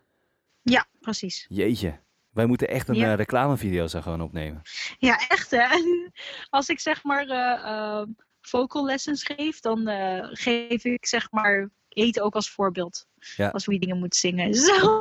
ja, 0.62 0.86
precies. 1.00 1.46
Jeetje. 1.48 2.00
Wij 2.30 2.46
moeten 2.46 2.68
echt 2.68 2.88
een 2.88 2.94
Ja. 2.94 3.10
eh, 3.10 3.16
reclamevideo 3.16 3.86
zo 3.86 4.00
gewoon 4.00 4.20
opnemen. 4.20 4.62
Ja, 4.98 5.18
echt 5.28 5.50
hè. 5.50 5.66
Als 6.50 6.68
ik 6.68 6.80
zeg 6.80 7.04
maar 7.04 7.26
eh, 7.26 8.02
vocal 8.40 8.84
lessons 8.84 9.22
geef, 9.24 9.60
dan 9.60 9.88
geef 10.32 10.84
ik 10.84 11.06
zeg 11.06 11.30
maar 11.30 11.70
eten 11.92 12.22
ook 12.22 12.34
als 12.34 12.50
voorbeeld. 12.50 13.06
Ja. 13.36 13.48
Als 13.48 13.66
we 13.66 13.78
dingen 13.78 13.98
moeten 13.98 14.18
zingen. 14.18 14.54
Zo. 14.68 15.00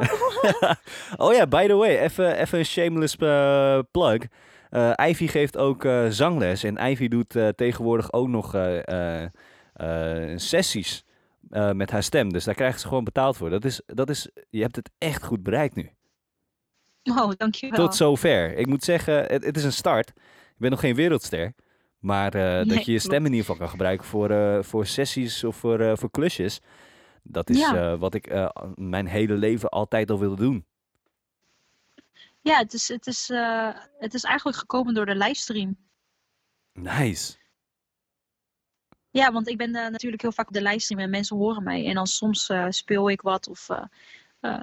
oh 1.26 1.34
ja, 1.34 1.48
by 1.48 1.68
the 1.68 1.74
way, 1.74 1.98
even, 1.98 2.58
een 2.58 2.66
shameless 2.66 3.16
eh, 3.16 3.80
plug. 3.92 4.22
Eh, 4.70 4.94
Ivy 5.08 5.28
geeft 5.28 5.58
ook 5.58 5.86
eh, 5.86 6.06
zangles. 6.10 6.64
En 6.64 6.78
Ivy 6.78 7.08
doet 7.08 7.36
tegenwoordig 7.56 8.14
ook 8.14 8.28
nog 8.28 8.56
sessies 10.36 11.04
met 11.74 11.92
haar 11.92 12.04
stem. 12.04 12.34
Dus 12.34 12.44
daar 12.44 12.56
krijgt 12.56 12.82
ze 12.82 12.88
gewoon 12.88 13.04
betaald 13.04 13.38
voor. 13.38 13.50
Dat 13.50 13.66
is, 13.66 13.82
dat 13.86 14.10
is, 14.10 14.30
je 14.50 14.62
hebt 14.62 14.76
het 14.76 14.90
echt 14.98 15.24
goed 15.24 15.44
bereikt 15.44 15.76
nu. 15.76 15.90
Oh, 17.04 17.32
dankjewel. 17.38 17.86
Tot 17.86 17.96
zover. 17.96 18.58
Ik 18.58 18.68
moet 18.68 18.84
zeggen, 18.84 19.26
het, 19.26 19.46
het 19.46 19.58
is 19.58 19.64
een 19.64 19.74
start. 19.74 20.10
Ik 20.10 20.56
ben 20.58 20.72
nog 20.72 20.80
geen 20.80 20.96
wereldster. 20.96 21.54
Maar 22.00 22.34
eh, 22.34 22.68
dat 22.68 22.86
je 22.86 22.92
je 22.92 23.00
stem 23.00 23.26
in 23.26 23.32
ieder 23.32 23.40
geval 23.40 23.56
kan 23.56 23.70
gebruiken 23.70 24.08
voor, 24.08 24.30
eh, 24.30 24.64
voor 24.64 24.86
sessies 24.86 25.44
of 25.44 25.56
voor, 25.56 25.80
eh, 25.80 25.92
voor 25.96 26.12
klusjes. 26.12 26.60
Dat 27.24 27.50
is 27.50 27.60
Ja. 27.60 27.98
wat 27.98 28.14
ik 28.14 28.50
mijn 28.76 29.08
hele 29.08 29.34
leven 29.34 29.70
altijd 29.70 30.10
al 30.12 30.20
wilde 30.20 30.42
doen. 30.42 30.66
Ja, 32.42 32.58
het 32.58 32.74
is, 32.74 32.88
het, 32.88 33.08
is, 33.08 33.28
het 34.00 34.14
is 34.14 34.24
eigenlijk 34.24 34.58
gekomen 34.58 34.94
door 34.94 35.06
de 35.06 35.16
livestream. 35.16 35.78
Nice. 36.74 37.38
Ja, 39.12 39.32
want 39.32 39.48
ik 39.48 39.58
ben 39.58 39.72
natuurlijk 39.72 40.22
heel 40.22 40.32
vaak 40.32 40.48
op 40.48 40.54
de 40.54 40.62
livestream 40.62 41.02
en 41.02 41.10
mensen 41.10 41.38
horen 41.38 41.64
mij. 41.64 41.86
En 41.86 41.94
dan 41.94 42.08
soms 42.08 42.52
speel 42.70 43.10
ik 43.10 43.22
wat 43.22 43.48
of 43.48 43.68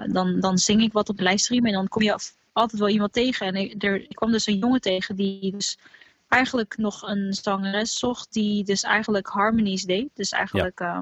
dan, 0.07 0.39
dan 0.39 0.57
zing 0.57 0.81
ik 0.81 0.93
wat 0.93 1.09
op 1.09 1.17
de 1.17 1.23
livestream. 1.23 1.65
En 1.65 1.73
dan 1.73 1.87
kom 1.87 2.01
je 2.01 2.19
altijd 2.53 2.81
wel 2.81 2.89
iemand 2.89 3.13
tegen. 3.13 3.47
En 3.47 3.55
ik, 3.55 3.83
er, 3.83 4.01
ik 4.01 4.15
kwam 4.15 4.31
dus 4.31 4.47
een 4.47 4.57
jongen 4.57 4.81
tegen 4.81 5.15
die 5.15 5.51
dus 5.51 5.77
eigenlijk 6.27 6.77
nog 6.77 7.01
een 7.01 7.33
zangeres 7.33 7.99
zocht. 7.99 8.33
Die 8.33 8.63
dus 8.63 8.83
eigenlijk 8.83 9.27
harmonies 9.27 9.83
deed. 9.83 10.09
Dus 10.13 10.31
eigenlijk 10.31 10.79
eh 10.79 10.99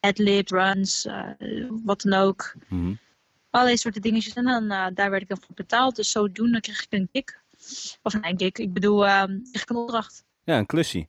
ad-lib, 0.00 0.48
runs, 0.48 1.04
eh, 1.04 1.30
wat 1.84 2.00
dan 2.00 2.20
ook. 2.20 2.54
Mhm. 2.68 2.94
Allerlei 3.50 3.78
soorten 3.78 4.02
dingetjes. 4.02 4.34
En 4.34 4.44
dan, 4.44 4.70
eh, 4.70 4.86
daar 4.94 5.10
werd 5.10 5.22
ik 5.22 5.28
dan 5.28 5.40
voor 5.40 5.54
betaald. 5.54 5.96
Dus 5.96 6.10
zodoende 6.10 6.60
kreeg 6.60 6.82
ik 6.82 6.92
een 6.92 7.08
kick. 7.12 7.40
Of 8.02 8.20
nee, 8.20 8.30
een 8.30 8.36
kick. 8.36 8.58
Ik 8.58 8.72
bedoel, 8.72 9.06
eh, 9.06 9.22
kreeg 9.22 9.62
ik 9.62 9.70
een 9.70 9.76
opdracht. 9.76 10.24
Ja, 10.44 10.58
een 10.58 10.66
klusje. 10.66 11.06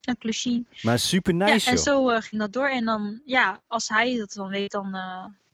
Een 0.00 0.18
klusje. 0.18 0.64
Maar 0.82 0.98
super 0.98 1.34
nice, 1.34 1.50
ja, 1.50 1.66
en 1.66 1.74
joh. 1.74 1.82
zo 1.84 2.08
eh, 2.08 2.22
ging 2.22 2.40
dat 2.40 2.52
door. 2.52 2.68
En 2.68 2.84
dan, 2.84 3.20
ja, 3.24 3.60
als 3.66 3.88
hij 3.88 4.16
dat 4.16 4.32
dan 4.32 4.48
weet, 4.48 4.70
dan, 4.70 4.96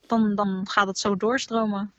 dan, 0.06 0.34
dan 0.34 0.68
gaat 0.68 0.86
het 0.86 0.98
zo 0.98 1.16
doorstromen. 1.16 1.92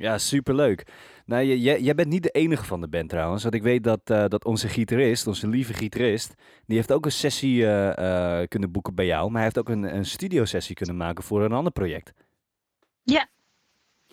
Ja, 0.00 0.18
super 0.18 0.54
leuk. 0.54 0.86
Nou, 1.24 1.44
jij, 1.44 1.80
jij 1.80 1.94
bent 1.94 2.08
niet 2.08 2.22
de 2.22 2.30
enige 2.30 2.64
van 2.64 2.80
de 2.80 2.88
band 2.88 3.08
trouwens. 3.08 3.42
Want 3.42 3.54
ik 3.54 3.62
weet 3.62 3.84
dat, 3.84 4.00
eh, 4.04 4.24
dat 4.28 4.44
onze 4.44 4.68
gitarist, 4.68 5.26
onze 5.26 5.48
lieve 5.48 5.74
gitarist, 5.74 6.34
die 6.66 6.76
heeft 6.76 6.92
ook 6.92 7.04
een 7.04 7.12
sessie 7.12 7.66
eh, 7.66 8.40
eh, 8.40 8.48
kunnen 8.48 8.70
boeken 8.70 8.94
bij 8.94 9.06
jou. 9.06 9.24
Maar 9.24 9.34
hij 9.34 9.42
heeft 9.42 9.58
ook 9.58 9.68
een, 9.68 9.94
een 9.96 10.06
studiosessie 10.06 10.74
kunnen 10.74 10.96
maken 10.96 11.24
voor 11.24 11.42
een 11.42 11.52
ander 11.52 11.72
project. 11.72 12.12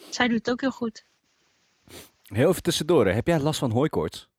Zij 0.09 0.27
doet 0.27 0.38
het 0.38 0.49
ook 0.49 0.61
heel 0.61 0.71
goed. 0.71 1.05
Heel 2.23 2.49
even 2.49 2.63
tussendoor, 2.63 3.05
hè. 3.05 3.11
heb 3.11 3.27
jij 3.27 3.39
last 3.39 3.59
van 3.59 3.71
hooikoorts? 3.71 4.29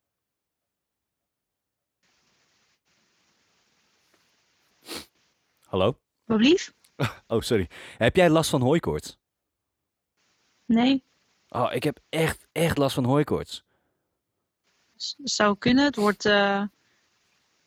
Hallo? 5.60 5.98
Wat 6.24 6.40
lief? 6.40 6.72
Oh, 7.26 7.40
sorry. 7.40 7.68
Heb 7.98 8.16
jij 8.16 8.30
last 8.30 8.50
van 8.50 8.62
hooikoorts? 8.62 9.18
Nee, 10.64 11.02
Oh, 11.48 11.72
ik 11.72 11.82
heb 11.82 11.98
echt, 12.08 12.46
echt 12.52 12.78
last 12.78 12.94
van 12.94 13.04
hooikoorts. 13.04 13.64
Zou 15.24 15.56
kunnen. 15.58 15.84
Het 15.84 15.96
wordt. 15.96 16.24
eh, 16.24 16.62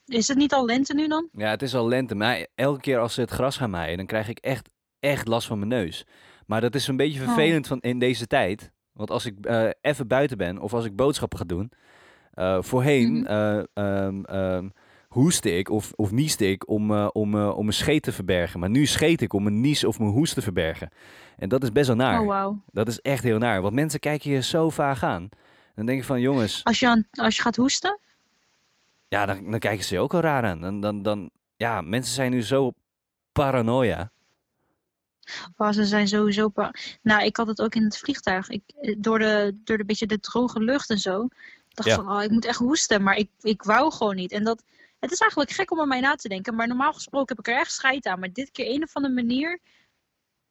Is 0.06 0.28
het 0.28 0.38
niet 0.38 0.54
al 0.54 0.66
lente 0.66 0.94
nu 0.94 1.08
dan? 1.08 1.30
Ja, 1.32 1.50
het 1.50 1.62
is 1.62 1.76
al 1.76 1.88
lente, 1.88 2.16
maar 2.16 2.48
elke 2.56 2.80
keer 2.82 3.00
als 3.00 3.14
ze 3.14 3.22
het 3.22 3.30
gras 3.32 3.58
gaan 3.58 3.70
maaien, 3.70 3.98
dan 3.98 4.06
krijg 4.06 4.28
ik 4.28 4.38
echt, 4.40 4.70
echt 5.00 5.28
last 5.28 5.48
van 5.48 5.58
mijn 5.58 5.70
neus. 5.70 6.06
Maar 6.46 6.62
dat 6.62 6.76
is 6.76 6.88
een 6.88 6.98
beetje 6.98 7.20
Oh. 7.20 7.26
vervelend 7.26 7.68
van 7.68 7.80
in 7.80 8.00
deze 8.00 8.28
tijd. 8.28 8.72
Want 8.92 9.10
als 9.12 9.26
ik 9.26 9.46
eh, 9.46 9.70
even 9.82 10.08
buiten 10.08 10.38
ben 10.38 10.58
of 10.60 10.74
als 10.74 10.86
ik 10.86 10.96
boodschappen 10.96 11.38
ga 11.40 11.44
doen, 11.46 11.72
eh, 12.32 12.62
voorheen 12.62 13.12
Mhm. 13.14 13.26
eh, 13.26 13.64
ehm, 13.74 14.24
ehm, 14.24 14.70
hoestte 15.12 15.58
ik 15.58 15.70
of, 15.70 15.92
of 15.96 16.12
nieste 16.12 16.50
ik 16.50 16.70
om, 16.70 16.92
eh, 16.92 17.08
om, 17.12 17.36
eh, 17.36 17.58
om 17.58 17.66
mijn 17.66 17.78
scheet 17.78 18.04
te 18.04 18.12
verbergen. 18.12 18.60
Maar 18.60 18.70
nu 18.70 18.86
scheet 18.86 19.22
ik 19.22 19.34
om 19.34 19.44
mijn 19.44 19.62
nies 19.62 19.84
of 19.84 20.00
mijn 20.00 20.12
hoest 20.12 20.34
te 20.34 20.42
verbergen. 20.42 20.90
En 21.38 21.50
dat 21.50 21.64
is 21.64 21.72
best 21.72 21.88
wel 21.88 21.96
naar. 21.96 22.20
Oh, 22.22 22.28
wauw. 22.28 22.62
Dat 22.72 22.88
is 22.88 23.00
echt 23.00 23.24
heel 23.24 23.38
naar. 23.38 23.62
Want 23.62 23.74
mensen 23.74 24.00
kijken 24.00 24.32
je 24.32 24.42
zo 24.42 24.70
vaag 24.70 25.04
aan. 25.04 25.30
Dan 25.76 25.86
denk 25.86 26.00
ik 26.00 26.06
van, 26.06 26.22
jongens, 26.22 26.64
Als 26.64 26.80
je, 26.80 26.88
aan, 26.88 27.08
als 27.12 27.36
je 27.36 27.42
gaat 27.42 27.56
hoesten? 27.56 28.00
ja, 29.08 29.26
dan, 29.26 29.52
dan 29.52 29.60
kijken 29.60 29.86
ze 29.86 29.94
je 29.94 30.00
ook 30.00 30.14
al 30.14 30.20
raar 30.20 30.44
aan. 30.44 30.62
Dan, 30.62 30.82
dan, 30.82 31.02
dan, 31.02 31.30
ja, 31.56 31.82
mensen 31.82 32.14
zijn 32.14 32.32
nu 32.32 32.44
zo 32.44 32.72
paranoia. 33.32 34.12
Oh, 35.58 35.72
ze 35.72 35.86
zijn 35.86 36.08
sowieso. 36.08 36.50
pa- 36.50 36.74
Nou, 37.02 37.24
ik 37.26 37.36
had 37.38 37.48
het 37.48 37.62
ook 37.62 37.76
in 37.76 37.84
het 37.84 37.98
vliegtuig. 37.98 38.50
Ik, 38.50 38.62
eh, 38.82 38.96
door, 38.98 39.20
de, 39.20 39.58
door 39.64 39.78
de 39.78 39.86
beetje 39.86 40.08
de 40.08 40.20
droge 40.20 40.60
lucht 40.60 40.90
en 40.90 40.98
zo. 40.98 41.28
dacht 41.70 41.90
Ja. 41.90 41.96
van, 41.96 42.12
oh, 42.12 42.24
ik 42.24 42.30
moet 42.32 42.46
echt 42.46 42.60
hoesten. 42.60 43.04
Maar 43.04 43.16
ik, 43.16 43.30
ik 43.42 43.64
wou 43.64 43.92
gewoon 43.92 44.16
niet. 44.16 44.32
En 44.32 44.44
dat, 44.44 44.64
het 45.02 45.12
is 45.12 45.20
eigenlijk 45.20 45.52
gek 45.52 45.72
om 45.72 45.80
aan 45.80 45.88
mij 45.88 46.00
na 46.00 46.16
te 46.16 46.28
denken. 46.28 46.56
Maar 46.56 46.68
normaal 46.68 46.94
gesproken 46.94 47.36
heb 47.36 47.46
ik 47.46 47.54
er 47.54 47.60
echt 47.60 47.72
scheid 47.72 48.06
aan. 48.06 48.20
Maar 48.20 48.34
dit 48.34 48.52
keer 48.52 48.76
een 48.76 48.84
of 48.84 48.96
andere 48.96 49.14
manier 49.14 49.60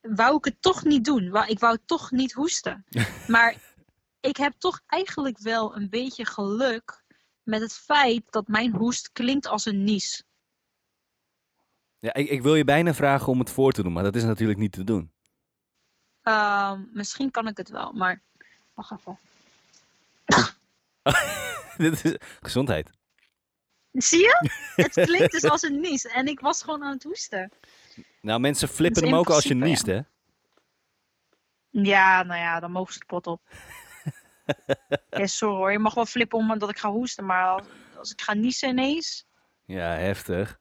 wou 0.00 0.36
ik 0.36 0.44
het 0.44 0.62
toch 0.62 0.84
niet 0.84 1.04
doen. 1.04 1.46
Ik 1.46 1.58
wou 1.58 1.78
toch 1.84 2.10
niet 2.10 2.32
hoesten. 2.32 2.84
maar 3.26 3.56
ik 4.20 4.36
heb 4.36 4.52
toch 4.58 4.80
eigenlijk 4.86 5.38
wel 5.38 5.76
een 5.76 5.88
beetje 5.88 6.26
geluk 6.26 7.02
met 7.42 7.60
het 7.60 7.72
feit 7.74 8.22
dat 8.30 8.48
mijn 8.48 8.74
hoest 8.74 9.12
klinkt 9.12 9.46
als 9.46 9.66
een 9.66 9.84
nies. 9.84 10.24
Ja, 11.98 12.14
ik, 12.14 12.28
ik 12.28 12.42
wil 12.42 12.54
je 12.54 12.64
bijna 12.64 12.94
vragen 12.94 13.28
om 13.28 13.38
het 13.38 13.50
voor 13.50 13.72
te 13.72 13.82
doen, 13.82 13.92
maar 13.92 14.02
dat 14.02 14.16
is 14.16 14.24
natuurlijk 14.24 14.58
niet 14.58 14.72
te 14.72 14.84
doen. 14.84 15.12
Ehm, 16.22 16.82
misschien 16.92 17.30
kan 17.30 17.46
ik 17.46 17.56
het 17.56 17.68
wel, 17.68 17.92
maar 17.92 18.22
wacht 18.74 18.90
even. 18.90 19.18
Dit 21.76 22.04
is 22.04 22.16
gezondheid. 22.40 22.90
Zie 23.92 24.18
je? 24.18 24.50
Het 24.82 24.92
klinkt 24.92 25.32
dus 25.32 25.44
als 25.44 25.62
een 25.62 25.80
nies. 25.80 26.06
En 26.06 26.26
ik 26.26 26.40
was 26.40 26.62
gewoon 26.62 26.82
aan 26.82 26.92
het 26.92 27.02
hoesten. 27.02 27.52
Nou, 28.20 28.40
mensen 28.40 28.68
flippen 28.68 29.04
hem 29.04 29.14
ook 29.14 29.30
als 29.30 29.44
je 29.44 29.54
niest, 29.54 29.86
hè? 29.86 30.00
Ja, 31.70 32.22
nou 32.22 32.40
ja, 32.40 32.60
dan 32.60 32.72
mogen 32.72 32.92
ze 32.92 32.98
de 32.98 33.06
pot 33.06 33.26
op. 33.26 33.40
ja, 35.10 35.26
sorry 35.26 35.56
hoor. 35.56 35.72
Je 35.72 35.78
mag 35.78 35.94
wel 35.94 36.06
flippen 36.06 36.38
omdat 36.38 36.70
ik 36.70 36.78
ga 36.78 36.90
hoesten. 36.90 37.26
Maar 37.26 37.46
als, 37.46 37.66
als 37.96 38.12
ik 38.12 38.20
ga 38.20 38.34
niezen 38.34 38.68
ineens... 38.68 39.26
Ja, 39.64 39.94
heftig. 39.94 40.58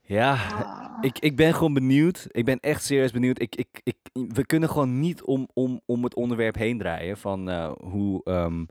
Ja, 0.00 0.32
ah. 0.32 0.98
ik, 1.00 1.18
ik 1.18 1.36
ben 1.36 1.54
gewoon 1.54 1.74
benieuwd. 1.74 2.26
Ik 2.30 2.44
ben 2.44 2.60
echt 2.60 2.84
serieus 2.84 3.10
benieuwd. 3.10 3.40
Ik, 3.40 3.56
ik, 3.56 3.80
ik, 3.82 3.96
we 4.12 4.46
kunnen 4.46 4.68
gewoon 4.68 5.00
niet 5.00 5.22
om, 5.22 5.48
om, 5.52 5.80
om 5.84 6.04
het 6.04 6.14
onderwerp 6.14 6.54
heen 6.54 6.78
draaien 6.78 7.18
van 7.18 7.48
eh, 7.48 7.72
hoe, 7.72 8.24
ehm, 8.24 8.64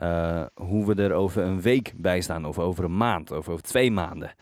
eh, 0.00 0.42
hoe 0.54 0.86
we 0.86 1.02
er 1.02 1.12
over 1.12 1.42
een 1.42 1.60
week 1.60 1.92
bij 1.96 2.20
staan. 2.20 2.44
Of 2.44 2.58
over 2.58 2.84
een 2.84 2.96
maand, 2.96 3.30
of 3.30 3.48
over 3.48 3.62
twee 3.62 3.90
maanden. 3.90 4.34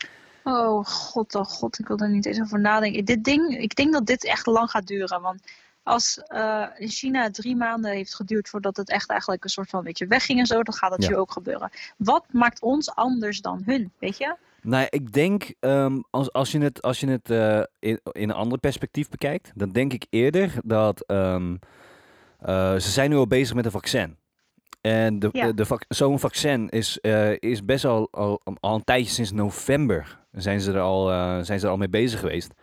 Oh 0.43 0.85
god, 0.85 1.35
oh 1.35 1.43
god. 1.43 1.79
Ik 1.79 1.87
wil 1.87 1.97
er 1.97 2.09
niet 2.09 2.25
eens 2.25 2.41
over 2.41 2.59
nadenken. 2.59 3.05
Dit 3.05 3.23
ding, 3.23 3.57
ik 3.57 3.75
denk 3.75 3.93
dat 3.93 4.05
dit 4.05 4.25
echt 4.25 4.45
lang 4.45 4.69
gaat 4.69 4.87
duren. 4.87 5.21
Want 5.21 5.41
als 5.83 6.17
eh, 6.27 6.65
in 6.77 6.89
China 6.89 7.31
drie 7.31 7.55
maanden 7.55 7.91
heeft 7.91 8.15
geduurd 8.15 8.49
voordat 8.49 8.77
het 8.77 8.89
echt 8.89 9.09
eigenlijk 9.09 9.43
een 9.43 9.49
soort 9.49 9.69
van 9.69 9.83
weet 9.83 9.97
je, 9.97 10.07
wegging 10.07 10.39
en 10.39 10.45
zo, 10.45 10.63
dan 10.63 10.73
gaat 10.73 11.01
Ja. 11.01 11.07
hier 11.07 11.17
ook 11.17 11.31
gebeuren. 11.31 11.69
Wat 11.97 12.25
maakt 12.31 12.61
ons 12.61 12.95
anders 12.95 13.41
dan 13.41 13.61
hun, 13.65 13.91
weet 13.99 14.17
je? 14.17 14.35
Nou, 14.61 14.87
ik 14.89 15.13
denk, 15.13 15.53
ehm, 15.59 15.99
als, 16.09 16.33
als 16.33 16.51
je 16.51 16.59
het, 16.59 16.81
als 16.81 16.99
je 16.99 17.07
het 17.07 17.29
eh, 17.29 17.61
in, 17.79 17.99
in 18.11 18.29
een 18.29 18.35
ander 18.35 18.57
perspectief 18.57 19.09
bekijkt, 19.09 19.51
dan 19.55 19.69
denk 19.71 19.93
ik 19.93 20.05
eerder 20.09 20.53
dat 20.63 21.05
ehm, 21.05 21.55
eh, 22.39 22.73
ze 22.73 22.89
zijn 22.89 23.09
nu 23.09 23.15
al 23.15 23.27
bezig 23.27 23.55
met 23.55 23.65
een 23.65 23.71
vaccin. 23.71 24.17
En 24.81 25.19
de, 25.19 25.29
Ja. 25.31 25.51
de, 25.51 25.65
zo'n 25.87 26.19
vaccin 26.19 26.69
is, 26.69 26.99
eh, 26.99 27.31
is 27.39 27.65
best 27.65 27.85
al, 27.85 28.07
al, 28.11 28.41
al 28.59 28.75
een 28.75 28.83
tijdje 28.83 29.11
sinds 29.11 29.31
november 29.31 30.19
zijn 30.31 30.61
ze 30.61 30.71
er 30.71 30.79
al, 30.79 31.11
eh, 31.11 31.39
zijn 31.41 31.59
ze 31.59 31.65
er 31.65 31.71
al 31.71 31.77
mee 31.77 31.89
bezig 31.89 32.19
geweest. 32.19 32.53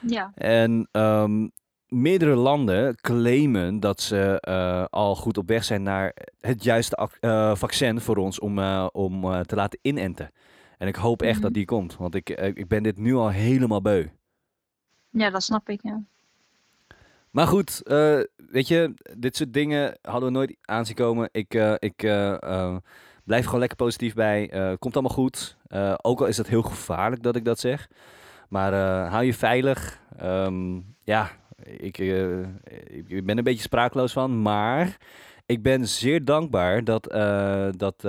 Ja. 0.00 0.32
En 0.34 0.88
ehm, 0.92 1.48
meerdere 1.86 2.34
landen 2.34 2.96
claimen 2.96 3.80
dat 3.80 4.00
ze 4.00 4.40
eh, 4.40 4.84
al 4.90 5.16
goed 5.16 5.38
op 5.38 5.48
weg 5.48 5.64
zijn 5.64 5.82
naar 5.82 6.14
het 6.40 6.64
juiste 6.64 6.96
ac- 6.96 7.56
vaccin 7.58 8.00
voor 8.00 8.16
ons 8.16 8.38
om, 8.40 8.58
om 8.92 9.42
te 9.42 9.54
laten 9.54 9.78
inenten. 9.82 10.30
En 10.78 10.88
ik 10.88 10.96
hoop 10.96 11.22
echt 11.22 11.32
Mhm. 11.34 11.42
dat 11.42 11.52
die 11.54 11.64
komt, 11.64 11.96
want 11.96 12.14
ik, 12.14 12.30
ik 12.30 12.68
ben 12.68 12.82
dit 12.82 12.96
nu 12.98 13.14
al 13.14 13.28
helemaal 13.30 13.82
beu. 13.82 14.06
ja, 15.10 15.30
dat 15.30 15.42
snap 15.42 15.68
ik, 15.68 15.82
ja. 15.82 16.02
Maar 17.30 17.46
goed, 17.46 17.82
eh, 17.82 18.20
weet 18.50 18.68
je, 18.68 18.94
dit 19.16 19.36
soort 19.36 19.52
dingen 19.52 19.98
hadden 20.02 20.28
we 20.28 20.36
nooit 20.36 20.56
aanzien 20.62 20.94
komen. 20.94 21.28
Ik, 21.32 21.54
eh, 21.54 21.74
ik 21.78 22.02
eh, 22.02 22.42
eh, 22.42 22.76
blijf 23.24 23.44
gewoon 23.44 23.60
lekker 23.60 23.78
positief 23.78 24.14
bij. 24.14 24.48
Komt 24.78 24.94
allemaal 24.94 25.14
goed. 25.14 25.56
Ook 26.02 26.20
al 26.20 26.26
is 26.26 26.36
het 26.36 26.48
heel 26.48 26.62
gevaarlijk 26.62 27.22
dat 27.22 27.36
ik 27.36 27.44
dat 27.44 27.58
zeg. 27.58 27.88
Maar 28.48 28.72
hou 29.08 29.24
je 29.24 29.34
veilig. 29.34 30.00
Ehm, 30.16 30.80
ja, 31.04 31.30
ik, 31.62 31.98
ik 33.06 33.26
ben 33.26 33.38
een 33.38 33.44
beetje 33.44 33.62
spraakloos 33.62 34.12
van. 34.12 34.42
Maar 34.42 34.96
ik 35.46 35.62
ben 35.62 35.88
zeer 35.88 36.24
dankbaar 36.24 36.84
dat, 36.84 37.02
dat, 37.76 38.02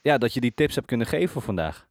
ja, 0.00 0.18
dat 0.18 0.34
je 0.34 0.40
die 0.40 0.54
tips 0.54 0.74
hebt 0.74 0.86
kunnen 0.86 1.06
geven 1.06 1.28
voor 1.28 1.42
vandaag. 1.42 1.88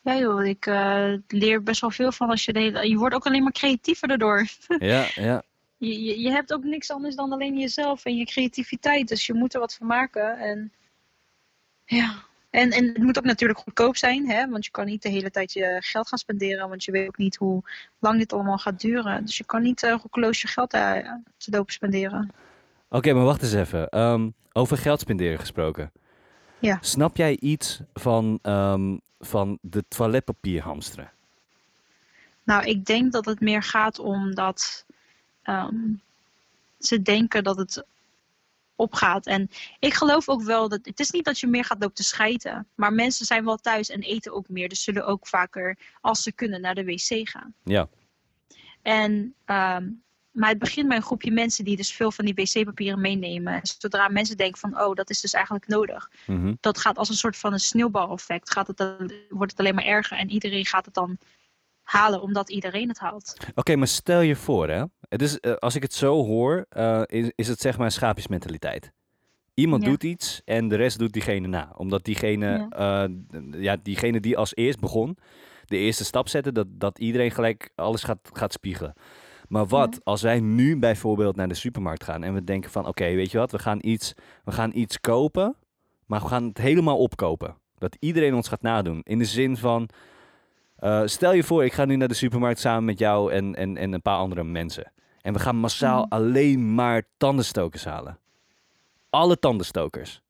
Ja 0.00 0.16
joh, 0.16 0.46
ik 0.46 0.66
eh, 0.66 1.12
leer 1.28 1.62
best 1.62 1.80
wel 1.80 1.90
veel 1.90 2.12
van 2.12 2.30
als 2.30 2.44
je 2.44 2.52
de 2.52 2.60
hele... 2.60 2.88
Je 2.88 2.96
wordt 2.96 3.14
ook 3.14 3.26
alleen 3.26 3.42
maar 3.42 3.52
creatiever 3.52 4.08
daardoor. 4.08 4.46
Ja, 4.78 5.06
ja. 5.14 5.42
Je, 5.76 6.02
je, 6.02 6.20
je 6.20 6.30
hebt 6.30 6.52
ook 6.52 6.64
niks 6.64 6.90
anders 6.90 7.14
dan 7.14 7.32
alleen 7.32 7.58
jezelf 7.58 8.04
en 8.04 8.16
je 8.16 8.24
creativiteit. 8.24 9.08
Dus 9.08 9.26
je 9.26 9.34
moet 9.34 9.54
er 9.54 9.60
wat 9.60 9.74
van 9.74 9.86
maken. 9.86 10.38
En 10.38 10.72
ja. 11.84 12.24
En, 12.50 12.70
en 12.70 12.86
het 12.86 13.02
moet 13.02 13.18
ook 13.18 13.24
natuurlijk 13.24 13.58
goedkoop 13.58 13.96
zijn, 13.96 14.30
hè? 14.30 14.48
want 14.48 14.64
je 14.64 14.70
kan 14.70 14.86
niet 14.86 15.02
de 15.02 15.08
hele 15.08 15.30
tijd 15.30 15.52
je 15.52 15.76
geld 15.80 16.08
gaan 16.08 16.18
spenderen, 16.18 16.68
want 16.68 16.84
je 16.84 16.92
weet 16.92 17.06
ook 17.06 17.18
niet 17.18 17.36
hoe 17.36 17.62
lang 17.98 18.18
dit 18.18 18.32
allemaal 18.32 18.58
gaat 18.58 18.80
duren. 18.80 19.24
Dus 19.24 19.36
je 19.36 19.44
kan 19.44 19.62
niet 19.62 19.82
uh, 19.82 19.90
roekeloos 20.02 20.40
je 20.40 20.48
geld 20.48 20.74
uh, 20.74 20.92
te 21.36 21.50
dopen 21.50 21.72
spenderen. 21.72 22.30
Oké, 22.88 23.12
maar 23.12 23.24
wacht 23.24 23.42
eens 23.42 23.52
even. 23.52 23.88
Ehm, 23.88 24.28
over 24.52 24.76
geld 24.76 25.00
spenderen 25.00 25.38
gesproken. 25.38 25.92
Ja. 26.58 26.78
Snap 26.80 27.16
jij 27.16 27.36
iets 27.40 27.80
van, 27.92 28.38
ehm, 28.42 28.96
van 29.24 29.58
de 29.60 29.84
toiletpapier 29.88 30.62
hamsteren? 30.62 31.12
Nou, 32.42 32.64
ik 32.64 32.84
denk 32.84 33.12
dat 33.12 33.24
het 33.24 33.40
meer 33.40 33.62
gaat 33.62 33.98
om 33.98 34.34
dat 34.34 34.84
um, 35.44 36.02
ze 36.78 37.02
denken 37.02 37.44
dat 37.44 37.56
het 37.56 37.84
opgaat. 38.76 39.26
En 39.26 39.50
ik 39.78 39.94
geloof 39.94 40.28
ook 40.28 40.42
wel 40.42 40.68
dat 40.68 40.80
het 40.82 41.00
is 41.00 41.10
niet 41.10 41.24
dat 41.24 41.38
je 41.38 41.46
meer 41.46 41.64
gaat 41.64 41.80
lopen 41.80 41.94
te 41.94 42.02
schijten, 42.02 42.66
maar 42.74 42.92
mensen 42.92 43.26
zijn 43.26 43.44
wel 43.44 43.56
thuis 43.56 43.88
en 43.88 44.00
eten 44.00 44.32
ook 44.32 44.48
meer, 44.48 44.68
dus 44.68 44.82
zullen 44.82 45.06
ook 45.06 45.26
vaker, 45.26 45.78
als 46.00 46.22
ze 46.22 46.32
kunnen, 46.32 46.60
naar 46.60 46.74
de 46.74 46.84
wc 46.84 47.28
gaan. 47.28 47.54
Ja. 47.64 47.88
En 48.82 49.34
um, 49.46 50.02
maar 50.34 50.48
het 50.48 50.58
begint 50.58 50.88
bij 50.88 50.96
een 50.96 51.02
groepje 51.02 51.30
mensen 51.30 51.64
die 51.64 51.76
dus 51.76 51.92
veel 51.92 52.12
van 52.12 52.24
die 52.24 52.34
wc-papieren 52.34 53.00
meenemen. 53.00 53.52
En 53.52 53.60
zodra 53.78 54.08
mensen 54.08 54.36
denken 54.36 54.58
van, 54.58 54.80
oh, 54.80 54.94
dat 54.94 55.10
is 55.10 55.20
dus 55.20 55.32
eigenlijk 55.32 55.66
nodig. 55.66 56.10
Mm 56.26 56.40
-hmm. 56.40 56.56
Dat 56.60 56.78
gaat 56.78 56.98
als 56.98 57.08
een 57.08 57.14
soort 57.14 57.36
van 57.36 57.52
een 57.52 57.60
sneeuwbaleffect. 57.60 58.50
Gaat 58.50 58.66
het 58.66 58.76
dan, 58.76 59.12
wordt 59.28 59.50
het 59.50 59.60
alleen 59.60 59.74
maar 59.74 59.84
erger 59.84 60.18
en 60.18 60.30
iedereen 60.30 60.66
gaat 60.66 60.84
het 60.84 60.94
dan 60.94 61.18
halen 61.82 62.22
omdat 62.22 62.50
iedereen 62.50 62.88
het 62.88 62.98
haalt. 62.98 63.36
Oké, 63.40 63.60
okay, 63.60 63.74
maar 63.74 63.88
stel 63.88 64.20
je 64.20 64.36
voor, 64.36 64.68
hè. 64.68 64.84
Het 65.08 65.22
is, 65.22 65.38
uh, 65.40 65.54
als 65.54 65.74
ik 65.74 65.82
het 65.82 65.94
zo 65.94 66.24
hoor, 66.24 66.66
uh, 66.76 67.02
is, 67.06 67.30
is 67.34 67.48
het 67.48 67.60
zeg 67.60 67.76
maar 67.76 67.86
een 67.86 67.92
schaapjesmentaliteit. 67.92 68.92
Iemand 69.54 69.82
Ja. 69.82 69.88
doet 69.88 70.02
iets 70.02 70.42
en 70.44 70.68
de 70.68 70.76
rest 70.76 70.98
doet 70.98 71.12
diegene 71.12 71.46
na. 71.46 71.72
Omdat 71.76 72.04
diegene, 72.04 72.68
ja. 72.70 73.08
Uh, 73.08 73.62
ja, 73.62 73.76
diegene 73.82 74.20
die 74.20 74.36
als 74.36 74.54
eerst 74.56 74.80
begon, 74.80 75.18
de 75.64 75.76
eerste 75.76 76.04
stap 76.04 76.28
zette, 76.28 76.52
dat, 76.52 76.66
dat 76.70 76.98
iedereen 76.98 77.30
gelijk 77.30 77.70
alles 77.74 78.02
gaat, 78.02 78.18
gaat 78.32 78.52
spiegelen. 78.52 78.94
Maar 79.48 79.66
wat 79.66 80.00
als 80.04 80.22
wij 80.22 80.40
nu 80.40 80.78
bijvoorbeeld 80.78 81.36
naar 81.36 81.48
de 81.48 81.54
supermarkt 81.54 82.04
gaan 82.04 82.22
en 82.22 82.34
we 82.34 82.44
denken 82.44 82.70
van, 82.70 82.86
oké, 82.86 83.04
weet 83.14 83.30
je 83.30 83.38
wat, 83.38 83.50
we 83.52 83.58
gaan, 83.58 83.78
iets, 83.80 84.14
we 84.44 84.52
gaan 84.52 84.70
iets 84.74 85.00
kopen, 85.00 85.56
maar 86.06 86.20
we 86.20 86.26
gaan 86.26 86.44
het 86.44 86.58
helemaal 86.58 86.98
opkopen. 86.98 87.56
Dat 87.78 87.96
iedereen 88.00 88.34
ons 88.34 88.48
gaat 88.48 88.62
nadoen. 88.62 89.00
In 89.02 89.18
de 89.18 89.24
zin 89.24 89.56
van, 89.56 89.88
uh, 90.80 91.02
stel 91.04 91.32
je 91.32 91.42
voor, 91.44 91.64
ik 91.64 91.72
ga 91.72 91.84
nu 91.84 91.96
naar 91.96 92.08
de 92.08 92.14
supermarkt 92.14 92.60
samen 92.60 92.84
met 92.84 92.98
jou 92.98 93.32
en, 93.32 93.54
en, 93.54 93.76
en 93.76 93.92
een 93.92 94.02
paar 94.02 94.18
andere 94.18 94.44
mensen. 94.44 94.92
En 95.20 95.32
we 95.32 95.38
gaan 95.38 95.56
massaal 95.56 96.02
Mm. 96.04 96.06
alleen 96.12 96.74
maar 96.74 97.02
tandenstokers 97.16 97.84
halen. 97.84 98.18
Alle 99.10 99.38
tandenstokers. 99.38 100.22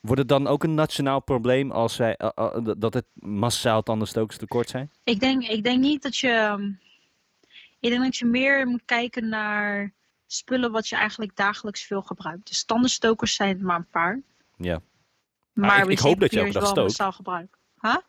Wordt 0.00 0.20
het 0.20 0.28
dan 0.28 0.46
ook 0.46 0.64
een 0.64 0.74
nationaal 0.74 1.20
probleem 1.22 1.70
als 1.70 1.96
wij, 1.96 2.16
eh, 2.16 2.28
eh, 2.34 2.56
dat 2.78 2.94
het 2.94 3.04
massaal 3.14 3.82
tandenstokers 3.82 4.38
tekort 4.38 4.68
zijn? 4.68 4.90
Ik 5.04 5.20
denk, 5.20 5.42
ik 5.42 5.64
denk 5.64 5.80
niet 5.80 6.02
dat 6.02 6.16
je. 6.16 6.28
ehm, 6.28 6.70
Ik 7.86 7.92
denk 7.92 8.04
dat 8.04 8.16
je 8.16 8.24
meer 8.24 8.66
moet 8.66 8.82
kijken 8.84 9.28
naar 9.28 9.92
spullen 10.26 10.70
wat 10.72 10.88
je 10.88 10.96
eigenlijk 10.96 11.36
dagelijks 11.36 11.82
veel 11.82 12.02
gebruikt. 12.02 12.48
Dus 12.48 12.64
tandenstokers 12.64 13.34
zijn 13.34 13.64
maar 13.64 13.76
een 13.76 13.88
paar. 13.90 14.20
Ja. 14.56 14.80
Maar 15.52 15.82
ik- 15.84 15.90
ik 15.90 15.98
hoop 15.98 16.20
dat 16.20 16.30
je 16.32 16.38
elke 16.40 16.52
dag 16.52 16.68
stookt. 16.68 17.14
gebruik. 17.14 17.56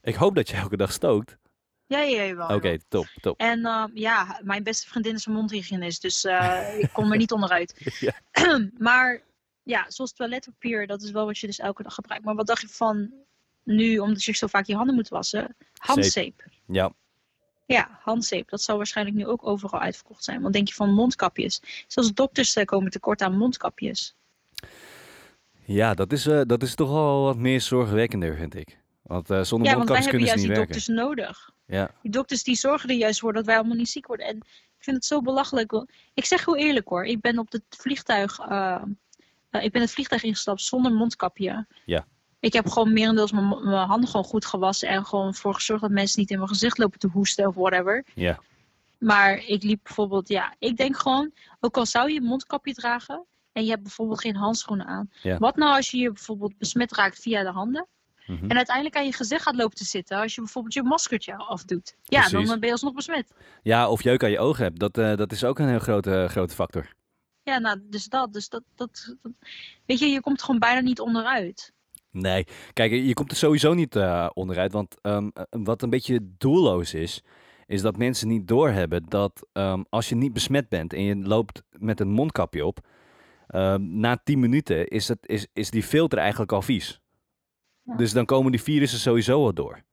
Ik 0.02 0.16
hoop 0.16 0.36
dat 0.36 0.50
je 0.50 0.56
elke 0.56 0.78
dag 0.78 0.92
stookt. 0.92 1.38
Ja, 1.86 2.00
ja, 2.00 2.22
ja, 2.22 2.36
wel. 2.36 2.48
Oké, 2.48 2.78
top, 2.88 3.08
top. 3.22 3.40
En 3.40 3.66
ehm, 3.66 3.90
ja, 3.94 4.40
mijn 4.44 4.64
beste 4.64 4.88
vriendin 4.90 5.14
is 5.16 5.26
een 5.26 5.34
mondhygiënist, 5.34 6.02
dus 6.02 6.24
eh, 6.26 6.80
ik 6.84 6.90
kom 6.94 7.12
er 7.12 7.18
niet 7.18 7.32
onderuit. 7.32 7.74
Ja. 8.00 8.14
maar 8.78 9.22
ja, 9.64 9.86
zoals 9.92 10.14
toiletpapier, 10.14 10.88
dat 10.88 11.02
is 11.02 11.12
wel 11.12 11.26
wat 11.26 11.38
je 11.38 11.48
dus 11.48 11.60
elke 11.60 11.84
dag 11.84 11.94
gebruikt. 11.94 12.26
Maar 12.26 12.36
wat 12.36 12.48
dacht 12.48 12.62
je 12.62 12.68
van 12.68 13.14
nu, 13.64 14.00
omdat 14.00 14.24
je 14.24 14.32
zo 14.36 14.48
vaak 14.48 14.66
je 14.66 14.76
handen 14.76 14.96
moet 14.96 15.10
wassen, 15.10 15.56
handzeep? 15.78 16.44
Ja, 16.68 16.92
Ja, 17.68 18.00
handzeep. 18.02 18.50
Dat 18.50 18.62
zal 18.62 18.78
waarschijnlijk 18.78 19.18
nu 19.18 19.26
ook 19.28 19.48
overal 19.48 19.80
uitverkocht 19.80 20.24
zijn. 20.24 20.42
Want 20.42 20.54
denk 20.54 20.68
je 20.68 20.74
van 20.74 20.94
mondkapjes? 20.94 21.62
Zelfs 21.88 22.14
dokters 22.14 22.56
eh, 22.56 22.66
komen 22.66 22.92
tekort 22.92 23.22
aan 23.22 23.38
mondkapjes. 23.38 24.16
ja 25.66 25.94
dat, 25.94 26.12
is, 26.12 26.26
eh, 26.28 26.42
dat 26.46 26.64
is 26.64 26.76
toch 26.76 26.90
wel 26.92 27.24
wat 27.24 27.38
meer 27.38 27.62
zorgwekkender, 27.62 28.36
vind 28.36 28.56
ik. 28.56 28.80
Want 29.02 29.30
eh, 29.30 29.42
zonder 29.44 29.68
Ja, 29.70 29.76
want 29.78 29.90
wij 29.90 29.98
mondkapjes 29.98 30.04
hebben 30.04 30.10
kunnen 30.10 30.28
ze 30.28 30.34
juist 30.34 30.36
niet 30.36 30.48
die 30.48 30.58
werken. 30.58 30.74
dokters 30.76 30.88
nodig. 31.28 31.50
Ja, 31.66 31.92
Die 32.02 32.12
dokters 32.12 32.44
die 32.44 32.56
zorgen 32.56 32.90
er 32.90 32.96
juist 32.96 33.20
voor 33.20 33.34
dat 33.34 33.46
wij 33.46 33.56
allemaal 33.58 33.76
niet 33.78 33.90
ziek 33.90 34.08
worden. 34.08 34.26
En 34.26 34.36
ik 34.78 34.84
vind 34.84 34.96
het 34.96 35.06
zo 35.06 35.22
belachelijk. 35.22 35.72
want- 35.72 35.90
Ik 36.14 36.26
zeg 36.26 36.46
heel 36.46 36.58
eerlijk 36.58 36.88
hoor. 36.88 37.06
Ik 37.06 37.22
ben 37.22 37.40
op 37.40 37.52
het 37.52 37.64
vliegtuig, 37.70 38.40
ik 39.52 39.72
ben 39.72 39.82
het 39.82 39.92
vliegtuig 39.92 40.24
ingestapt 40.24 40.62
zonder 40.62 40.92
mondkapje. 40.92 41.66
Ja. 41.86 42.06
Ik 42.40 42.54
heb 42.54 42.68
gewoon 42.68 42.94
merendeels 42.94 43.32
mijn, 43.32 43.48
mijn 43.48 43.88
handen 43.88 44.10
gewoon 44.10 44.26
goed 44.26 44.46
gewassen. 44.46 44.90
En 44.90 45.06
gewoon 45.06 45.34
voor 45.34 45.54
gezorgd 45.54 45.82
dat 45.82 45.92
mensen 45.92 46.20
niet 46.20 46.30
in 46.30 46.38
mijn 46.38 46.50
gezicht 46.50 46.78
lopen 46.78 47.00
te 47.00 47.08
hoesten 47.08 47.48
of 47.48 47.56
whatever. 47.56 48.06
ja, 48.14 48.40
Maar 48.98 49.38
ik 49.46 49.64
liep 49.64 49.80
bijvoorbeeld, 49.84 50.28
ja, 50.28 50.56
ik 50.60 50.78
denk 50.78 50.98
gewoon, 50.98 51.32
ook 51.60 51.78
al 51.78 51.86
zou 51.86 52.12
je 52.12 52.20
een 52.20 52.26
mondkapje 52.26 52.74
dragen 52.74 53.26
en 53.52 53.64
je 53.64 53.70
hebt 53.70 53.82
bijvoorbeeld 53.84 54.22
geen 54.22 54.36
handschoenen 54.36 54.86
aan. 54.86 55.10
Ja. 55.22 55.38
Wat 55.38 55.56
nou 55.56 55.76
als 55.76 55.92
je 55.92 55.98
je 55.98 56.12
bijvoorbeeld 56.12 56.58
besmet 56.58 56.92
raakt 56.92 57.20
via 57.20 57.44
de 57.44 57.52
handen 57.52 57.88
mhm. 58.28 58.50
en 58.50 58.58
uiteindelijk 58.58 58.96
aan 58.96 59.06
je 59.06 59.14
gezicht 59.14 59.42
gaat 59.42 59.56
lopen 59.56 59.78
te 59.78 59.86
zitten 59.86 60.18
als 60.18 60.36
je 60.36 60.42
bijvoorbeeld 60.42 60.74
je 60.74 60.84
maskertje 60.84 61.36
afdoet? 61.36 61.96
Ja, 62.04 62.22
dan 62.22 62.30
Precies. 62.30 62.50
ben 62.50 62.66
je 62.66 62.72
alsnog 62.72 62.94
besmet. 62.94 63.34
ja 63.64 63.90
of 63.90 64.04
jeuk 64.04 64.24
aan 64.24 64.32
je 64.32 64.40
ogen 64.40 64.64
hebt. 64.64 64.80
Dat, 64.80 64.98
eh, 64.98 65.16
dat 65.16 65.32
is 65.32 65.44
ook 65.44 65.60
een 65.60 65.68
heel 65.70 65.80
grote, 65.80 66.26
grote 66.30 66.54
factor. 66.54 66.94
Ja, 67.44 67.60
nou, 67.60 67.80
dus 67.84 68.06
dat, 68.06 68.34
dus 68.34 68.50
dat, 68.50 68.64
dat, 68.76 69.16
dat- 69.22 69.36
weet 69.86 70.00
je, 70.00 70.06
je 70.06 70.22
komt 70.22 70.42
gewoon 70.42 70.60
bijna 70.60 70.80
niet 70.80 71.00
onderuit. 71.00 71.74
Nee, 72.22 72.46
kijk, 72.74 72.92
je 72.92 73.14
komt 73.14 73.32
er 73.32 73.38
sowieso 73.38 73.74
niet 73.74 73.96
eh, 73.96 74.30
onderuit. 74.34 74.72
Want 74.72 74.96
ehm, 75.02 75.30
eh, 75.34 75.44
wat 75.50 75.82
een 75.82 75.90
beetje 75.90 76.20
doelloos 76.38 76.94
is, 76.94 77.24
is 77.66 77.82
dat 77.82 77.98
mensen 77.98 78.28
niet 78.28 78.48
doorhebben 78.48 79.06
dat 79.10 79.48
ehm, 79.54 79.84
als 79.90 80.10
je 80.10 80.16
niet 80.16 80.34
besmet 80.34 80.70
bent 80.70 80.94
en 80.94 81.04
je 81.04 81.16
loopt 81.16 81.64
met 81.72 82.00
een 82.00 82.12
mondkapje 82.12 82.66
op, 82.66 82.80
ehm, 83.48 84.00
na 84.00 84.22
10 84.24 84.40
minuten 84.40 84.88
is, 84.88 85.08
het, 85.08 85.20
is, 85.22 85.48
is 85.54 85.70
die 85.70 85.84
filter 85.84 86.18
eigenlijk 86.18 86.52
al 86.52 86.62
vies. 86.62 87.02
Ja. 87.84 87.96
Dus 87.96 88.14
dan 88.14 88.26
komen 88.26 88.52
die 88.52 88.62
virussen 88.62 89.00
sowieso 89.00 89.46
al 89.46 89.54
door. 89.54 89.86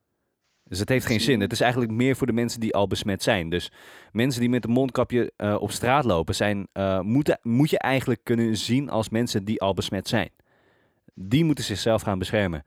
Dus 0.65 0.79
het 0.79 0.89
heeft 0.89 1.07
geen 1.07 1.21
zin. 1.21 1.41
Het 1.41 1.53
is 1.53 1.61
eigenlijk 1.61 1.93
meer 1.93 2.17
voor 2.17 2.27
de 2.27 2.33
mensen 2.33 2.61
die 2.61 2.75
al 2.75 2.87
besmet 2.87 3.23
zijn. 3.23 3.49
Dus 3.49 3.73
mensen 4.13 4.41
die 4.41 4.51
met 4.51 4.65
een 4.65 4.71
mondkapje 4.71 5.33
eh, 5.37 5.57
op 5.61 5.71
straat 5.71 6.05
lopen, 6.05 6.35
zijn, 6.35 6.69
moeten, 7.03 7.39
moet 7.43 7.71
je 7.71 7.79
eigenlijk 7.79 8.21
kunnen 8.23 8.57
zien 8.57 8.91
als 8.91 9.09
mensen 9.09 9.45
die 9.45 9.61
al 9.61 9.75
besmet 9.75 10.09
zijn. 10.09 10.31
Die 11.15 11.45
moeten 11.45 11.65
zichzelf 11.65 12.03
gaan 12.03 12.19
beschermen. 12.19 12.63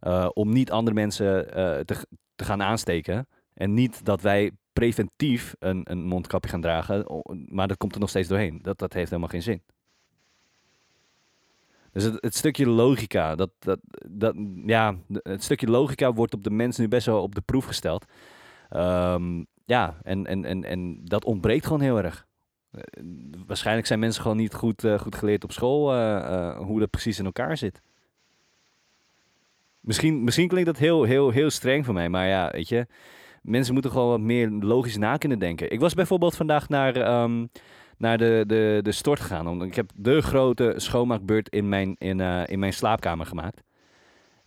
eh, 0.00 0.28
om 0.32 0.52
niet 0.52 0.70
andere 0.70 0.94
mensen 0.94 1.54
eh, 1.54 1.80
te, 1.80 2.06
te 2.36 2.44
gaan 2.44 2.62
aansteken. 2.62 3.26
En 3.54 3.74
niet 3.74 4.04
dat 4.04 4.20
wij 4.20 4.50
preventief 4.72 5.54
een, 5.58 5.80
een 5.84 6.04
mondkapje 6.04 6.50
gaan 6.50 6.60
dragen. 6.60 7.22
Maar 7.48 7.68
dat 7.68 7.76
komt 7.76 7.94
er 7.94 8.00
nog 8.00 8.08
steeds 8.08 8.28
doorheen. 8.28 8.58
Dat, 8.62 8.78
dat 8.78 8.92
heeft 8.92 9.08
helemaal 9.10 9.30
geen 9.30 9.42
zin. 9.42 9.62
Dus 11.92 12.04
het, 12.04 12.16
het 12.20 12.34
stukje 12.34 12.68
logica, 12.68 13.34
dat, 13.34 13.50
dat, 13.58 13.78
dat, 14.08 14.34
ja, 14.66 14.96
het 15.22 15.42
stukje 15.42 15.66
logica 15.70 16.12
wordt 16.12 16.34
op 16.34 16.44
de 16.44 16.50
mensen 16.50 16.82
nu 16.82 16.88
best 16.88 17.06
wel 17.06 17.22
op 17.22 17.34
de 17.34 17.40
proef 17.40 17.64
gesteld. 17.64 18.04
Ehm, 18.68 19.44
ja, 19.64 19.96
en, 20.02 20.26
en, 20.26 20.44
en, 20.44 20.64
en 20.64 21.04
dat 21.04 21.24
ontbreekt 21.24 21.66
gewoon 21.66 21.80
heel 21.80 22.02
erg. 22.02 22.26
Eh, 22.70 22.82
waarschijnlijk 23.46 23.86
zijn 23.86 23.98
mensen 23.98 24.22
gewoon 24.22 24.36
niet 24.36 24.54
goed, 24.54 24.86
goed 24.98 25.14
geleerd 25.16 25.44
op 25.44 25.52
school 25.52 25.94
hoe 26.56 26.80
dat 26.80 26.90
precies 26.90 27.18
in 27.18 27.24
elkaar 27.24 27.56
zit. 27.56 27.80
Misschien, 29.82 30.24
misschien 30.24 30.48
klinkt 30.48 30.66
dat 30.66 30.78
heel, 30.78 31.02
heel, 31.02 31.30
heel 31.30 31.50
streng 31.50 31.84
voor 31.84 31.94
mij, 31.94 32.08
maar 32.08 32.26
ja, 32.26 32.50
weet 32.50 32.68
je, 32.68 32.86
mensen 33.42 33.72
moeten 33.72 33.90
gewoon 33.90 34.08
wat 34.08 34.20
meer 34.20 34.50
logisch 34.50 34.96
na 34.96 35.16
kunnen 35.16 35.38
denken. 35.38 35.70
Ik 35.70 35.80
was 35.80 35.94
bijvoorbeeld 35.94 36.36
vandaag 36.36 36.68
naar, 36.68 36.96
ehm, 36.96 37.46
naar 37.98 38.18
de, 38.18 38.44
de, 38.46 38.80
de 38.82 38.92
stort 38.92 39.20
gegaan. 39.20 39.46
Omdat 39.46 39.66
ik 39.66 39.74
heb 39.74 39.90
de 39.94 40.20
grote 40.20 40.74
schoonmaakbeurt 40.76 41.48
in 41.48 41.68
mijn, 41.68 41.94
in, 41.98 42.20
eh, 42.20 42.42
in 42.46 42.58
mijn 42.58 42.72
slaapkamer 42.72 43.26
gemaakt. 43.26 43.62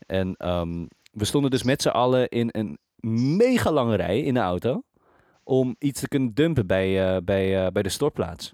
En 0.06 0.36
ehm, 0.38 0.86
we 1.12 1.26
stonden 1.26 1.52
dus 1.52 1.64
met 1.64 1.82
z'n 1.82 1.90
allen 1.90 2.30
in 2.30 2.50
een 2.52 2.78
mega 3.38 3.72
lange 3.72 3.96
rij 3.96 4.20
in 4.20 4.34
de 4.34 4.40
auto. 4.40 4.84
Om 5.44 5.76
iets 5.80 6.00
te 6.00 6.08
kunnen 6.08 6.34
dumpen 6.34 6.68
bij, 6.68 7.16
eh, 7.16 7.22
bij, 7.24 7.66
eh, 7.66 7.72
bij 7.72 7.84
de 7.84 7.90
stortplaats. 7.90 8.54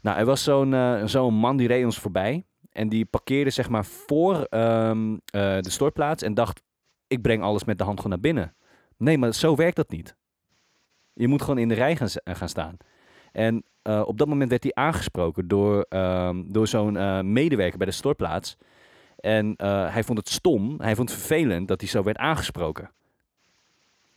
Nou, 0.00 0.18
er 0.18 0.24
was 0.24 0.42
zo'n 0.42 0.74
zo'n 1.04 1.34
man 1.34 1.56
die 1.56 1.68
reed 1.68 1.84
ons 1.84 1.98
voorbij. 1.98 2.44
En 2.72 2.88
die 2.88 3.04
parkeerde 3.04 3.50
zeg 3.50 3.68
maar 3.68 3.84
voor 3.84 4.44
ehm, 4.44 5.12
eh, 5.12 5.58
de 5.60 5.70
stortplaats. 5.70 6.22
En 6.22 6.34
dacht, 6.34 6.62
ik 7.06 7.22
breng 7.22 7.42
alles 7.42 7.64
met 7.64 7.78
de 7.78 7.84
hand 7.84 7.96
gewoon 7.96 8.12
naar 8.12 8.32
binnen. 8.32 8.54
Nee, 8.96 9.18
maar 9.18 9.34
zo 9.34 9.56
werkt 9.56 9.76
dat 9.76 9.90
niet. 9.90 10.16
Je 11.12 11.28
moet 11.28 11.42
gewoon 11.42 11.58
in 11.58 11.68
de 11.68 11.74
rij 11.74 11.96
gaan, 11.96 12.08
gaan 12.24 12.48
staan. 12.48 12.76
En 13.32 13.64
eh, 13.82 14.02
op 14.06 14.18
dat 14.18 14.28
moment 14.28 14.50
werd 14.50 14.62
hij 14.62 14.74
aangesproken 14.74 15.48
door, 15.48 15.86
ehm, 15.88 16.42
door 16.46 16.66
zo'n 16.66 16.96
eh, 16.96 17.20
medewerker 17.20 17.78
bij 17.78 17.86
de 17.86 17.92
stortplaats. 17.92 18.56
En 19.16 19.56
eh, 19.56 19.92
hij 19.92 20.04
vond 20.04 20.18
het 20.18 20.28
stom, 20.28 20.80
hij 20.80 20.94
vond 20.94 21.10
het 21.10 21.18
vervelend 21.18 21.68
dat 21.68 21.80
hij 21.80 21.90
zo 21.90 22.02
werd 22.02 22.16
aangesproken. 22.16 22.90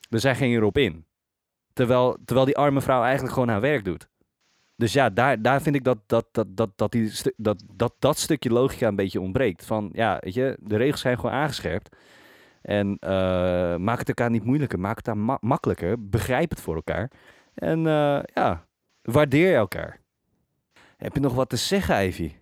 Dus 0.10 0.24
hij 0.24 0.36
ging 0.36 0.56
erop 0.56 0.78
in. 0.78 1.06
Terwijl, 1.74 2.18
terwijl 2.26 2.46
die 2.46 2.58
arme 2.58 2.82
vrouw 2.82 3.04
eigenlijk 3.04 3.34
gewoon 3.34 3.50
haar 3.50 3.62
werk 3.62 3.86
doet. 3.86 4.08
Dus 4.76 4.94
ja, 4.94 5.10
daar, 5.10 5.42
daar 5.42 5.62
vind 5.62 5.76
ik 5.76 5.84
dat 5.84 5.98
dat, 6.06 6.28
dat, 6.32 6.48
dat, 6.58 6.70
dat, 6.76 6.92
die 6.92 7.12
dat, 7.36 7.64
dat 7.74 7.94
dat 8.00 8.18
stukje 8.18 8.50
logica 8.50 8.88
een 8.88 8.96
beetje 8.96 9.22
ontbreekt. 9.22 9.66
Van 9.66 9.90
ja, 9.94 10.18
weet 10.22 10.34
je, 10.34 10.58
de 10.62 10.78
regels 10.78 11.02
zijn 11.02 11.16
gewoon 11.16 11.36
aangescherpt. 11.36 11.96
En 12.62 12.98
eh, 13.00 13.76
maak 13.76 14.00
het 14.00 14.08
elkaar 14.08 14.30
niet 14.30 14.44
moeilijker, 14.44 14.80
maak 14.80 14.96
het 14.96 15.06
daar 15.06 15.18
ma- 15.18 15.38
makkelijker. 15.42 16.10
Begrijp 16.10 16.50
het 16.50 16.62
voor 16.62 16.76
elkaar. 16.76 17.12
En 17.54 17.88
eh, 17.88 18.20
ja, 18.34 18.68
waardeer 19.02 19.56
elkaar. 19.56 20.00
Heb 20.98 21.14
je 21.14 21.20
nog 21.20 21.34
wat 21.34 21.50
te 21.50 21.56
zeggen, 21.56 22.06
Ivy? 22.08 22.36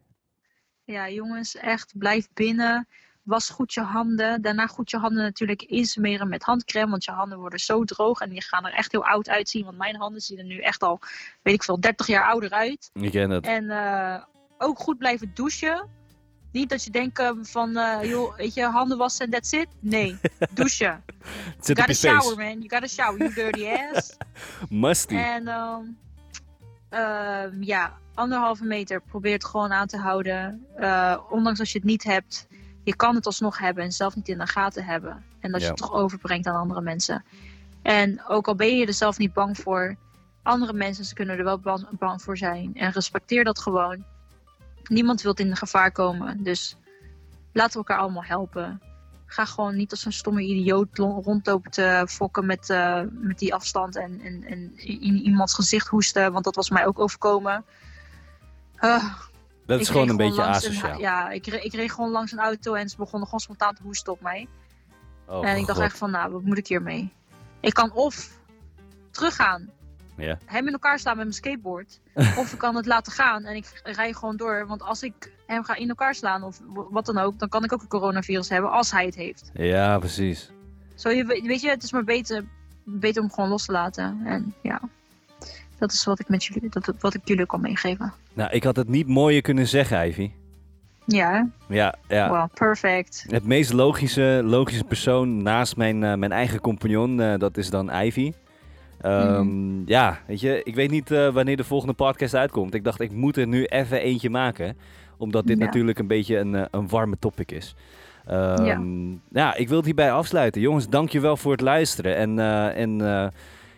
Ja, 0.83 1.09
jongens, 1.09 1.55
echt, 1.55 1.97
blijf 1.97 2.27
binnen. 2.33 2.87
Was 3.23 3.49
goed 3.49 3.73
je 3.73 3.81
handen. 3.81 4.41
Daarna 4.41 4.67
goed 4.67 4.89
je 4.89 4.97
handen 4.97 5.23
natuurlijk 5.23 5.61
insmeren 5.61 6.29
met 6.29 6.43
handcrème. 6.43 6.89
Want 6.89 7.03
je 7.03 7.11
handen 7.11 7.37
worden 7.37 7.59
zo 7.59 7.83
droog 7.83 8.19
en 8.19 8.29
die 8.29 8.41
gaan 8.41 8.65
er 8.65 8.73
echt 8.73 8.91
heel 8.91 9.05
oud 9.05 9.29
uitzien. 9.29 9.65
Want 9.65 9.77
mijn 9.77 9.95
handen 9.95 10.21
zien 10.21 10.37
er 10.37 10.43
nu 10.43 10.59
echt 10.59 10.83
al, 10.83 10.99
weet 11.41 11.53
ik 11.53 11.63
veel, 11.63 11.79
30 11.79 12.07
jaar 12.07 12.25
ouder 12.25 12.51
uit. 12.51 12.89
Ik 12.93 13.11
ken 13.11 13.29
het. 13.29 13.45
En 13.45 13.69
eh, 13.69 14.23
ook 14.57 14.79
goed 14.79 14.97
blijven 14.97 15.31
douchen. 15.33 15.89
Niet 16.51 16.69
dat 16.69 16.83
je 16.83 16.91
denkt 16.91 17.19
eh, 17.19 17.31
van, 17.41 17.77
eh, 17.77 18.09
joh, 18.09 18.35
weet 18.37 18.53
je, 18.53 18.63
handen 18.63 18.97
wassen 18.97 19.25
en 19.25 19.31
that's 19.31 19.51
it. 19.51 19.67
Nee, 19.79 20.17
douchen. 20.53 21.03
You 21.59 21.77
gotta 21.77 21.93
shower, 21.93 22.21
face. 22.21 22.35
man. 22.35 22.61
You 22.61 22.69
gotta 22.69 22.87
shower, 22.87 23.17
you 23.17 23.33
dirty 23.33 23.67
ass. 23.93 24.17
Musty. 24.69 25.15
En 25.15 25.47
ehm, 25.47 25.83
ehm, 26.89 27.63
ja, 27.63 27.97
anderhalve 28.13 28.65
meter. 28.65 29.01
Probeer 29.01 29.33
het 29.33 29.45
gewoon 29.45 29.71
aan 29.71 29.87
te 29.87 29.97
houden. 29.97 30.67
Ondanks 31.29 31.59
als 31.59 31.71
je 31.71 31.77
het 31.77 31.87
niet 31.87 32.03
hebt. 32.03 32.47
Je 32.83 32.95
kan 32.95 33.15
het 33.15 33.25
alsnog 33.25 33.57
hebben 33.57 33.83
en 33.83 33.91
zelf 33.91 34.15
niet 34.15 34.27
in 34.27 34.37
de 34.37 34.47
gaten 34.47 34.85
hebben. 34.85 35.23
En 35.39 35.51
dat 35.51 35.61
je 35.61 35.67
het 35.67 35.77
toch 35.77 35.93
overbrengt 35.93 36.47
aan 36.47 36.55
andere 36.55 36.81
mensen. 36.81 37.23
En 37.81 38.23
ook 38.27 38.47
al 38.47 38.55
ben 38.55 38.77
je 38.77 38.85
er 38.85 38.93
zelf 38.93 39.17
niet 39.17 39.33
bang 39.33 39.57
voor. 39.57 39.95
Andere 40.43 40.73
mensen 40.73 41.05
ze 41.05 41.13
kunnen 41.13 41.37
er 41.37 41.43
wel 41.43 41.59
bang, 41.59 41.87
bang 41.89 42.21
voor 42.21 42.37
zijn. 42.37 42.75
En 42.75 42.91
respecteer 42.91 43.43
dat 43.43 43.59
gewoon. 43.59 44.03
Niemand 44.83 45.21
wil 45.21 45.33
in 45.33 45.55
gevaar 45.55 45.91
komen. 45.91 46.43
Dus 46.43 46.75
laten 47.53 47.71
we 47.71 47.77
elkaar 47.77 47.97
allemaal 47.97 48.23
helpen. 48.23 48.81
Ga 49.25 49.45
gewoon 49.45 49.75
niet 49.75 49.91
als 49.91 50.05
een 50.05 50.13
stomme 50.13 50.41
idioot 50.41 50.97
lo- 50.97 51.21
rondlopen 51.23 51.71
te 51.71 52.05
fokken 52.09 52.45
met, 52.45 52.69
eh, 52.69 53.01
met 53.11 53.39
die 53.39 53.53
afstand 53.53 53.95
en, 53.95 54.21
en, 54.21 54.43
en 54.43 54.71
in 54.77 55.15
iemands 55.17 55.53
gezicht 55.53 55.87
hoesten, 55.87 56.31
want 56.31 56.43
dat 56.43 56.55
was 56.55 56.69
mij 56.69 56.85
ook 56.85 56.99
overkomen. 56.99 57.65
Uh, 58.81 59.13
Dat 59.65 59.79
is 59.79 59.85
ik 59.85 59.91
gewoon 59.91 60.09
een 60.09 60.17
beetje 60.17 60.43
asociaal. 60.43 60.99
ja, 60.99 61.29
ik, 61.29 61.47
ik 61.47 61.73
reed 61.73 61.91
gewoon 61.91 62.11
langs 62.11 62.31
een 62.31 62.39
auto 62.39 62.73
en 62.73 62.89
ze 62.89 62.97
begonnen 62.97 63.23
gewoon 63.23 63.39
spontaan 63.39 63.75
te 63.75 63.81
hoesten 63.83 64.13
op 64.13 64.21
mij. 64.21 64.47
Oh, 65.27 65.47
en 65.49 65.57
ik 65.57 65.65
dacht 65.65 65.77
God. 65.77 65.87
echt 65.87 65.97
van, 65.97 66.11
nou, 66.11 66.31
wat 66.31 66.41
moet 66.43 66.57
ik 66.57 66.67
hiermee? 66.67 67.13
Ik 67.59 67.73
kan 67.73 67.91
of 67.91 68.29
teruggaan 69.11 69.69
Ja. 70.17 70.37
hem 70.45 70.67
in 70.67 70.73
elkaar 70.73 70.99
slaan 70.99 71.15
met 71.15 71.25
mijn 71.25 71.37
skateboard. 71.37 71.99
of 72.39 72.53
ik 72.53 72.57
kan 72.59 72.75
het 72.75 72.85
laten 72.85 73.11
gaan 73.11 73.43
en 73.43 73.55
ik 73.55 73.81
rij 73.83 74.13
gewoon 74.13 74.37
door. 74.37 74.67
Want 74.67 74.81
als 74.81 75.03
ik 75.03 75.31
hem 75.47 75.63
ga 75.63 75.75
in 75.75 75.89
elkaar 75.89 76.15
slaan 76.15 76.43
of 76.43 76.59
wat 76.73 77.05
dan 77.05 77.17
ook, 77.17 77.39
dan 77.39 77.49
kan 77.49 77.63
ik 77.63 77.73
ook 77.73 77.81
een 77.81 77.87
coronavirus 77.87 78.49
hebben 78.49 78.71
als 78.71 78.91
hij 78.91 79.05
het 79.05 79.15
heeft. 79.15 79.49
Ja, 79.53 79.99
precies. 79.99 80.51
Zo, 80.95 81.09
je, 81.09 81.25
weet 81.25 81.45
weet 81.45 81.61
je, 81.61 81.69
het 81.69 81.83
is 81.83 81.91
maar 81.91 82.03
beter, 82.03 82.43
beter 82.83 83.23
om 83.23 83.31
gewoon 83.31 83.49
los 83.49 83.65
te 83.65 83.71
laten. 83.71 84.21
En 84.25 84.53
ja, 84.61 84.81
dat 85.83 85.91
is 85.91 86.05
wat 86.05 86.19
ik, 86.19 86.29
met 86.29 86.45
jullie, 86.45 86.69
dat, 86.69 86.93
wat 86.99 87.13
ik 87.13 87.21
jullie 87.23 87.45
kan 87.45 87.61
meegeven. 87.61 88.13
Nou, 88.33 88.51
ik 88.51 88.63
had 88.63 88.75
het 88.75 88.87
niet 88.87 89.07
mooier 89.07 89.41
kunnen 89.41 89.67
zeggen, 89.67 90.07
Ivy. 90.07 90.31
Ja? 91.05 91.49
Ja, 91.67 91.95
ja. 92.07 92.31
Well, 92.31 92.47
perfect. 92.53 93.25
Het 93.27 93.45
meest 93.45 93.73
logische, 93.73 94.41
logische 94.43 94.83
persoon 94.83 95.41
naast 95.41 95.77
mijn, 95.77 96.03
eh, 96.03 96.13
mijn 96.15 96.31
eigen 96.31 96.59
compagnon, 96.59 97.21
eh, 97.21 97.37
dat 97.37 97.57
is 97.57 97.69
dan 97.69 97.89
Ivy. 97.91 98.33
Ehm, 99.01 99.85
Ja, 99.85 100.19
weet 100.27 100.39
je, 100.39 100.61
ik 100.63 100.75
weet 100.75 100.91
niet 100.91 101.11
eh, 101.11 101.29
wanneer 101.29 101.57
de 101.57 101.63
volgende 101.63 101.93
podcast 101.93 102.35
uitkomt. 102.35 102.73
Ik 102.73 102.83
dacht, 102.83 102.99
ik 103.01 103.11
moet 103.11 103.37
er 103.37 103.47
nu 103.47 103.63
even 103.63 104.01
eentje 104.01 104.29
maken. 104.29 104.77
Omdat 105.17 105.47
dit 105.47 105.57
Ja. 105.57 105.65
natuurlijk 105.65 105.99
een 105.99 106.07
beetje 106.07 106.37
een, 106.37 106.67
een 106.71 106.87
warme 106.87 107.15
topic 107.19 107.51
is. 107.51 107.75
Ehm, 108.25 109.11
ja. 109.31 109.55
ik 109.55 109.67
wil 109.67 109.77
het 109.77 109.85
hierbij 109.85 110.11
afsluiten. 110.11 110.61
Jongens, 110.61 110.89
dankjewel 110.89 111.37
voor 111.37 111.51
het 111.51 111.61
luisteren. 111.61 112.15
En, 112.15 112.39
en 112.75 113.01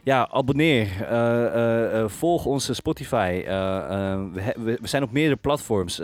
ja, 0.05 0.27
abonneer. 0.31 0.87
eh, 1.01 1.45
eh, 1.45 1.99
eh, 1.99 2.09
volg 2.09 2.45
onze 2.45 2.73
Spotify. 2.73 3.43
We, 3.45 4.53
we, 4.59 4.77
zijn 4.81 5.03
op 5.03 5.11
meerdere 5.11 5.35
platforms. 5.35 6.01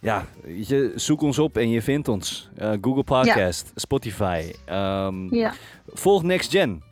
Ja, 0.00 0.24
je, 0.46 0.92
zoek 0.94 1.22
ons 1.22 1.38
op 1.38 1.56
en 1.56 1.70
je 1.70 1.82
vindt 1.82 2.08
ons. 2.08 2.50
Google 2.80 3.04
Podcast, 3.04 3.72
Spotify. 3.74 4.52
Ehm, 4.64 5.34
Ja, 5.34 5.52
Volg 5.86 6.22
Next 6.22 6.50
Gen. 6.50 6.82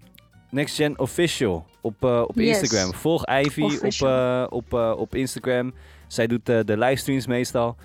Next 0.51 0.77
Gen 0.77 0.99
Official 0.99 1.67
op, 1.81 2.03
op 2.05 2.35
Yes. 2.35 2.61
Instagram. 2.61 2.95
Volg 2.95 3.27
Ivy 3.27 3.79
op, 4.03 4.53
op, 4.53 4.73
op 4.99 5.15
Instagram. 5.15 5.75
Zij 6.07 6.27
doet 6.27 6.47
de 6.47 6.79
livestreams 6.79 7.27
meestal. 7.27 7.77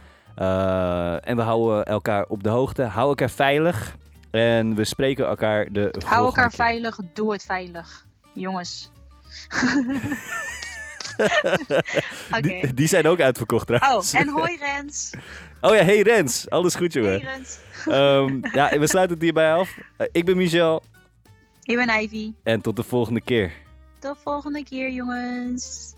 En 1.22 1.36
we 1.36 1.42
houden 1.42 1.86
elkaar 1.86 2.26
op 2.28 2.44
de 2.44 2.50
hoogte. 2.50 2.84
Hou 2.84 3.08
elkaar 3.10 3.30
veilig. 3.30 3.96
En 4.32 4.76
we 4.76 4.84
spreken 4.84 5.28
elkaar 5.28 5.72
de 5.72 5.94
hou 6.06 6.26
elkaar 6.26 6.48
keer. 6.48 6.58
veilig, 6.58 7.00
doe 7.14 7.32
het 7.32 7.44
veilig. 7.44 8.07
Jongens. 8.40 8.92
Die, 12.42 12.74
die 12.74 12.88
zijn 12.88 13.08
ook 13.08 13.20
uitverkocht 13.20 13.68
trouwens. 13.68 14.14
Oh, 14.14 14.20
en 14.20 14.28
hoi 14.38 14.58
Rens. 14.58 15.14
Oh 15.62 15.76
ja, 15.76 15.84
hey 15.84 16.02
Rens. 16.02 16.50
Alles 16.50 16.76
goed 16.76 16.94
Hey 16.94 17.04
jongen. 17.04 17.20
Rens. 17.20 17.60
Ehm, 17.86 18.40
ja, 18.54 18.80
we 18.80 18.88
sluiten 18.88 19.16
het 19.16 19.24
hierbij 19.24 19.54
af. 19.54 19.78
Eh, 19.98 20.08
ik 20.12 20.26
ben 20.26 20.38
Michel. 20.38 20.84
Ik 21.64 21.76
ben 21.76 22.02
Ivy. 22.02 22.34
En 22.44 22.62
tot 22.62 22.76
de 22.76 22.84
volgende 22.84 23.22
keer. 23.22 23.52
Tot 24.00 24.18
volgende 24.24 24.64
keer 24.64 24.92
jongens. 24.92 25.94